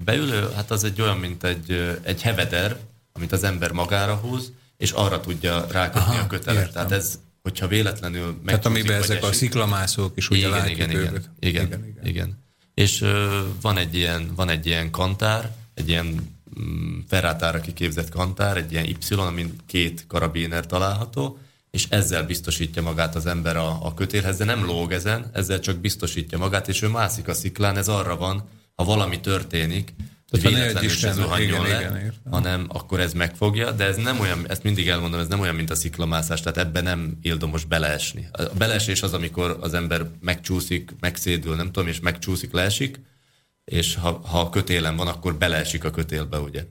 [0.04, 2.78] Beülő, hát az egy olyan, mint egy, egy heveder,
[3.14, 6.60] amit az ember magára húz, és arra tudja rákötni a kötelet.
[6.60, 6.74] Értem.
[6.74, 8.46] Tehát ez, hogyha véletlenül meg.
[8.46, 11.02] Tehát amiben ezek esik, a sziklamászók is ugye igen, igen, igen,
[11.40, 12.44] igen, igen, igen, igen.
[12.74, 18.58] és ö, van, egy ilyen, van egy ilyen kantár, egy ilyen mm, ferrátára kiképzett kantár,
[18.58, 21.40] egy ilyen Y, amin két karabiner található,
[21.72, 25.78] és ezzel biztosítja magát az ember a, a kötélhez, de nem lóg ezen, ezzel csak
[25.78, 29.94] biztosítja magát, és ő mászik a sziklán, ez arra van, ha valami történik,
[30.42, 34.50] hogy véletlenül se zuhanjon le, igen, igen, hanem akkor ez megfogja, de ez nem olyan,
[34.50, 38.28] ezt mindig elmondom, ez nem olyan, mint a sziklamászás, tehát ebben nem ildomos beleesni.
[38.32, 43.00] A beleesés az, amikor az ember megcsúszik, megszédül, nem tudom, és megcsúszik, leesik,
[43.66, 46.64] és ha, ha a kötélen van, akkor beleesik a kötélbe, ugye.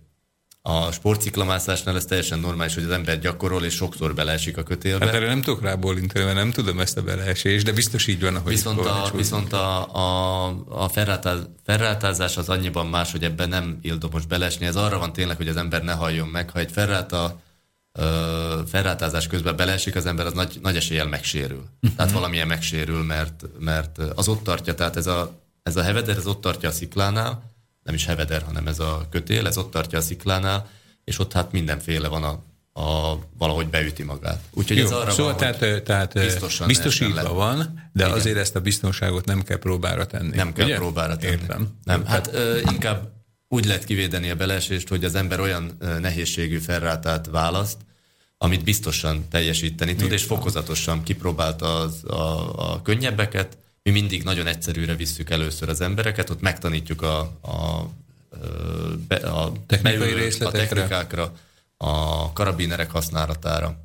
[0.67, 5.05] A sportciklamászásnál ez teljesen normális, hogy az ember gyakorol, és sokszor beleesik a kötélbe.
[5.05, 8.37] Hát erre nem tudok rábólintani, mert nem tudom ezt a beleesést, de biztos így van,
[8.37, 13.79] ahogy Viszont a, viszont a, a, a ferrátáz, ferrátázás az annyiban más, hogy ebben nem
[13.83, 14.67] ildomos beleesni.
[14.67, 16.51] Ez arra van tényleg, hogy az ember ne halljon meg.
[16.51, 17.41] Ha egy ferráta
[18.67, 21.65] ferrátázás közben beleesik, az ember az nagy, nagy eséllyel megsérül.
[21.81, 21.97] Uh-huh.
[21.97, 26.27] Tehát valamilyen megsérül, mert, mert az ott tartja, tehát ez a, ez a heveder, ez
[26.27, 27.54] ott tartja a sziklánál,
[27.85, 30.69] nem is heveder, hanem ez a kötél, ez ott tartja a sziklánál,
[31.05, 32.43] és ott hát mindenféle van a,
[32.81, 34.41] a valahogy beüti magát.
[34.51, 38.17] Úgyhogy Jó, ez arra szóval van, tehát, tehát biztosítva van, de Igen.
[38.17, 40.37] azért ezt a biztonságot nem kell próbára tenni.
[40.37, 40.75] Nem kell ugye?
[40.75, 41.33] próbára tenni.
[41.33, 41.69] Értem.
[41.85, 43.13] Nem, hát ö, inkább
[43.49, 47.77] úgy lehet kivédeni a beleesést, hogy az ember olyan nehézségű ferrátát választ,
[48.39, 54.95] amit biztosan teljesíteni tud, és fokozatosan kipróbálta az, a, a könnyebbeket, mi mindig nagyon egyszerűre
[54.95, 57.89] visszük először az embereket, ott megtanítjuk a, a,
[59.09, 61.35] a, technikai a technikákra,
[61.77, 63.79] a karabinerek használatára.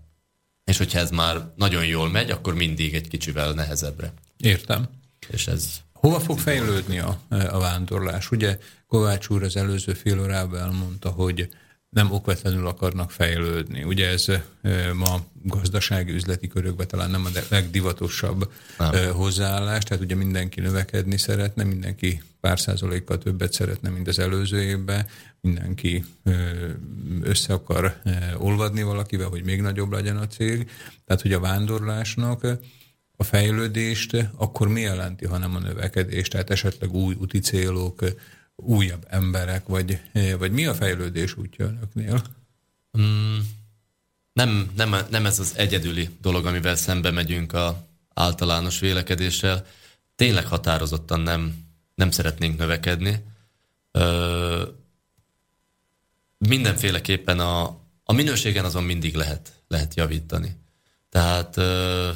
[0.66, 4.14] És hogyha ez már nagyon jól megy, akkor mindig egy kicsivel nehezebbre.
[4.38, 4.88] Értem.
[5.28, 8.32] És ez Hova fog fejlődni a, a vándorlás?
[8.32, 8.58] Ugye
[8.88, 11.50] Kovács úr az előző fél órában elmondta, hogy
[11.90, 13.84] nem okvetlenül akarnak fejlődni.
[13.84, 14.26] Ugye ez
[14.94, 19.12] ma gazdasági üzleti körökben talán nem a legdivatosabb nem.
[19.14, 25.06] hozzáállás, tehát ugye mindenki növekedni szeretne, mindenki pár százalékkal többet szeretne, mint az előző évben,
[25.42, 26.06] mindenki
[27.22, 28.02] össze akar
[28.38, 30.70] olvadni valakivel, hogy még nagyobb legyen a cég.
[31.06, 32.48] Tehát, hogy a vándorlásnak
[33.16, 38.04] a fejlődést akkor mi jelenti, hanem a növekedést, tehát esetleg új úti célok,
[38.62, 40.02] újabb emberek, vagy,
[40.38, 42.24] vagy mi a fejlődés útja önöknél?
[43.00, 43.38] Mm,
[44.34, 49.66] nem, nem, nem ez az egyedüli dolog, amivel szembe megyünk a általános vélekedéssel.
[50.16, 51.66] Tényleg határozottan nem,
[51.96, 53.24] nem szeretnénk növekedni.
[53.92, 54.64] Ö,
[56.38, 57.64] mindenféleképpen a,
[58.04, 60.56] a minőségen azon mindig lehet, lehet javítani.
[61.10, 62.10] Tehát ö,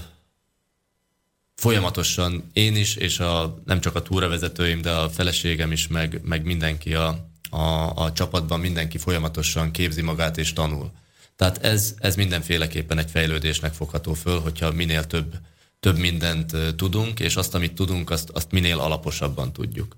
[1.64, 6.46] folyamatosan én is, és a, nem csak a túravezetőim, de a feleségem is, meg, meg
[6.46, 10.92] mindenki a, a, a csapatban, mindenki folyamatosan képzi magát és tanul.
[11.36, 15.34] Tehát ez, ez mindenféleképpen egy fejlődésnek fogható föl, hogyha minél több,
[15.80, 19.96] több mindent tudunk, és azt, amit tudunk, azt, azt minél alaposabban tudjuk.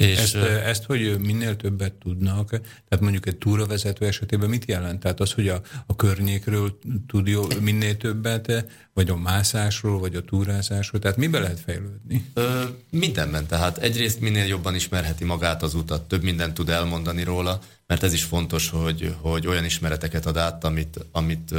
[0.00, 5.00] És ezt, ezt, hogy minél többet tudnak, tehát mondjuk egy túravezető esetében mit jelent?
[5.00, 10.20] Tehát az, hogy a, a környékről tud jó, minél többet, vagy a mászásról, vagy a
[10.20, 12.24] túrázásról, tehát mibe lehet fejlődni?
[12.34, 17.60] Ö, mindenben, tehát egyrészt minél jobban ismerheti magát az utat, több mindent tud elmondani róla,
[17.86, 21.54] mert ez is fontos, hogy, hogy olyan ismereteket ad át, amit, amit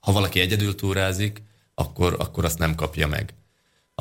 [0.00, 1.42] ha valaki egyedül túrázik,
[1.74, 3.34] akkor, akkor azt nem kapja meg.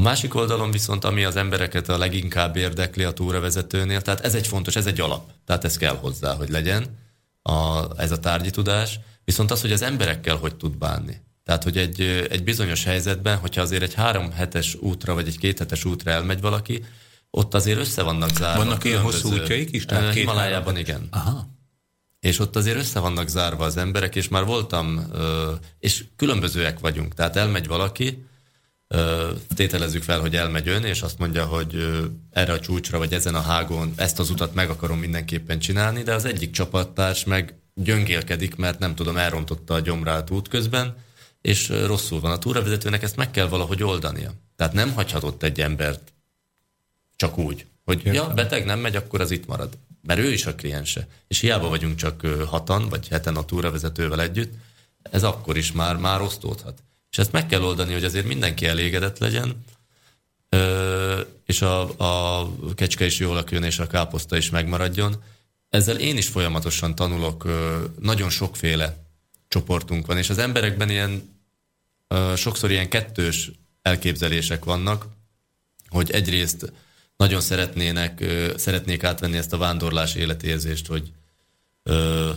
[0.02, 4.48] A másik oldalon viszont, ami az embereket a leginkább érdekli a túravezetőnél, tehát ez egy
[4.48, 6.98] fontos, ez egy alap, tehát ez kell hozzá, hogy legyen
[7.42, 11.22] a, ez a tárgyi tudás, viszont az, hogy az emberekkel hogy tud bánni.
[11.44, 15.60] Tehát, hogy egy, egy bizonyos helyzetben, hogyha azért egy három hetes útra, vagy egy két
[15.60, 16.84] hetes útra elmegy valaki,
[17.30, 18.64] ott azért össze vannak zárva.
[18.64, 19.86] Vannak ilyen hosszú útjaik is?
[19.86, 21.08] Tehát Himalájában igen.
[21.12, 21.48] Aha.
[22.20, 25.12] És ott azért össze vannak zárva az emberek, és már voltam,
[25.80, 27.14] és különbözőek vagyunk.
[27.14, 28.30] Tehát elmegy valaki,
[29.56, 32.02] tételezzük fel, hogy elmegy ön, és azt mondja, hogy
[32.32, 36.14] erre a csúcsra, vagy ezen a hágon ezt az utat meg akarom mindenképpen csinálni, de
[36.14, 40.96] az egyik csapattárs meg gyöngélkedik, mert nem tudom, elrontotta a gyomrát útközben,
[41.42, 42.32] és rosszul van.
[42.32, 44.32] A túravezetőnek ezt meg kell valahogy oldania.
[44.56, 46.14] Tehát nem hagyhatott egy embert
[47.16, 49.78] csak úgy, hogy ja, beteg nem megy, akkor az itt marad.
[50.04, 51.08] Mert ő is a kliense.
[51.28, 54.54] És hiába vagyunk csak hatan, vagy heten a túravezetővel együtt,
[55.02, 56.84] ez akkor is már, már osztódhat.
[57.12, 59.64] És ezt meg kell oldani, hogy azért mindenki elégedett legyen,
[61.46, 62.00] és a,
[62.40, 65.24] a kecske is jól lakjon, és a káposzta is megmaradjon.
[65.70, 67.48] Ezzel én is folyamatosan tanulok,
[68.00, 68.98] nagyon sokféle
[69.48, 71.40] csoportunk van, és az emberekben ilyen
[72.36, 73.52] sokszor ilyen kettős
[73.82, 75.06] elképzelések vannak,
[75.88, 76.72] hogy egyrészt
[77.18, 78.24] nagyon szeretnének,
[78.56, 81.12] szeretnék átvenni ezt a vándorlás életérzést, hogy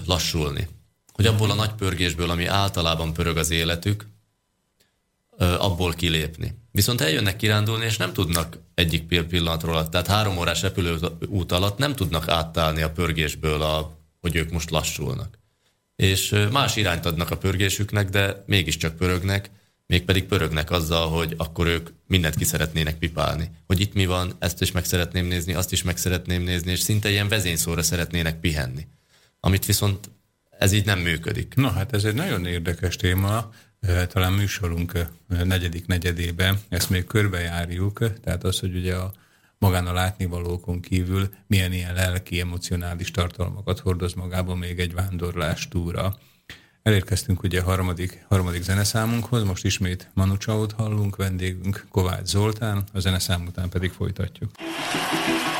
[0.06, 0.68] lassulni.
[1.12, 4.06] Hogy abból a nagy pörgésből, ami általában pörög az életük,
[5.38, 6.54] abból kilépni.
[6.70, 11.94] Viszont eljönnek kirándulni, és nem tudnak egyik pillanatról alatt, tehát három órás repülőút alatt nem
[11.94, 15.38] tudnak átállni a pörgésből, a, hogy ők most lassulnak.
[15.96, 19.50] És más irányt adnak a pörgésüknek, de mégiscsak pörögnek,
[19.86, 23.50] mégpedig pörögnek azzal, hogy akkor ők mindent ki szeretnének pipálni.
[23.66, 26.80] Hogy itt mi van, ezt is meg szeretném nézni, azt is meg szeretném nézni, és
[26.80, 28.86] szinte ilyen vezényszóra szeretnének pihenni.
[29.40, 30.10] Amit viszont
[30.58, 31.54] ez így nem működik.
[31.54, 33.52] Na hát ez egy nagyon érdekes téma,
[34.08, 34.92] talán műsorunk
[35.28, 39.12] negyedik negyedébe ezt még körbejárjuk, tehát az, hogy ugye a
[39.58, 46.16] magán a látnivalókon kívül milyen ilyen lelki, emocionális tartalmakat hordoz magában még egy vándorlás túra.
[46.82, 52.98] Elérkeztünk ugye a harmadik, harmadik zeneszámunkhoz, most ismét Manu Csaut hallunk, vendégünk Kovács Zoltán, a
[52.98, 54.50] zeneszám után pedig folytatjuk.
[54.56, 55.53] Si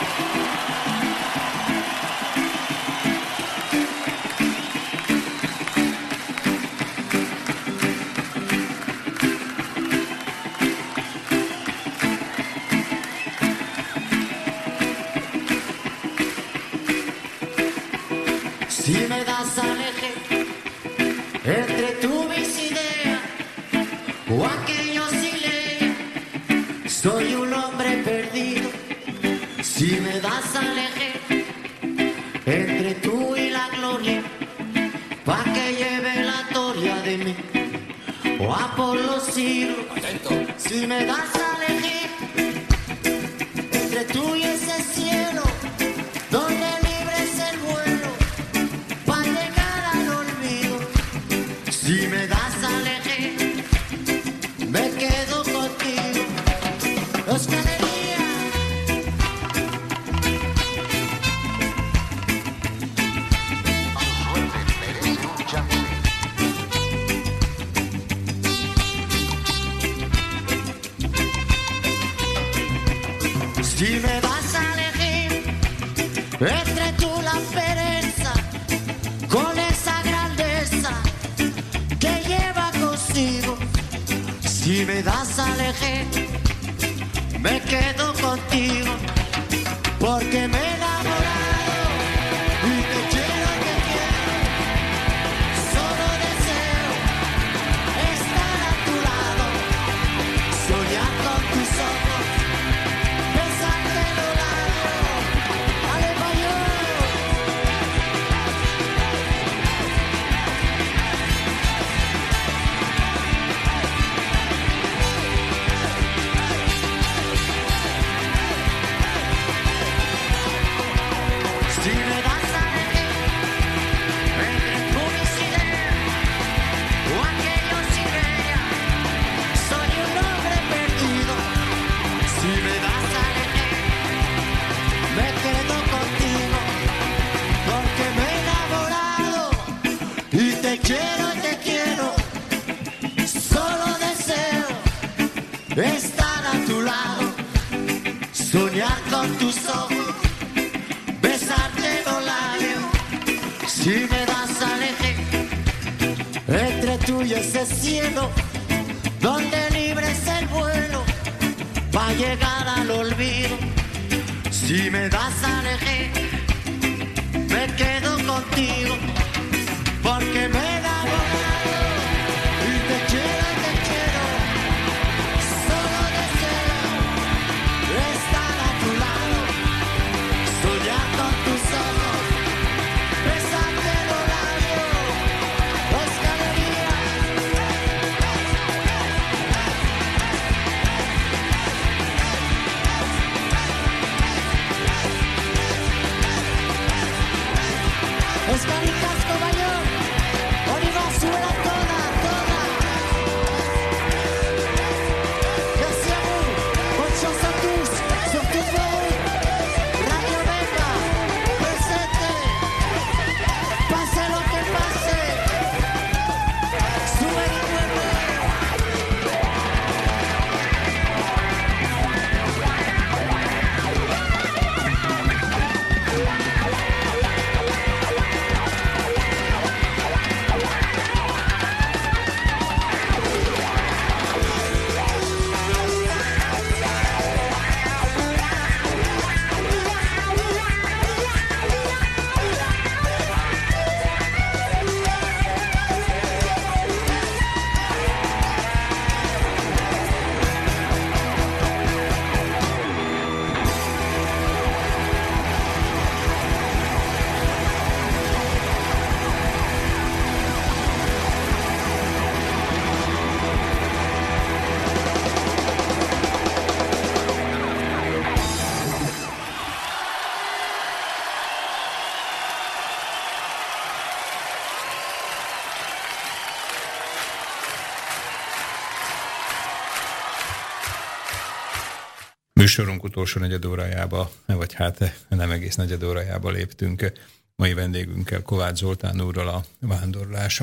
[282.64, 287.12] Műsorunk utolsó negyed órájába, vagy hát nem egész negyed órájába léptünk
[287.56, 290.62] mai vendégünkkel, Kovács Zoltán úrral a Vándorlás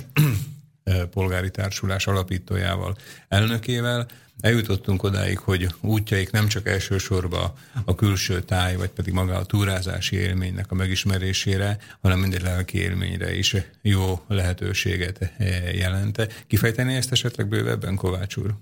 [1.11, 2.97] polgári társulás alapítójával,
[3.27, 4.07] elnökével.
[4.39, 7.53] Eljutottunk odáig, hogy útjaik nem csak elsősorban
[7.85, 13.35] a külső táj, vagy pedig maga a túrázási élménynek a megismerésére, hanem mindegy lelki élményre
[13.35, 15.33] is jó lehetőséget
[15.73, 16.27] jelente.
[16.47, 18.55] Kifejteni ezt esetleg bővebben, Kovács úr?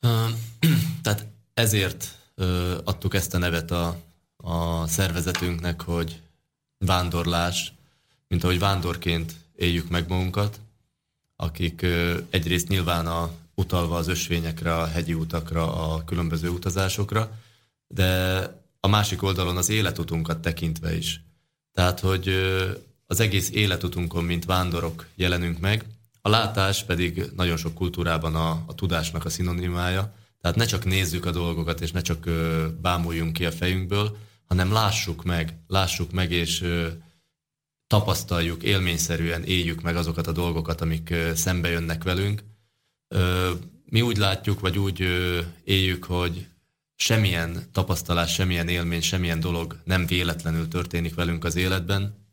[1.02, 4.00] Tehát ezért ö, adtuk ezt a nevet a,
[4.36, 6.20] a szervezetünknek, hogy
[6.78, 7.72] vándorlás,
[8.28, 10.60] mint ahogy vándorként éljük meg magunkat,
[11.36, 17.38] akik ö, egyrészt nyilván a, utalva az ösvényekre, a hegyi utakra, a különböző utazásokra,
[17.86, 18.40] de
[18.80, 21.20] a másik oldalon az életutunkat tekintve is.
[21.72, 22.70] Tehát, hogy ö,
[23.06, 25.84] az egész életutunkon, mint vándorok jelenünk meg,
[26.22, 30.14] a látás pedig nagyon sok kultúrában a, a tudásnak a szinonimája,
[30.44, 34.16] tehát ne csak nézzük a dolgokat, és ne csak ö, bámuljunk ki a fejünkből,
[34.46, 36.88] hanem lássuk meg, lássuk meg, és ö,
[37.86, 42.42] tapasztaljuk, élményszerűen éljük meg azokat a dolgokat, amik ö, szembe jönnek velünk.
[43.08, 43.50] Ö,
[43.84, 46.46] mi úgy látjuk, vagy úgy ö, éljük, hogy
[46.94, 52.26] semmilyen tapasztalás, semmilyen élmény, semmilyen dolog nem véletlenül történik velünk az életben.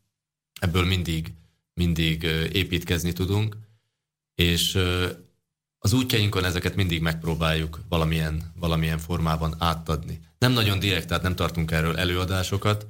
[0.60, 1.34] Ebből mindig,
[1.74, 3.58] mindig építkezni tudunk,
[4.36, 4.78] és
[5.84, 10.20] az útjainkon ezeket mindig megpróbáljuk valamilyen, valamilyen formában átadni.
[10.38, 12.86] Nem nagyon direkt, tehát nem tartunk erről előadásokat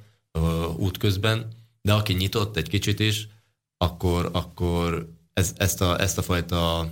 [0.76, 1.48] útközben,
[1.82, 3.28] de aki nyitott egy kicsit is,
[3.76, 6.88] akkor, akkor ez, ezt, a, ezt a fajta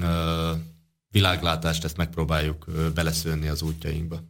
[0.00, 0.52] ö,
[1.08, 4.22] világlátást ezt megpróbáljuk beleszőni az útjainkba.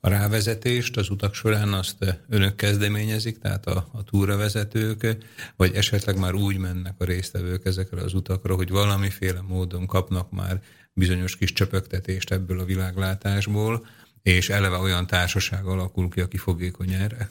[0.00, 1.96] A rávezetést az utak során azt
[2.28, 5.16] önök kezdeményezik, tehát a, a túravezetők,
[5.56, 10.62] vagy esetleg már úgy mennek a résztvevők ezekre az utakra, hogy valamiféle módon kapnak már
[10.92, 13.86] bizonyos kis csöpögtetést ebből a világlátásból,
[14.22, 17.30] és eleve olyan társaság alakul ki, aki fogékony erre?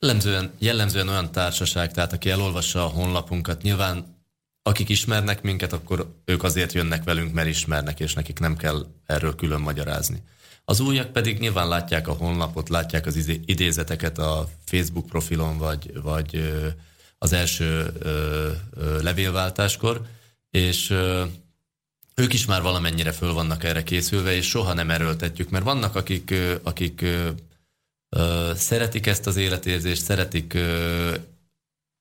[0.00, 4.16] Jellemzően, jellemzően olyan társaság, tehát aki elolvassa a honlapunkat, nyilván
[4.62, 9.34] akik ismernek minket, akkor ők azért jönnek velünk, mert ismernek, és nekik nem kell erről
[9.34, 10.22] külön magyarázni.
[10.68, 16.52] Az újak pedig nyilván látják a honlapot, látják az idézeteket a Facebook profilon, vagy, vagy
[17.18, 17.92] az első
[19.02, 20.06] levélváltáskor,
[20.50, 20.90] és
[22.14, 26.34] ők is már valamennyire föl vannak erre készülve, és soha nem erőltetjük, mert vannak, akik,
[26.62, 27.04] akik
[28.54, 30.58] szeretik ezt az életérzést, szeretik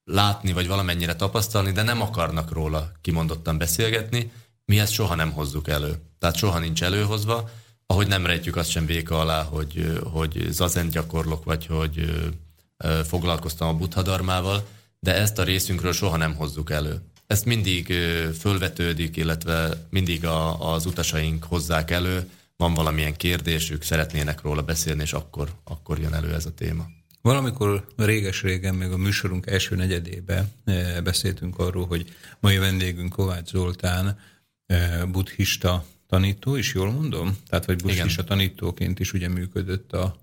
[0.03, 4.31] látni, vagy valamennyire tapasztalni, de nem akarnak róla kimondottan beszélgetni,
[4.65, 5.95] mi ezt soha nem hozzuk elő.
[6.19, 7.49] Tehát soha nincs előhozva,
[7.87, 12.29] ahogy nem rejtjük azt sem véka alá, hogy, hogy zazen gyakorlok, vagy hogy
[13.05, 14.67] foglalkoztam a buddhadarmával,
[14.99, 17.01] de ezt a részünkről soha nem hozzuk elő.
[17.27, 17.93] Ezt mindig
[18.39, 25.13] fölvetődik, illetve mindig a, az utasaink hozzák elő, van valamilyen kérdésük, szeretnének róla beszélni, és
[25.13, 26.85] akkor, akkor jön elő ez a téma.
[27.21, 30.47] Valamikor réges-régen, még a műsorunk első negyedébe
[31.03, 34.19] beszéltünk arról, hogy mai vendégünk Kovács Zoltán,
[35.11, 37.37] buddhista tanító is, jól mondom?
[37.47, 40.17] Tehát, vagy buddhista tanítóként is ugye működött a,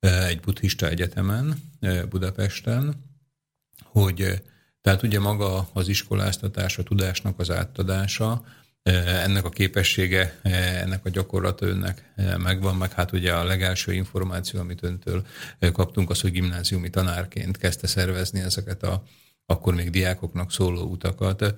[0.00, 2.94] e, egy buddhista egyetemen e, Budapesten,
[3.82, 4.42] hogy e,
[4.80, 8.44] tehát ugye maga az iskoláztatás, a tudásnak az átadása,
[8.82, 14.82] ennek a képessége, ennek a gyakorlata önnek megvan, meg hát ugye a legelső információ, amit
[14.82, 15.26] öntől
[15.72, 19.02] kaptunk, az, hogy gimnáziumi tanárként kezdte szervezni ezeket a
[19.46, 21.54] akkor még diákoknak szóló utakat,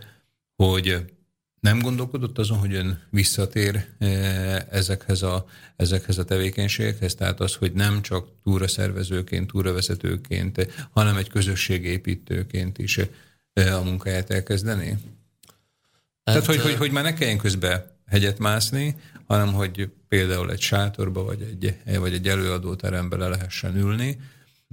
[0.56, 1.15] hogy
[1.60, 5.46] nem gondolkodott azon, hogy ön visszatér eh, ezekhez a,
[5.76, 12.98] ezekhez a tevékenységekhez, tehát az, hogy nem csak túraszervezőként, túravezetőként, hanem egy közösségépítőként is
[13.52, 14.88] eh, a munkáját elkezdeni?
[14.88, 14.98] Hát,
[16.24, 18.96] tehát, hogy, hogy, hogy már ne kelljen közbe hegyet mászni,
[19.26, 24.20] hanem hogy például egy sátorba, vagy egy, vagy egy előadóterembe le lehessen ülni,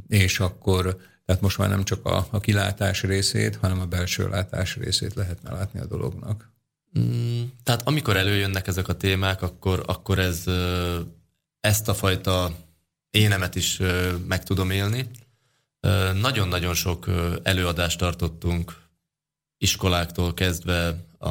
[0.08, 4.76] és akkor tehát most már nem csak a, a kilátás részét, hanem a belső látás
[4.76, 6.53] részét lehetne látni a dolognak.
[7.00, 10.44] Mm, tehát amikor előjönnek ezek a témák, akkor, akkor ez
[11.60, 12.56] ezt a fajta
[13.10, 13.80] énemet is
[14.28, 15.10] meg tudom élni.
[16.14, 17.10] Nagyon-nagyon sok
[17.44, 18.82] előadást tartottunk
[19.58, 21.30] iskoláktól kezdve a,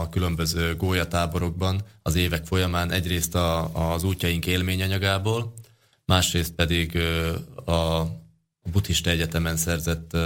[0.00, 5.52] a különböző gólyatáborokban az évek folyamán egyrészt a, az útjaink élményanyagából,
[6.04, 6.98] másrészt pedig
[7.66, 8.02] a
[8.70, 10.16] buddhista egyetemen szerzett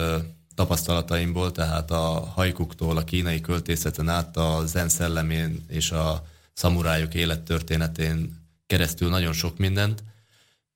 [0.54, 8.40] tapasztalataimból, tehát a hajkuktól, a kínai költészeten át a zen szellemén és a szamurájuk élettörténetén
[8.66, 10.04] keresztül nagyon sok mindent,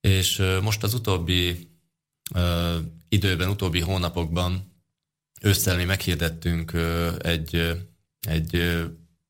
[0.01, 1.71] és most az utóbbi
[2.35, 2.77] uh,
[3.09, 4.73] időben, utóbbi hónapokban
[5.41, 7.77] ősszel mi meghirdettünk uh, egy,
[8.21, 8.83] egy uh,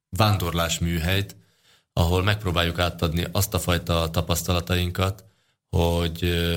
[0.08, 1.36] vándorlás műhelyt,
[1.92, 5.24] ahol megpróbáljuk átadni azt a fajta tapasztalatainkat,
[5.68, 6.48] hogy,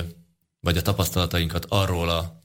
[0.60, 2.39] vagy a tapasztalatainkat arról a,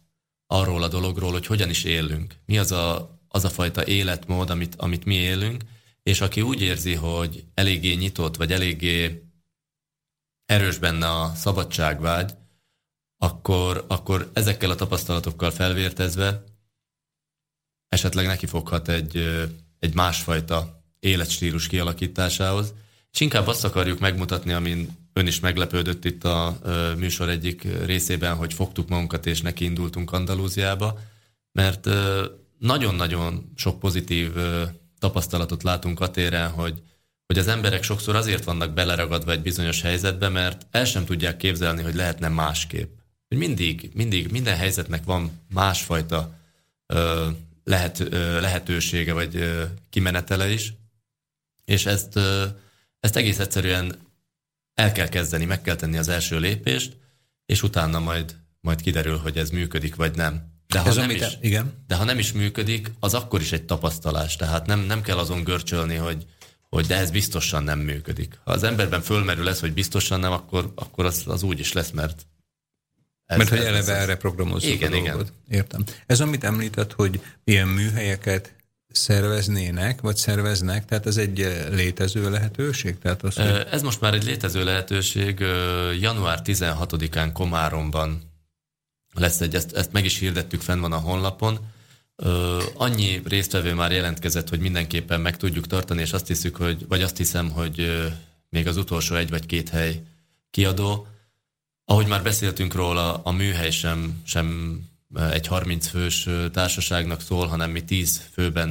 [0.47, 2.35] arról a dologról, hogy hogyan is élünk.
[2.45, 5.63] Mi az a, az a fajta életmód, amit, amit mi élünk,
[6.03, 9.23] és aki úgy érzi, hogy eléggé nyitott, vagy eléggé
[10.45, 12.34] erős benne a szabadságvágy,
[13.17, 16.43] akkor, akkor ezekkel a tapasztalatokkal felvértezve
[17.88, 19.17] esetleg neki foghat egy,
[19.80, 22.73] egy másfajta életstílus kialakításához,
[23.11, 26.60] és inkább azt akarjuk megmutatni, amin ön is meglepődött itt a
[26.98, 31.00] műsor egyik részében, hogy fogtuk magunkat és neki indultunk Andalúziába,
[31.52, 31.90] mert
[32.60, 34.32] nagyon-nagyon sok pozitív
[35.00, 36.82] tapasztalatot látunk a téren, hogy,
[37.26, 41.84] hogy az emberek sokszor azért vannak beleragadva egy bizonyos helyzetbe, mert el sem tudják képzelni,
[41.84, 42.94] hogy lehetne másképp.
[43.28, 46.40] Hogy mindig, mindig, minden helyzetnek van másfajta
[46.86, 47.30] ö,
[47.64, 50.74] lehet, ö, lehetősége vagy ö, kimenetele is,
[51.66, 52.46] és ezt, ö,
[53.00, 54.05] ezt egész egyszerűen
[54.76, 56.97] el kell kezdeni, meg kell tenni az első lépést,
[57.45, 60.53] és utána majd, majd kiderül, hogy ez működik, vagy nem.
[60.68, 61.84] De ha, ez nem is, igen.
[61.88, 64.35] de ha nem is működik, az akkor is egy tapasztalás.
[64.35, 66.26] Tehát nem, nem kell azon görcsölni, hogy,
[66.69, 68.39] hogy de ez biztosan nem működik.
[68.43, 71.91] Ha az emberben fölmerül ez, hogy biztosan nem, akkor, akkor az, az úgy is lesz,
[71.91, 72.26] mert
[73.26, 75.34] ez, mert hogy eleve ez, erre programozzuk igen, a dolgot.
[75.47, 75.60] Igen.
[75.60, 75.84] Értem.
[76.06, 78.55] Ez, amit említett, hogy ilyen műhelyeket
[78.95, 82.97] szerveznének, vagy szerveznek, tehát ez egy létező lehetőség?
[82.97, 83.67] Tehát az, hogy...
[83.72, 85.39] Ez most már egy létező lehetőség.
[85.99, 88.22] Január 16-án Komáromban
[89.13, 91.59] lesz egy, ezt, ezt meg is hirdettük, fenn van a honlapon.
[92.73, 97.17] Annyi résztvevő már jelentkezett, hogy mindenképpen meg tudjuk tartani, és azt hiszük, hogy, vagy azt
[97.17, 98.05] hiszem, hogy
[98.49, 100.01] még az utolsó egy vagy két hely
[100.51, 101.07] kiadó.
[101.85, 104.80] Ahogy már beszéltünk róla, a műhely sem, sem
[105.32, 108.69] egy 30 fős társaságnak szól, hanem mi 10 főben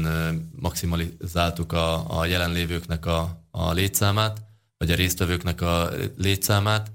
[0.57, 4.43] maximalizáltuk a, a jelenlévőknek a, a létszámát,
[4.79, 6.91] vagy a résztvevőknek a létszámát,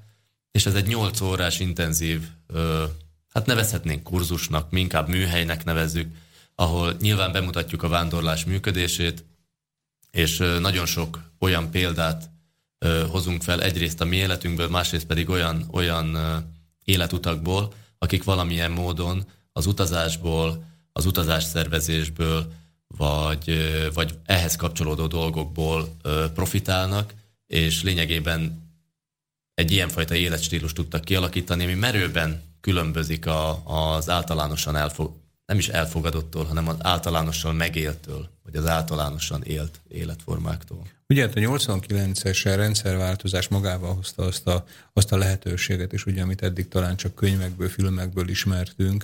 [0.51, 2.21] és ez egy 8 órás intenzív,
[3.33, 6.15] hát nevezhetnénk kurzusnak, mi inkább műhelynek nevezzük,
[6.55, 9.25] ahol nyilván bemutatjuk a vándorlás működését,
[10.11, 12.29] és nagyon sok olyan példát
[13.09, 16.17] hozunk fel egyrészt a mi életünkből, másrészt pedig olyan, olyan
[16.83, 22.53] életutakból, akik valamilyen módon az utazásból, az utazásszervezésből,
[22.97, 23.57] vagy,
[23.93, 25.97] vagy ehhez kapcsolódó dolgokból
[26.33, 27.13] profitálnak,
[27.47, 28.67] és lényegében
[29.53, 33.61] egy ilyenfajta életstílus tudtak kialakítani, ami merőben különbözik a,
[33.95, 35.11] az általánosan elfog,
[35.49, 40.87] nem is elfogadottól, hanem az általánosan megéltől, vagy az általánosan élt életformáktól.
[41.07, 46.41] Ugye hát a 89-es rendszerváltozás magával hozta azt a, azt a lehetőséget is, ugye, amit
[46.41, 49.03] eddig talán csak könyvekből, filmekből ismertünk,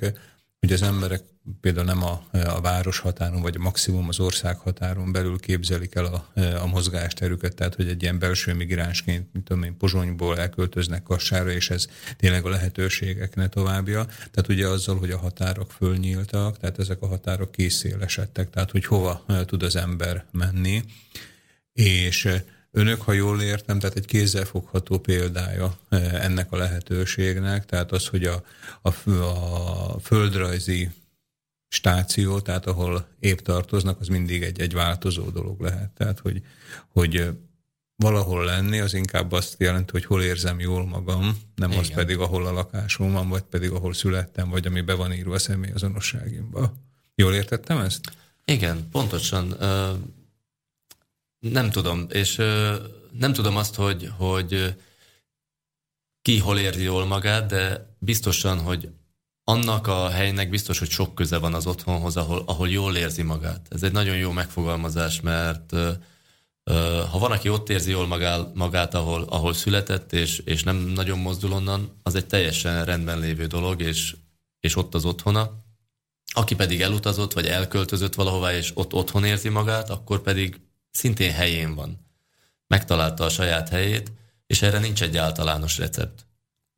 [0.66, 1.22] hogy az emberek
[1.62, 6.06] például nem a, a város határon, vagy a maximum az ország határon belül képzelik el
[6.06, 11.52] a, a mozgásterüket, tehát hogy egy ilyen belső migránsként, mint tudom én, Pozsonyból elköltöznek Kassára,
[11.52, 11.88] és ez
[12.18, 14.06] tényleg a lehetőségek ne továbbja.
[14.06, 19.26] Tehát ugye azzal, hogy a határok fölnyíltak, tehát ezek a határok készélesedtek, tehát hogy hova
[19.46, 20.84] tud az ember menni,
[21.74, 22.30] és
[22.78, 28.24] Önök, ha jól értem, tehát egy kézzelfogható példája eh, ennek a lehetőségnek, tehát az, hogy
[28.24, 28.44] a,
[28.82, 30.90] a, a földrajzi
[31.68, 35.90] stáció, tehát ahol épp tartoznak, az mindig egy, egy változó dolog lehet.
[35.90, 36.42] Tehát, hogy,
[36.88, 37.28] hogy eh,
[37.96, 41.82] valahol lenni, az inkább azt jelenti, hogy hol érzem jól magam, nem Igen.
[41.82, 45.34] az pedig, ahol a lakásom van, vagy pedig ahol születtem, vagy ami be van írva
[45.34, 46.74] a személyazonosságimba.
[47.16, 48.12] Jól értettem ezt?
[48.46, 49.56] Igen, pontosan.
[51.52, 52.36] Nem tudom, és
[53.12, 54.76] nem tudom azt, hogy, hogy
[56.22, 58.90] ki hol érzi jól magát, de biztosan, hogy
[59.44, 63.68] annak a helynek biztos, hogy sok köze van az otthonhoz, ahol, ahol jól érzi magát.
[63.70, 65.76] Ez egy nagyon jó megfogalmazás, mert
[67.12, 71.20] ha van, aki ott érzi jól magát, magát ahol, ahol született, és, és nem nagyon
[71.20, 74.16] mozdul onnan, az egy teljesen rendben lévő dolog, és,
[74.60, 75.64] és ott az otthona.
[76.34, 80.65] Aki pedig elutazott, vagy elköltözött valahová, és ott otthon érzi magát, akkor pedig
[80.96, 82.00] szintén helyén van.
[82.68, 84.12] Megtalálta a saját helyét,
[84.48, 86.26] és erre nincs egy általános recept.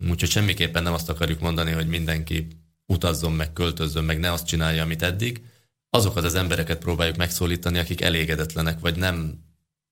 [0.10, 2.48] Úgyhogy semmiképpen nem azt akarjuk mondani, hogy mindenki
[2.86, 5.42] utazzon meg, költözzön meg, ne azt csinálja, amit eddig.
[5.90, 9.44] Azokat az embereket próbáljuk megszólítani, akik elégedetlenek, vagy nem,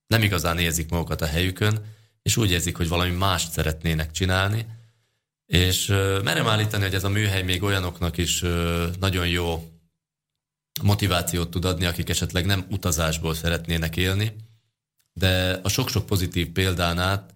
[0.07, 1.85] nem igazán érzik magukat a helyükön,
[2.21, 4.65] és úgy érzik, hogy valami mást szeretnének csinálni.
[5.45, 5.87] És
[6.23, 8.43] merem állítani, hogy ez a műhely még olyanoknak is
[8.99, 9.74] nagyon jó
[10.81, 14.35] motivációt tud adni, akik esetleg nem utazásból szeretnének élni,
[15.13, 17.33] de a sok-sok pozitív példán át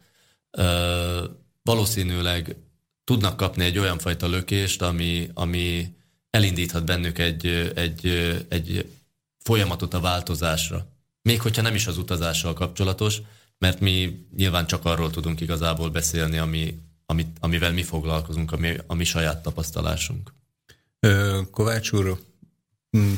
[0.52, 1.26] ö,
[1.64, 2.56] valószínűleg
[3.04, 5.96] tudnak kapni egy olyan fajta lökést, ami, ami
[6.30, 8.08] elindíthat bennük egy, egy,
[8.50, 8.92] egy
[9.38, 10.88] folyamatot a változásra.
[11.22, 13.22] Még hogyha nem is az utazással kapcsolatos,
[13.58, 19.04] mert mi nyilván csak arról tudunk igazából beszélni, ami, amit, amivel mi foglalkozunk, ami, ami
[19.04, 20.34] saját tapasztalásunk.
[21.52, 22.20] Kovács úr,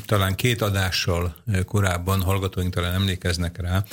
[0.06, 1.35] talán két adással
[1.65, 3.84] korábban, hallgatóink talán emlékeznek rá,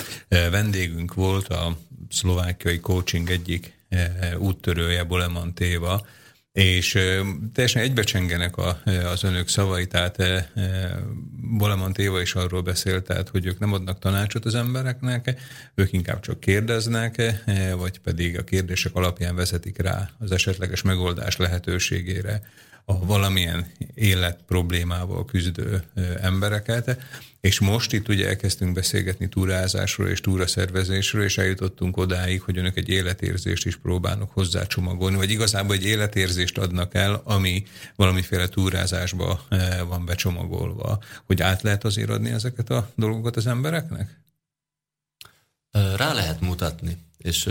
[0.49, 1.77] vendégünk volt a
[2.09, 3.77] szlovákiai coaching egyik
[4.37, 6.07] úttörője, Boleman Téva,
[6.51, 6.91] és
[7.53, 8.81] teljesen egybecsengenek a,
[9.11, 10.17] az önök szavai, tehát
[11.57, 15.39] Boleman Téva is arról beszélt, tehát, hogy ők nem adnak tanácsot az embereknek,
[15.75, 17.21] ők inkább csak kérdeznek,
[17.77, 22.41] vagy pedig a kérdések alapján vezetik rá az esetleges megoldás lehetőségére
[22.89, 25.83] a valamilyen élet problémával küzdő
[26.21, 26.97] embereket,
[27.41, 32.89] és most itt ugye elkezdtünk beszélgetni túrázásról és túraszervezésről, és eljutottunk odáig, hogy önök egy
[32.89, 37.63] életérzést is próbálnak hozzá csomagolni, vagy igazából egy életérzést adnak el, ami
[37.95, 39.45] valamiféle túrázásba
[39.87, 41.03] van becsomagolva.
[41.25, 44.19] Hogy át lehet azért adni ezeket a dolgokat az embereknek?
[45.71, 47.43] Rá lehet mutatni, és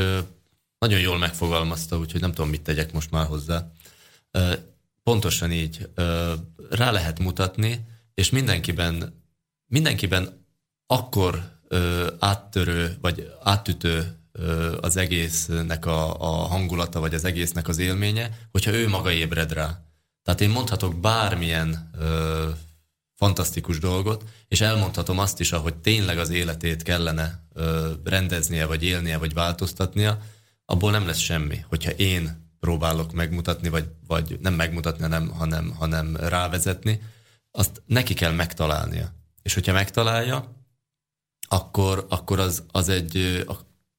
[0.79, 3.71] nagyon jól megfogalmazta, úgyhogy nem tudom, mit tegyek most már hozzá.
[5.09, 5.89] Pontosan így.
[6.71, 9.23] Rá lehet mutatni, és mindenkiben,
[9.67, 10.47] mindenkiben
[10.87, 11.61] akkor
[12.19, 14.19] áttörő, vagy áttütő
[14.81, 19.81] az egésznek a, a hangulata, vagy az egésznek az élménye, hogyha ő maga ébred rá.
[20.23, 22.49] Tehát én mondhatok bármilyen ö,
[23.15, 29.19] fantasztikus dolgot, és elmondhatom azt is, ahogy tényleg az életét kellene ö, rendeznie, vagy élnie,
[29.19, 30.23] vagy változtatnia,
[30.65, 31.65] abból nem lesz semmi.
[31.69, 37.01] Hogyha én próbálok megmutatni, vagy, vagy nem megmutatni, hanem, hanem, hanem rávezetni,
[37.51, 39.13] azt neki kell megtalálnia.
[39.43, 40.57] És hogyha megtalálja,
[41.49, 43.45] akkor, akkor az, az egy,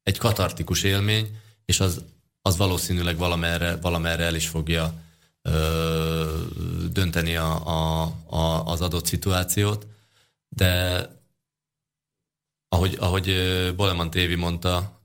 [0.03, 2.03] egy katartikus élmény, és az,
[2.41, 4.93] az valószínűleg valamerre, valamerre el is fogja
[5.41, 6.43] ö,
[6.91, 9.87] dönteni a, a, a, az adott szituációt.
[10.49, 11.03] De
[12.67, 13.33] ahogy, ahogy
[13.75, 14.98] Boleman Tévi mondta,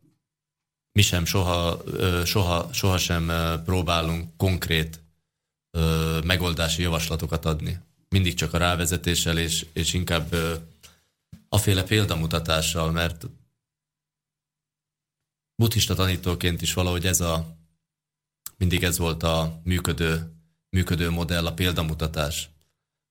[0.95, 1.83] mi sem soha,
[2.25, 3.33] soha, soha sem
[3.65, 5.01] próbálunk konkrét
[6.25, 7.79] megoldási javaslatokat adni.
[8.09, 10.35] Mindig csak a rávezetéssel, és, és inkább
[11.49, 13.27] aféle példamutatással, mert
[15.57, 17.57] buddhista tanítóként is valahogy ez a,
[18.57, 20.33] mindig ez volt a működő,
[20.71, 22.49] működő modell, a példamutatás.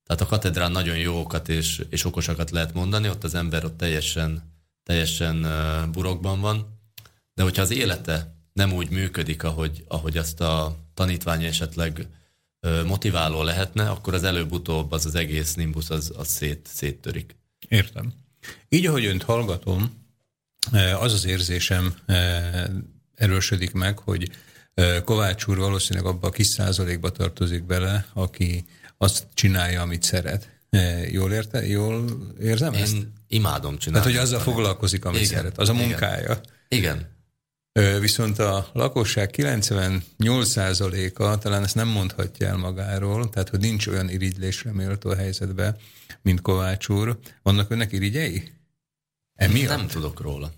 [0.03, 4.53] Tehát a katedrán nagyon jókat és, és okosakat lehet mondani, ott az ember ott teljesen,
[4.84, 5.41] teljesen
[5.91, 6.72] burokban van,
[7.34, 12.07] de hogyha az élete nem úgy működik, ahogy, ahogy azt a tanítvány esetleg
[12.85, 17.35] motiváló lehetne, akkor az előbb-utóbb az az egész nimbus az, az szét, széttörik.
[17.68, 18.14] Értem.
[18.69, 20.01] Így, ahogy önt hallgatom,
[20.99, 21.93] az az érzésem
[23.15, 24.31] erősödik meg, hogy
[25.03, 28.65] Kovács úr valószínűleg abba a kis százalékba tartozik bele, aki
[28.97, 30.49] azt csinálja, amit szeret.
[31.11, 31.68] Jól, érte?
[31.68, 32.05] Jól
[32.41, 32.95] érzem Én ezt?
[33.27, 34.05] imádom csinálni.
[34.05, 35.38] Tehát, hogy azzal foglalkozik, amit Igen.
[35.38, 35.57] szeret.
[35.57, 36.41] Az a munkája.
[36.68, 36.93] Igen.
[36.93, 37.11] Igen.
[37.99, 44.71] Viszont a lakosság 98%-a talán ezt nem mondhatja el magáról, tehát hogy nincs olyan irigylésre
[44.71, 45.77] méltó a helyzetbe,
[46.21, 47.19] mint Kovács úr.
[47.41, 48.51] Vannak önnek irigyei?
[49.35, 49.77] Emiatt?
[49.77, 50.53] Nem tudok róla.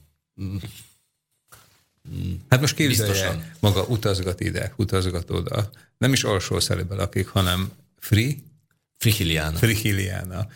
[2.50, 5.70] Hát most képzelje, maga utazgat ide, utazgat oda.
[5.98, 8.34] Nem is alsó szerebe lakik, hanem free,
[8.98, 9.58] Frihiliana.
[9.58, 10.48] Frihiliana.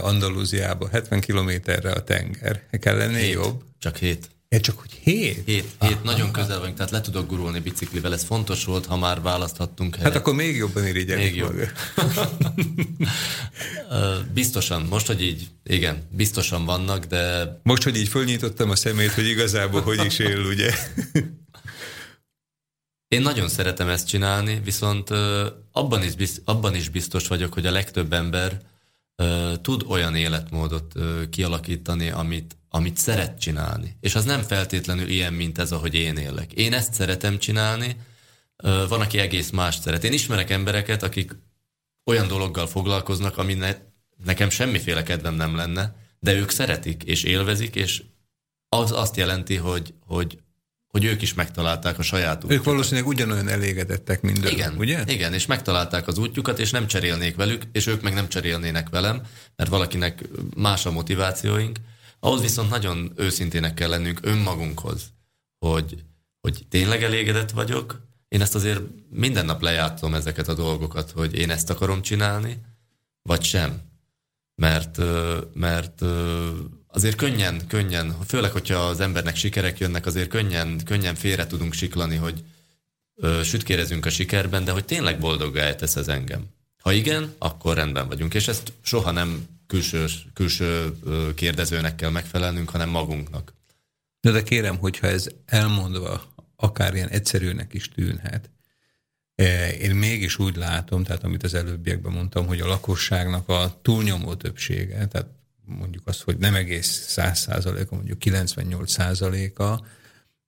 [0.00, 2.62] Andalúziába, 70 kilométerre a tenger.
[2.70, 3.32] Kell lenni hét.
[3.32, 3.64] jobb?
[3.78, 4.30] Csak hét.
[4.48, 5.42] Ja, csak hogy hét?
[5.44, 8.12] Hét, hét nagyon közel vagyunk, tehát le tudok gurulni biciklivel.
[8.12, 10.12] Ez fontos volt, ha már választhattunk helyet.
[10.12, 11.54] Hát akkor még jobban irigyelik Még jobb.
[14.34, 17.54] biztosan, most, hogy így, igen, biztosan vannak, de...
[17.62, 20.74] Most, hogy így fölnyitottam a szemét, hogy igazából hogy is él, ugye?
[23.08, 25.10] Én nagyon szeretem ezt csinálni, viszont
[25.72, 28.60] abban is, biztos, abban is biztos vagyok, hogy a legtöbb ember
[29.62, 30.92] tud olyan életmódot
[31.30, 33.96] kialakítani, amit, amit szeret csinálni.
[34.00, 36.52] És az nem feltétlenül ilyen, mint ez, ahogy én élek.
[36.52, 37.96] Én ezt szeretem csinálni,
[38.88, 40.04] van, aki egész más szeret.
[40.04, 41.36] Én ismerek embereket, akik
[42.04, 43.76] olyan dologgal foglalkoznak, ami ne,
[44.24, 48.02] nekem semmiféle kedvem nem lenne, de ők szeretik és élvezik, és
[48.68, 50.38] az azt jelenti, hogy, hogy
[50.88, 52.56] hogy ők is megtalálták a saját útjukat.
[52.56, 55.02] Ők valószínűleg ugyanolyan elégedettek, mint igen, ugye?
[55.06, 59.22] Igen, és megtalálták az útjukat, és nem cserélnék velük, és ők meg nem cserélnének velem,
[59.56, 60.24] mert valakinek
[60.56, 61.78] más a motivációink.
[62.24, 65.02] Ahhoz viszont nagyon őszintének kell lennünk önmagunkhoz,
[65.58, 66.04] hogy,
[66.40, 68.00] hogy tényleg elégedett vagyok.
[68.28, 68.80] Én ezt azért
[69.10, 72.58] minden nap lejátszom ezeket a dolgokat, hogy én ezt akarom csinálni,
[73.22, 73.80] vagy sem.
[74.54, 75.00] Mert,
[75.54, 76.02] mert
[76.86, 82.16] azért könnyen, könnyen, főleg, hogyha az embernek sikerek jönnek, azért könnyen, könnyen félre tudunk siklani,
[82.16, 82.44] hogy
[83.42, 86.46] sütkérezünk a sikerben, de hogy tényleg boldoggá tesz ez engem.
[86.82, 90.92] Ha igen, akkor rendben vagyunk, és ezt soha nem külső, külső
[91.34, 93.52] kérdezőnek kell megfelelnünk, hanem magunknak.
[94.20, 96.22] De, de kérem, hogyha ez elmondva
[96.56, 98.50] akár ilyen egyszerűnek is tűnhet,
[99.80, 105.06] én mégis úgy látom, tehát amit az előbbiekben mondtam, hogy a lakosságnak a túlnyomó többsége,
[105.06, 105.28] tehát
[105.64, 109.86] mondjuk az, hogy nem egész 100 százaléka, mondjuk 98 százaléka,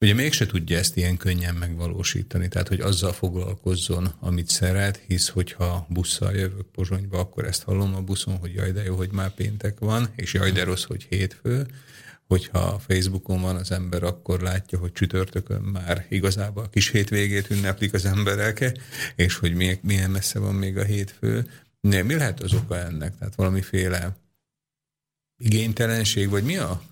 [0.00, 5.86] ugye mégse tudja ezt ilyen könnyen megvalósítani, tehát hogy azzal foglalkozzon, amit szeret, hisz hogyha
[5.88, 9.78] busszal jövök Pozsonyba, akkor ezt hallom a buszon, hogy jaj de jó, hogy már péntek
[9.78, 11.66] van, és jaj de rossz, hogy hétfő,
[12.26, 17.92] hogyha Facebookon van az ember, akkor látja, hogy csütörtökön már igazából a kis hétvégét ünneplik
[17.92, 18.80] az emberek,
[19.16, 21.46] és hogy milyen messze van még a hétfő.
[21.80, 23.18] Mi lehet az oka ennek?
[23.18, 24.16] Tehát valamiféle
[25.38, 26.82] igénytelenség, vagy mi, a,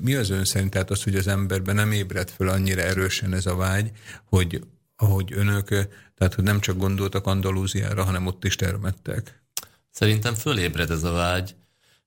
[0.00, 3.46] mi az ön szerint, tehát az, hogy az emberben nem ébred föl annyira erősen ez
[3.46, 3.90] a vágy,
[4.24, 4.64] hogy
[4.96, 5.68] ahogy önök,
[6.14, 9.42] tehát hogy nem csak gondoltak Andalúziára, hanem ott is termettek?
[9.90, 11.54] Szerintem fölébred ez a vágy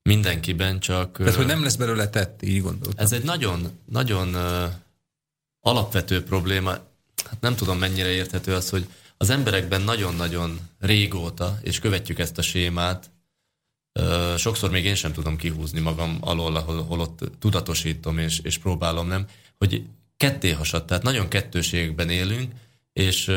[0.02, 1.18] mindenkiben, csak...
[1.18, 3.04] Tehát, hogy nem lesz belőle tett, így gondoltam.
[3.06, 4.36] Ez egy nagyon, nagyon
[5.60, 6.72] alapvető probléma.
[7.26, 8.88] Hát nem tudom, mennyire érthető az, hogy
[9.18, 13.10] az emberekben nagyon-nagyon régóta, és követjük ezt a sémát,
[14.38, 19.08] sokszor még én sem tudom kihúzni magam alól, ahol, ahol ott tudatosítom és, és próbálom,
[19.08, 19.26] nem?
[19.58, 19.84] Hogy
[20.18, 22.52] ketté hasadt, tehát nagyon kettőségben élünk,
[22.94, 23.32] és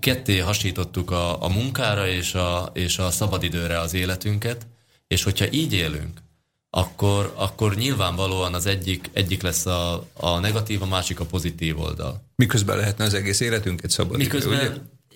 [0.00, 4.66] ketté hasítottuk a, a munkára és a, és a szabadidőre az életünket,
[5.06, 6.22] és hogyha így élünk,
[6.70, 12.22] akkor, akkor nyilvánvalóan az egyik, egyik lesz a, a negatív, a másik a pozitív oldal.
[12.36, 14.72] Miközben lehetne az egész életünket szabad Miközben, ugye?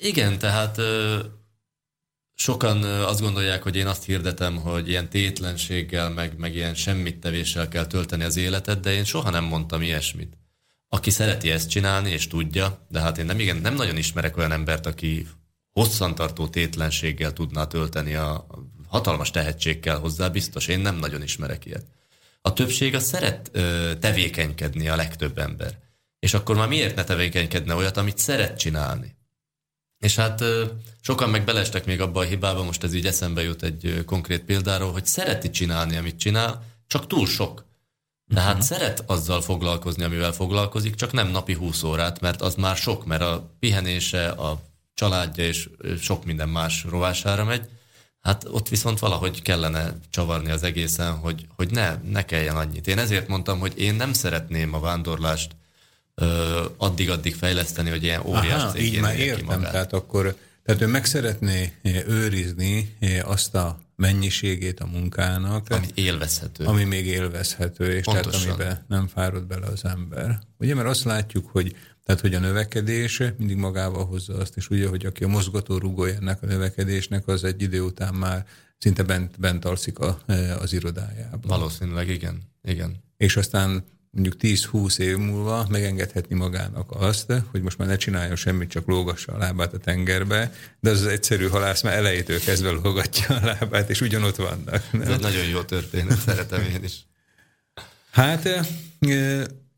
[0.08, 0.80] Igen, tehát
[2.38, 7.68] sokan azt gondolják, hogy én azt hirdetem, hogy ilyen tétlenséggel, meg, meg ilyen semmit tevéssel
[7.68, 10.38] kell tölteni az életet, de én soha nem mondtam ilyesmit.
[10.88, 14.52] Aki szereti ezt csinálni, és tudja, de hát én nem, igen, nem nagyon ismerek olyan
[14.52, 15.26] embert, aki
[15.72, 18.46] hosszantartó tétlenséggel tudná tölteni a
[18.88, 21.86] hatalmas tehetségkel hozzá, biztos, én nem nagyon ismerek ilyet.
[22.40, 25.78] A többség az szeret ö, tevékenykedni, a legtöbb ember.
[26.18, 29.17] És akkor már miért ne tevékenykedne olyat, amit szeret csinálni?
[29.98, 30.44] És hát
[31.00, 34.92] sokan meg belestek még abba a hibába, most ez így eszembe jut egy konkrét példáról,
[34.92, 37.66] hogy szereti csinálni, amit csinál, csak túl sok.
[38.34, 38.66] Tehát uh-huh.
[38.66, 43.22] szeret azzal foglalkozni, amivel foglalkozik, csak nem napi 20 órát, mert az már sok, mert
[43.22, 44.62] a pihenése, a
[44.94, 45.68] családja és
[46.00, 47.68] sok minden más rovására megy.
[48.20, 52.86] Hát ott viszont valahogy kellene csavarni az egészen, hogy, hogy ne, ne kelljen annyit.
[52.86, 55.56] Én ezért mondtam, hogy én nem szeretném a vándorlást
[56.76, 59.72] addig-addig fejleszteni, hogy ilyen óriás Aha, így már értem, magát.
[59.72, 61.72] tehát akkor tehát ő meg szeretné
[62.06, 65.66] őrizni azt a mennyiségét a munkának.
[65.70, 66.64] Ami élvezhető.
[66.64, 68.40] Ami még élvezhető, és Pontosan.
[68.40, 70.38] tehát amiben nem fárad bele az ember.
[70.58, 74.88] Ugye, mert azt látjuk, hogy tehát, hogy a növekedés mindig magával hozza azt, és ugye,
[74.88, 78.46] hogy aki a mozgató rugója ennek a növekedésnek, az egy idő után már
[78.78, 80.18] szinte bent, bent alszik a,
[80.60, 81.40] az irodájában.
[81.46, 82.96] Valószínűleg igen, igen.
[83.16, 88.70] És aztán mondjuk 10-20 év múlva megengedhetni magának azt, hogy most már ne csináljon semmit,
[88.70, 93.36] csak lógassa a lábát a tengerbe, de az az egyszerű halász már elejétől kezdve lógatja
[93.36, 94.92] a lábát, és ugyanott vannak.
[94.92, 95.02] Nem?
[95.02, 97.06] Ez egy nagyon jó történet, szeretem én is.
[98.10, 98.48] Hát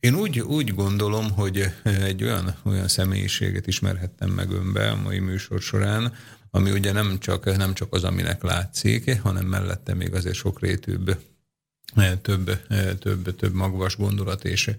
[0.01, 5.61] én úgy, úgy gondolom, hogy egy olyan, olyan személyiséget ismerhettem meg önbe a mai műsor
[5.61, 6.12] során,
[6.51, 11.19] ami ugye nem csak, nem csak az, aminek látszik, hanem mellette még azért sokrétűbb
[12.23, 12.67] több,
[12.99, 14.71] több, több magvas gondolat, és,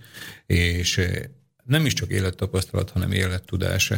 [0.46, 1.02] és
[1.64, 3.92] nem is csak élettapasztalat, hanem élettudás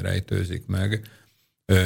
[0.00, 1.10] rejtőzik meg.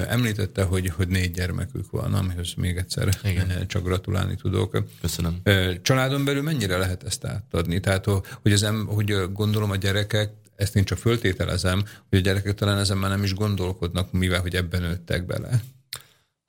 [0.08, 3.66] Említette, hogy, hogy négy gyermekük van, amihez még egyszer Igen.
[3.66, 4.84] csak gratulálni tudok.
[5.00, 5.40] Köszönöm.
[5.82, 7.80] Családon belül mennyire lehet ezt átadni?
[7.80, 8.04] Tehát,
[8.42, 12.78] hogy, az em, hogy gondolom a gyerekek, ezt én csak föltételezem, hogy a gyerekek talán
[12.78, 15.62] ezen már nem is gondolkodnak, mivel hogy ebben nőttek bele.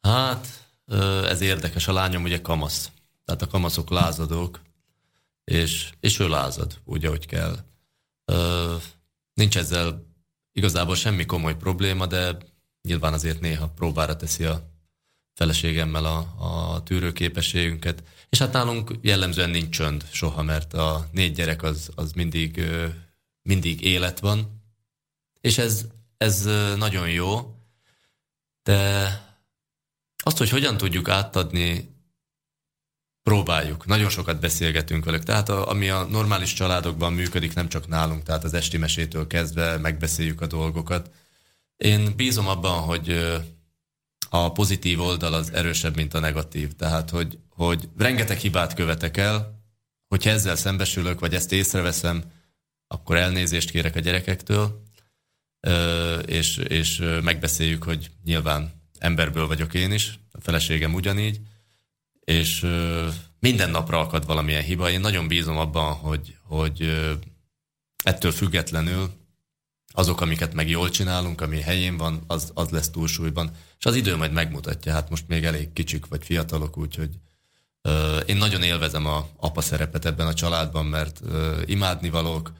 [0.02, 0.48] Hát,
[1.30, 1.88] ez érdekes.
[1.88, 2.91] A lányom ugye kamasz
[3.26, 4.61] tehát a kamaszok lázadók,
[5.43, 7.57] és, és ő lázad, úgy, ahogy kell.
[8.26, 8.76] Ö,
[9.34, 10.06] nincs ezzel
[10.52, 12.38] igazából semmi komoly probléma, de
[12.81, 14.73] nyilván azért néha próbára teszi a
[15.34, 18.03] feleségemmel a, a tűrőképességünket.
[18.30, 22.61] És hát nálunk jellemzően nincs csönd soha, mert a négy gyerek az, az mindig,
[23.41, 24.64] mindig élet van.
[25.41, 25.85] És ez,
[26.18, 26.43] ez
[26.77, 27.56] nagyon jó,
[28.64, 29.10] de
[30.18, 31.94] azt, hogy hogyan tudjuk átadni
[33.30, 33.85] Próbáljuk.
[33.85, 35.23] Nagyon sokat beszélgetünk velük.
[35.23, 39.77] Tehát a, ami a normális családokban működik, nem csak nálunk, tehát az esti mesétől kezdve
[39.77, 41.11] megbeszéljük a dolgokat.
[41.77, 43.35] Én bízom abban, hogy
[44.30, 46.73] a pozitív oldal az erősebb, mint a negatív.
[46.73, 49.61] Tehát, hogy, hogy rengeteg hibát követek el,
[50.07, 52.23] hogyha ezzel szembesülök, vagy ezt észreveszem,
[52.88, 54.84] akkor elnézést kérek a gyerekektől,
[56.26, 61.39] és, és megbeszéljük, hogy nyilván emberből vagyok én is, a feleségem ugyanígy,
[62.26, 62.68] és
[63.39, 64.89] minden napra akad valamilyen hiba.
[64.89, 67.03] Én nagyon bízom abban, hogy, hogy
[68.03, 69.10] ettől függetlenül
[69.95, 73.52] azok, amiket meg jól csinálunk, ami helyén van, az, az lesz túlsúlyban.
[73.80, 77.19] És az idő majd megmutatja, hát most még elég kicsik vagy fiatalok, úgyhogy
[77.81, 82.52] ö, én nagyon élvezem a apa szerepet ebben a családban, mert ö, imádni valók,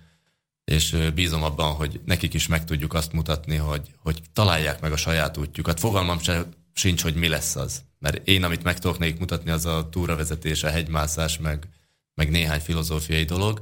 [0.63, 4.91] és ö, bízom abban, hogy nekik is meg tudjuk azt mutatni, hogy, hogy találják meg
[4.91, 5.79] a saját útjukat.
[5.79, 7.83] Fogalmam se, sincs, hogy mi lesz az.
[8.06, 11.68] Mert én, amit meg tudok nekik mutatni, az a túravezetés, a hegymászás, meg,
[12.14, 13.61] meg néhány filozófiai dolog,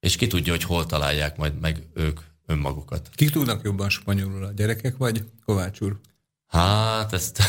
[0.00, 3.10] és ki tudja, hogy hol találják majd meg ők önmagukat.
[3.14, 5.98] Kik tudnak jobban spanyolul, a gyerekek vagy Kovács úr?
[6.46, 7.42] Hát, ezt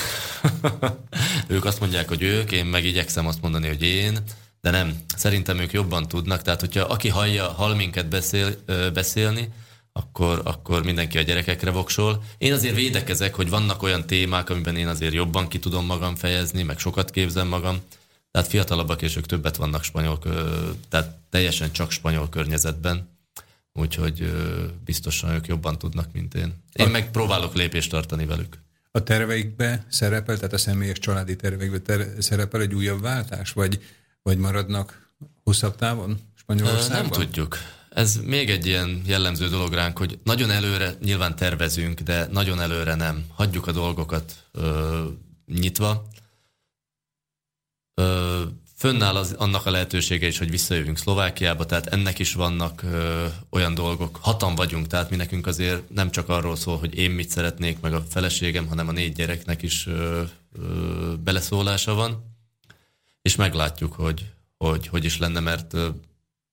[1.47, 4.19] ők azt mondják, hogy ők, én meg igyekszem azt mondani, hogy én,
[4.61, 8.55] de nem, szerintem ők jobban tudnak, tehát hogyha aki hallja, hall minket beszél,
[8.93, 9.49] beszélni,
[9.99, 12.23] akkor, akkor mindenki a gyerekekre voksol.
[12.37, 16.63] Én azért védekezek, hogy vannak olyan témák, amiben én azért jobban ki tudom magam fejezni,
[16.63, 17.81] meg sokat képzem magam,
[18.31, 20.19] tehát fiatalabbak és ők többet vannak spanyol,
[20.89, 23.09] tehát teljesen csak spanyol környezetben,
[23.73, 24.31] úgyhogy
[24.85, 26.53] biztosan ők jobban tudnak, mint én.
[26.73, 28.57] Én meg próbálok lépést tartani velük.
[28.91, 33.83] A terveikbe szerepel, tehát a személyes családi terveikbe ter- szerepel egy újabb váltás, vagy,
[34.21, 35.09] vagy maradnak
[35.43, 37.01] hosszabb távon Spanyolországban?
[37.01, 37.57] Nem tudjuk.
[37.95, 42.95] Ez még egy ilyen jellemző dolog ránk, hogy nagyon előre nyilván tervezünk, de nagyon előre
[42.95, 43.25] nem.
[43.35, 45.03] Hagyjuk a dolgokat ö,
[45.45, 46.07] nyitva.
[47.93, 48.41] Ö,
[48.75, 53.73] fönnáll az, annak a lehetősége is, hogy visszajövünk Szlovákiába, tehát ennek is vannak ö, olyan
[53.73, 54.17] dolgok.
[54.21, 57.93] Hatan vagyunk, tehát mi nekünk azért nem csak arról szól, hogy én mit szeretnék, meg
[57.93, 60.23] a feleségem, hanem a négy gyereknek is ö,
[60.53, 62.35] ö, beleszólása van.
[63.21, 65.89] És meglátjuk, hogy, hogy hogy is lenne, mert ö,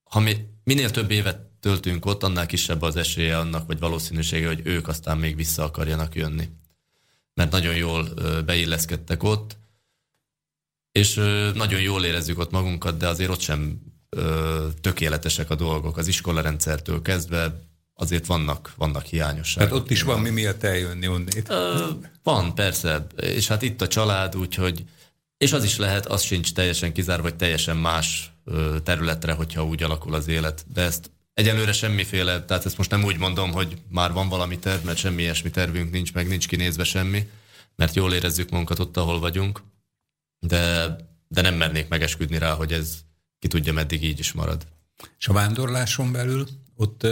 [0.02, 4.60] ha mi, minél több évet töltünk ott, annál kisebb az esélye annak, vagy valószínűsége, hogy
[4.64, 6.48] ők aztán még vissza akarjanak jönni.
[7.34, 8.09] Mert nagyon jól
[8.47, 9.56] beilleszkedtek ott,
[10.93, 11.14] és
[11.55, 13.80] nagyon jól érezzük ott magunkat, de azért ott sem
[14.80, 15.97] tökéletesek a dolgok.
[15.97, 17.60] Az iskolarendszertől kezdve
[17.94, 19.68] azért vannak, vannak hiányosságok.
[19.68, 21.48] Tehát ott is van mi miatt eljönni onnét.
[21.48, 21.89] Ö,
[22.22, 23.06] van, persze.
[23.16, 24.84] És hát itt a család, úgyhogy
[25.36, 28.32] és az is lehet, az sincs teljesen kizárva, vagy teljesen más
[28.82, 30.64] területre, hogyha úgy alakul az élet.
[30.73, 34.85] De ezt egyelőre semmiféle, tehát ezt most nem úgy mondom, hogy már van valami terv,
[34.85, 37.28] mert semmi ilyesmi tervünk nincs, meg nincs kinézve semmi,
[37.77, 39.62] mert jól érezzük magunkat ott, ahol vagyunk,
[40.39, 40.97] de,
[41.28, 42.98] de nem mernék megesküdni rá, hogy ez
[43.39, 44.66] ki tudja, meddig így is marad.
[45.19, 46.47] És a vándorláson belül
[46.77, 47.06] ott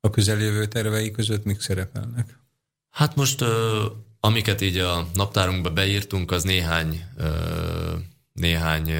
[0.00, 2.38] a közeljövő tervei között mik szerepelnek?
[2.90, 3.44] Hát most,
[4.20, 7.04] amiket így a naptárunkba beírtunk, az néhány,
[8.34, 8.90] néhány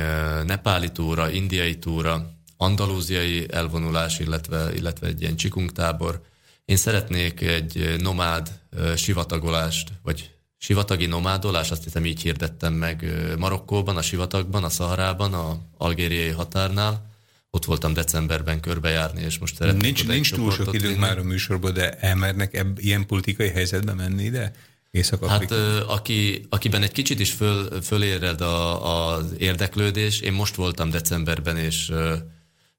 [0.47, 6.23] nepáli túra, indiai túra, andalúziai elvonulás, illetve, illetve egy ilyen csikungtábor.
[6.65, 8.61] Én szeretnék egy nomád
[8.97, 13.07] sivatagolást, vagy sivatagi nomádolás, azt hiszem így hirdettem meg
[13.39, 17.13] Marokkóban, a sivatagban, a Szaharában, a algériai határnál.
[17.51, 21.73] Ott voltam decemberben körbejárni, és most szeretnék Nincs, nincs túl sok időnk már a műsorban,
[21.73, 24.53] de elmernek ebb, ilyen politikai helyzetbe menni ide?
[24.95, 25.55] Hát Észak-Afrika?
[25.55, 31.57] ö, aki, akiben egy kicsit is föl, föléred a, az érdeklődés, én most voltam decemberben,
[31.57, 31.93] és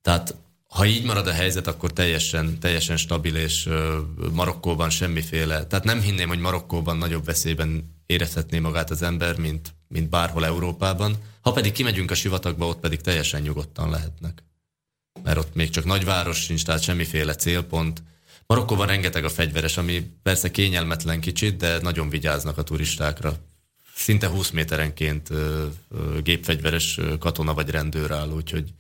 [0.02, 0.36] tehát
[0.68, 4.00] ha így marad a helyzet, akkor teljesen, teljesen stabil, és ö,
[4.34, 10.10] Marokkóban semmiféle, tehát nem hinném, hogy Marokkóban nagyobb veszélyben érezhetné magát az ember, mint, mint
[10.10, 11.16] bárhol Európában.
[11.42, 14.44] Ha pedig kimegyünk a sivatagba, ott pedig teljesen nyugodtan lehetnek.
[15.24, 18.04] Mert ott még csak nagyváros sincs, tehát semmiféle célpont.
[18.48, 23.38] Marokkóban rengeteg a fegyveres, ami persze kényelmetlen kicsit, de nagyon vigyáznak a turistákra.
[23.96, 25.30] Szinte 20 méterenként
[26.24, 28.74] gépfegyveres katona vagy rendőr áll, úgyhogy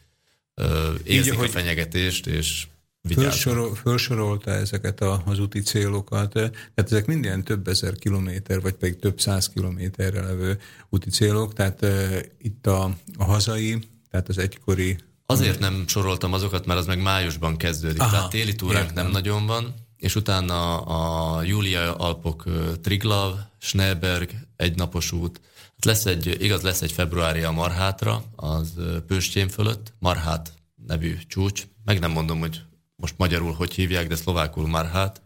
[1.03, 2.67] érzik ahogy- a fenyegetést, és.
[3.13, 8.99] Fölsorol, felsorolta ezeket a, az úti célokat, tehát ezek minden több ezer kilométer, vagy pedig
[8.99, 10.59] több száz kilométerre levő
[10.89, 12.83] úti célok, tehát uh, itt a,
[13.17, 13.79] a hazai,
[14.11, 18.01] tehát az egykori Azért nem soroltam azokat, mert az meg májusban kezdődik.
[18.01, 19.03] Aha, Tehát téli túránk értem.
[19.03, 22.43] nem nagyon van, és utána a Júlia Alpok
[22.81, 25.41] Triglav, Schneeberg, egynapos út.
[25.55, 28.73] Hát lesz egy, igaz, lesz egy februári a Marhátra, az
[29.07, 30.53] Pőstjén fölött, Marhát
[30.87, 31.63] nevű csúcs.
[31.85, 32.61] Meg nem mondom, hogy
[32.95, 35.21] most magyarul hogy hívják, de szlovákul Marhát.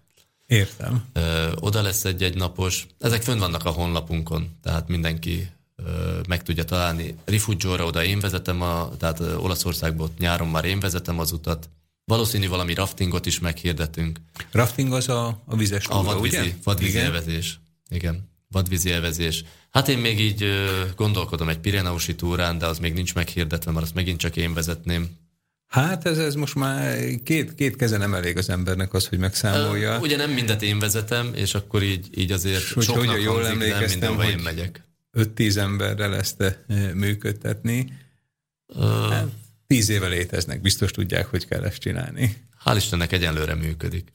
[0.46, 1.06] Értem.
[1.14, 2.88] Ö, oda lesz egy egynapos.
[3.00, 5.50] Ezek fönn vannak a honlapunkon, tehát mindenki
[6.28, 7.16] meg tudja találni.
[7.26, 9.20] Rifugióra oda én vezetem, a, tehát
[9.98, 11.70] ott nyáron már én vezetem az utat.
[12.06, 14.20] Valószínű valami raftingot is meghirdetünk.
[14.52, 16.54] Rafting az a, a vizes A vadvízi, ugye?
[16.64, 17.06] vadvízi Igen.
[17.06, 17.60] elvezés.
[17.90, 19.44] Igen, vadvízi elvezés.
[19.70, 20.46] Hát én még így
[20.96, 25.08] gondolkodom egy Pireneusi túrán, de az még nincs meghirdetve, mert azt megint csak én vezetném.
[25.68, 30.00] Hát ez, ez most már két, két keze nem elég az embernek az, hogy megszámolja.
[30.00, 33.52] Ugye nem mindet én vezetem, és akkor így, így azért hogy soknak hogyan jól hangzik,
[33.52, 34.88] de nem emlékeztem, mindenhova én hogy- megyek.
[35.14, 36.60] 5-10 emberrel ezt
[36.94, 37.98] működtetni.
[39.10, 39.28] Hát,
[39.68, 42.48] tíz éve léteznek, biztos tudják, hogy kell ezt csinálni.
[42.66, 44.12] Hál' Istennek egyenlőre működik.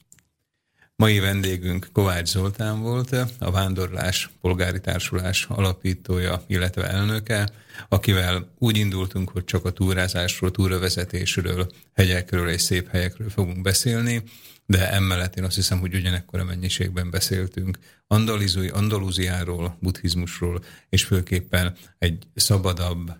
[0.97, 7.49] Mai vendégünk Kovács Zoltán volt, a Vándorlás Polgári Társulás alapítója, illetve elnöke,
[7.89, 14.23] akivel úgy indultunk, hogy csak a túrázásról, túravezetésről, hegyekről és szép helyekről fogunk beszélni,
[14.65, 17.77] de emellett én azt hiszem, hogy ugyanekkor a mennyiségben beszéltünk
[18.07, 23.11] Andalizui, Andalúziáról, buddhizmusról, és főképpen egy szabadabb,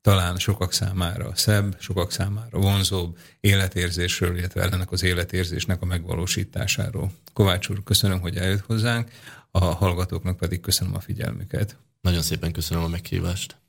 [0.00, 7.12] talán sokak számára szebb, sokak számára vonzóbb életérzésről, illetve ennek az életérzésnek a megvalósításáról.
[7.32, 9.10] Kovács úr, köszönöm, hogy eljött hozzánk,
[9.50, 11.76] a hallgatóknak pedig köszönöm a figyelmüket.
[12.00, 13.59] Nagyon szépen köszönöm a meghívást.